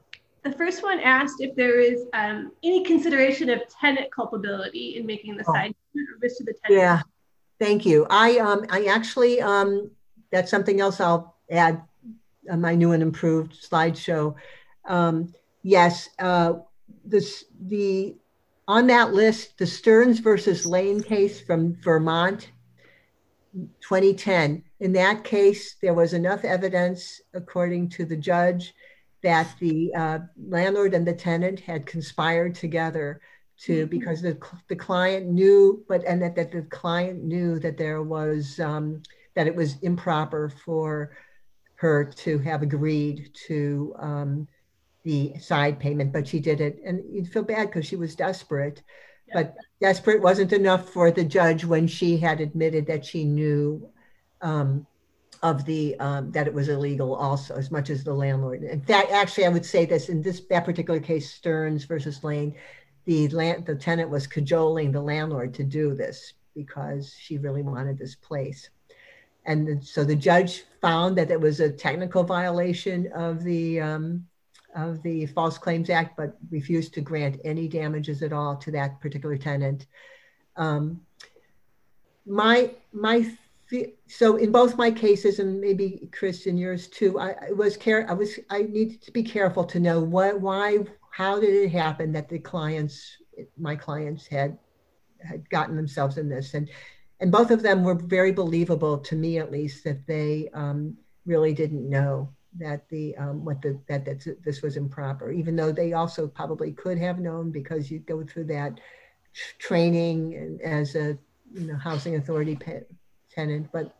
[0.43, 5.35] the first one asked if there is um, any consideration of tenant culpability in making
[5.35, 5.53] the Oh.
[5.53, 6.81] side payment risk to the tenant.
[6.81, 7.01] Yeah,
[7.59, 8.05] thank you.
[8.09, 9.91] I, um, I actually, um,
[10.31, 11.86] that's something else I'll add on
[12.55, 14.35] my new and improved slideshow.
[14.87, 15.33] Um,
[15.63, 16.53] yes, uh,
[17.03, 18.15] this, the,
[18.67, 22.51] on that list, the Stearns versus Lane case from Vermont,
[23.81, 24.63] 2010.
[24.79, 28.73] In that case, there was enough evidence, according to the judge,
[29.23, 33.19] that the uh, landlord and the tenant had conspired together
[33.59, 33.89] to Mhm.
[33.89, 34.37] because the
[34.67, 39.01] the client knew, but and that, that the client knew that there was um,
[39.33, 41.11] that it was improper for
[41.77, 44.47] her to have agreed to um,
[45.03, 48.81] the side payment, but she did it, and you'd feel bad because she was desperate.
[49.33, 53.89] But desperate wasn't enough for the judge when she had admitted that she knew
[54.41, 54.87] um,
[55.43, 58.63] of the um, that it was illegal also as much as the landlord.
[58.63, 62.55] In fact, actually, I would say this in this that particular case, Stearns versus Lane,
[63.05, 67.97] the land the tenant was cajoling the landlord to do this because she really wanted
[67.97, 68.69] this place.
[69.47, 74.27] And so the judge found that it was a technical violation of the um,
[74.75, 78.99] of the False Claims Act, but refused to grant any damages at all to that
[78.99, 79.87] particular tenant.
[80.57, 81.01] Um,
[82.25, 83.31] my my
[84.07, 88.09] so in both my cases and maybe Chris in yours too, I, I was care
[88.09, 90.79] I was I needed to be careful to know what why
[91.11, 93.17] how did it happen that the clients
[93.57, 94.57] my clients had
[95.19, 96.69] had gotten themselves in this and
[97.19, 100.95] and both of them were very believable to me at least that they um,
[101.25, 102.29] really didn't know
[102.59, 106.71] that the um, what the that that this was improper even though they also probably
[106.71, 108.79] could have known because you go through that
[109.59, 111.17] training as a
[111.53, 112.83] you know housing authority pe-
[113.31, 113.69] tenant.
[113.71, 113.95] But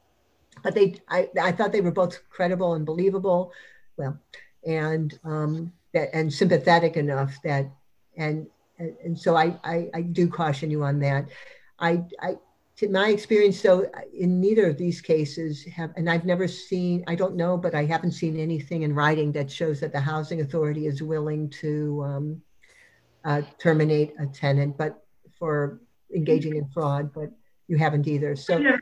[0.64, 3.52] but they I, I thought they were both credible and believable.
[3.98, 4.19] Well
[4.65, 7.69] and um that and sympathetic enough that
[8.18, 8.48] and
[8.80, 11.27] and, so I, I i do caution you on that.
[11.80, 12.38] I i
[12.78, 17.16] to my experience though, in neither of these cases have and i've never seen i
[17.16, 20.86] don't know but i haven't seen anything in writing that shows that the housing authority
[20.88, 22.41] is willing to um,
[23.26, 25.04] uh, terminate a tenant but
[25.38, 25.82] for
[26.16, 27.30] engaging in fraud but
[27.68, 28.82] you haven't either so Never-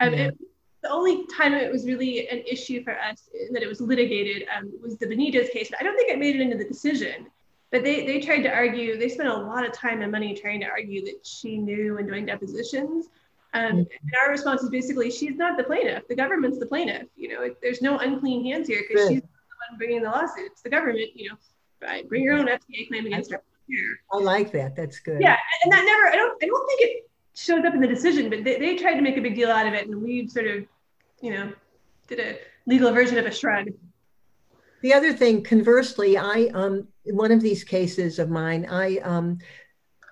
[0.00, 0.26] um, Yeah.
[0.28, 0.38] it-
[0.82, 4.48] the only time it was really an issue for us in that it was litigated
[4.52, 5.70] um, was the Benitez case.
[5.70, 7.26] But I don't think it made it into the decision,
[7.72, 10.60] but they, they tried to argue, they spent a lot of time and money trying
[10.60, 13.06] to argue that she knew and doing depositions.
[13.54, 13.78] Um, Mhm.
[13.78, 16.06] And our response is basically, she's not the plaintiff.
[16.08, 17.06] The government's the plaintiff.
[17.16, 19.28] You know, it- there's no unclean hands here because she's the
[19.70, 20.46] one bringing the lawsuit.
[20.52, 21.36] It's the government, you know,
[21.82, 23.42] right, bring your own FCA claim against her.
[24.12, 27.10] I like that that's good Yeah, and that never, I don't, I don't think it
[27.34, 29.66] shows up in the decision, but they, they tried to make a big deal out
[29.66, 30.66] of it, and we sort of,
[31.22, 31.52] you know,
[32.08, 33.68] did a legal version of a shrug.
[34.82, 39.38] The other thing, conversely, I um one of these cases of mine, I um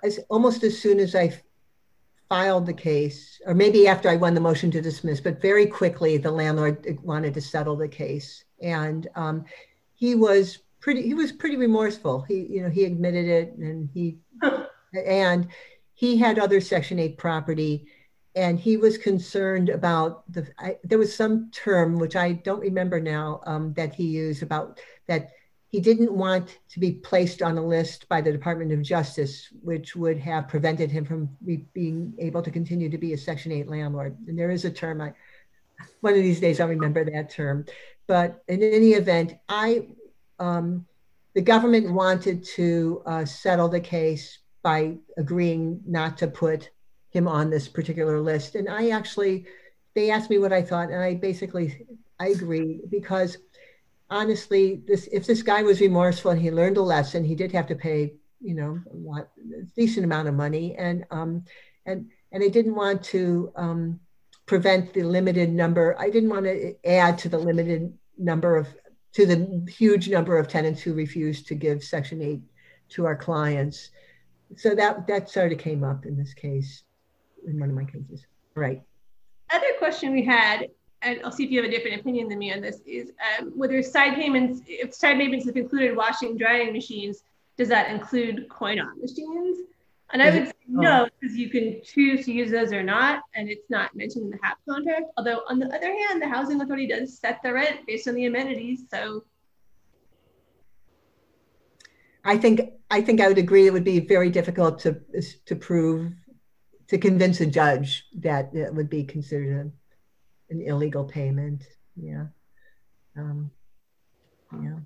[0.02, 1.38] as almost as soon as I
[2.28, 6.16] filed the case, or maybe after I won the motion to dismiss, but very quickly
[6.16, 9.44] the landlord wanted to settle the case, and um,
[9.94, 12.22] he was pretty he was pretty remorseful.
[12.22, 14.18] He you know he admitted it, and he
[15.06, 15.48] and
[15.94, 17.86] he had other Section 8 property,
[18.34, 20.46] and he was concerned about the.
[20.58, 24.80] I, there was some term which I don't remember now um, that he used about
[25.08, 25.32] that
[25.70, 29.94] he didn't want to be placed on a list by the Department of Justice, which
[29.94, 33.68] would have prevented him from re- being able to continue to be a Section 8
[33.68, 34.16] landlord.
[34.26, 35.14] And there is a term I.
[36.00, 37.64] One of these days, I'll remember that term.
[38.06, 39.86] But in any event, I,
[40.38, 40.86] um,
[41.34, 46.70] the government wanted to uh, settle the case by agreeing not to put
[47.10, 48.56] him on this particular list.
[48.56, 49.46] And I actually,
[49.94, 51.86] they asked me what I thought, and I basically,
[52.18, 53.38] I agree because
[54.10, 57.66] honestly, this if this guy was remorseful and he learned a lesson, he did have
[57.68, 61.44] to pay, you know, what a decent amount of money, and um,
[61.86, 64.00] and and I didn't want to um,
[64.46, 65.96] prevent the limited number.
[65.98, 68.68] I didn't want to add to the limited number of
[69.12, 72.42] to the huge number of tenants who refused to give Section Eight
[72.90, 73.90] to our clients.
[74.56, 76.82] So that that sort of came up in this case,
[77.46, 78.26] in one of my cases.
[78.54, 78.82] Right.
[79.52, 80.68] Other question we had,
[81.02, 83.52] and I'll see if you have a different opinion than me on this, is um,
[83.56, 87.22] whether side payments, if side payments have included washing, drying machines,
[87.56, 89.58] does that include coin-op machines?
[90.12, 93.48] And I would say no, because you can choose to use those or not, and
[93.48, 95.04] it's not mentioned in the HAP contract.
[95.16, 98.26] Although on the other hand, the housing authority does set the rent based on the
[98.26, 99.24] amenities, so
[102.24, 102.60] I think
[102.90, 103.66] I think I would agree.
[103.66, 105.00] It would be very difficult to
[105.46, 106.12] to prove
[106.88, 109.70] to convince a judge that it would be considered a,
[110.50, 111.66] an illegal payment.
[111.96, 112.26] Yeah.
[113.16, 113.50] Um,
[114.62, 114.78] yeah.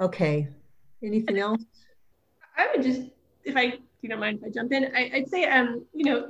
[0.00, 0.48] Okay.
[1.02, 1.62] Anything else?
[2.56, 3.02] I would just,
[3.44, 6.04] if I, if you don't mind if I jump in, I, would say, um, you
[6.04, 6.28] know,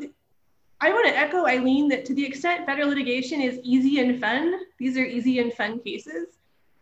[0.80, 4.52] I want to echo Eileen that to the extent federal litigation is easy and fun,
[4.78, 6.28] these are easy and fun cases.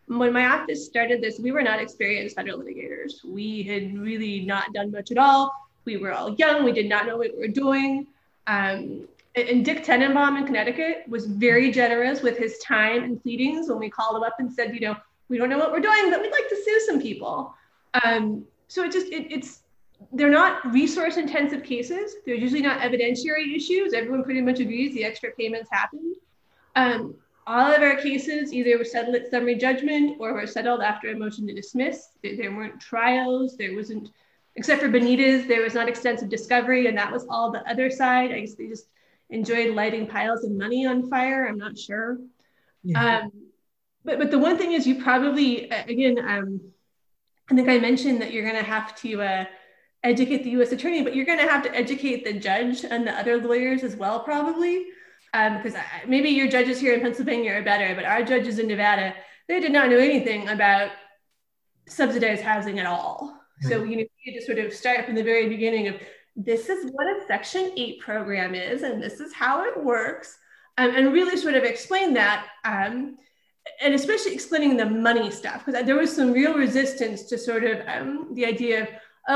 [0.07, 3.23] When my office started this, we were not experienced federal litigators.
[3.23, 5.53] We had really not done much at all.
[5.85, 6.63] We were all young.
[6.63, 8.07] We did not know what we were doing.
[8.47, 13.79] Um, and Dick Tenenbaum in Connecticut was very generous with his time and pleadings when
[13.79, 14.95] we called him up and said, you know,
[15.29, 17.53] we don't know what we're doing, but we'd like to sue some people.
[18.03, 19.61] Um, so it just it, it's
[20.13, 22.15] they're not resource intensive cases.
[22.25, 23.93] They're usually not evidentiary issues.
[23.93, 26.15] Everyone pretty much agrees the extra payments happened.
[26.75, 27.15] Um,
[27.47, 31.17] all of our cases either were settled at summary judgment or were settled after a
[31.17, 32.09] motion to dismiss.
[32.23, 33.57] There, there weren't trials.
[33.57, 34.09] There wasn't,
[34.55, 38.31] except for Benitez, there was not extensive discovery, and that was all the other side.
[38.31, 38.87] I guess they just
[39.31, 41.47] enjoyed lighting piles of money on fire.
[41.47, 42.19] I'm not sure.
[42.83, 43.21] Yeah.
[43.23, 43.31] Um,
[44.05, 46.61] but but the one thing is, you probably again, um,
[47.49, 49.21] I think I mentioned that you're going to have to.
[49.21, 49.45] Uh,
[50.03, 50.71] educate the U.S.
[50.71, 53.95] attorney, but you're going to have to educate the judge and the other lawyers as
[53.95, 54.87] well, probably,
[55.31, 59.13] because um, maybe your judges here in Pennsylvania are better, but our judges in Nevada,
[59.47, 60.91] they did not know anything about
[61.87, 63.37] subsidized housing at all.
[63.61, 65.95] So you know, you just sort of start from the very beginning of
[66.35, 70.37] this is what a Section 8 program is, and this is how it works,
[70.77, 72.47] um, and really sort of explain that.
[72.63, 73.17] Um,
[73.81, 77.79] and especially explaining the money stuff, because there was some real resistance to sort of
[77.87, 78.87] um, the idea of,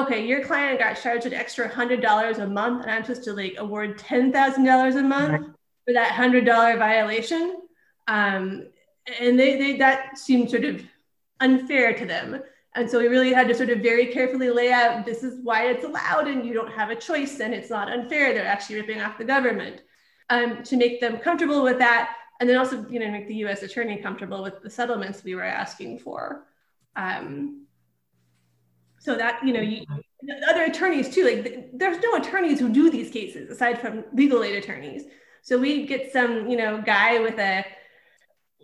[0.05, 3.33] okay, your client got charged an extra hundred dollars a month, and I'm supposed to
[3.33, 5.41] like award ten thousand dollars a month right.
[5.85, 7.57] for that hundred dollar violation.
[8.07, 8.67] Um,
[9.19, 10.81] and they, they that seemed sort of
[11.39, 12.41] unfair to them.
[12.75, 15.67] And so we really had to sort of very carefully lay out this is why
[15.67, 18.33] it's allowed, and you don't have a choice, and it's not unfair.
[18.33, 19.81] They're actually ripping off the government
[20.29, 23.63] um, to make them comfortable with that, and then also you know make the U.S.
[23.63, 26.47] attorney comfortable with the settlements we were asking for.
[26.97, 27.65] Um,
[28.99, 29.85] so that you know you,
[30.49, 34.55] other attorneys too like there's no attorneys who do these cases aside from legal aid
[34.55, 35.03] attorneys
[35.43, 37.63] so we get some you know guy with a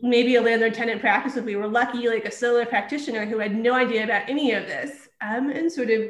[0.02, 3.56] maybe a landlord tenant practice if we were lucky like a solo practitioner who had
[3.56, 6.02] no idea about any of this um, and sort of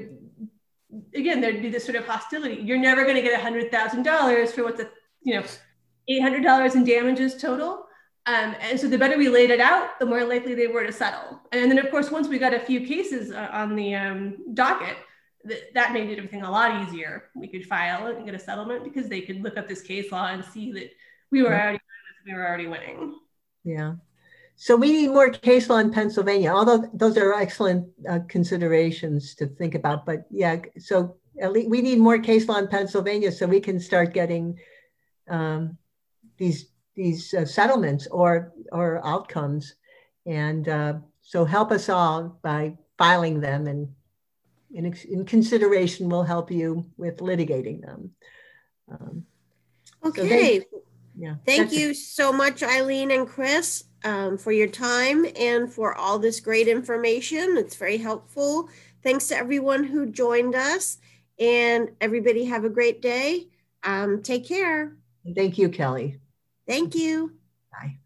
[1.16, 4.04] again there'd be this sort of hostility you're never going to get a hundred thousand
[4.04, 4.90] dollars for what's a
[5.24, 5.44] you know
[6.10, 7.86] $800 in damages total
[8.28, 10.94] um, and so the better we laid it out, the more likely they were to
[10.94, 11.40] settle.
[11.52, 14.96] And then, of course, once we got a few cases uh, on the um, docket,
[15.48, 17.30] th- that made everything a lot easier.
[17.36, 20.28] We could file and get a settlement because they could look up this case law
[20.28, 20.92] and see that
[21.32, 21.80] we were already
[22.28, 23.16] we were already winning.
[23.64, 23.94] Yeah.
[24.56, 26.52] So we need more case law in Pennsylvania.
[26.52, 30.58] Although those are excellent uh, considerations to think about, but yeah.
[30.78, 34.60] So at least we need more case law in Pennsylvania so we can start getting
[35.30, 35.78] um,
[36.38, 39.76] these these uh, settlements or or outcomes
[40.26, 43.88] and uh, so help us all by filing them and
[44.74, 48.12] in, in consideration we'll help you with litigating them
[48.92, 49.26] um,
[50.04, 50.66] okay so they,
[51.18, 56.20] yeah thank you so much eileen and chris um, for your time and for all
[56.20, 57.56] this great information.
[57.58, 58.70] It's very helpful.
[59.04, 60.98] Thanks to everyone who joined us
[61.40, 63.48] and everybody have a great day.
[63.84, 64.96] Um, take care.
[65.36, 66.20] Thank you kelly.
[66.68, 67.34] Thank you.
[67.72, 68.01] Bye.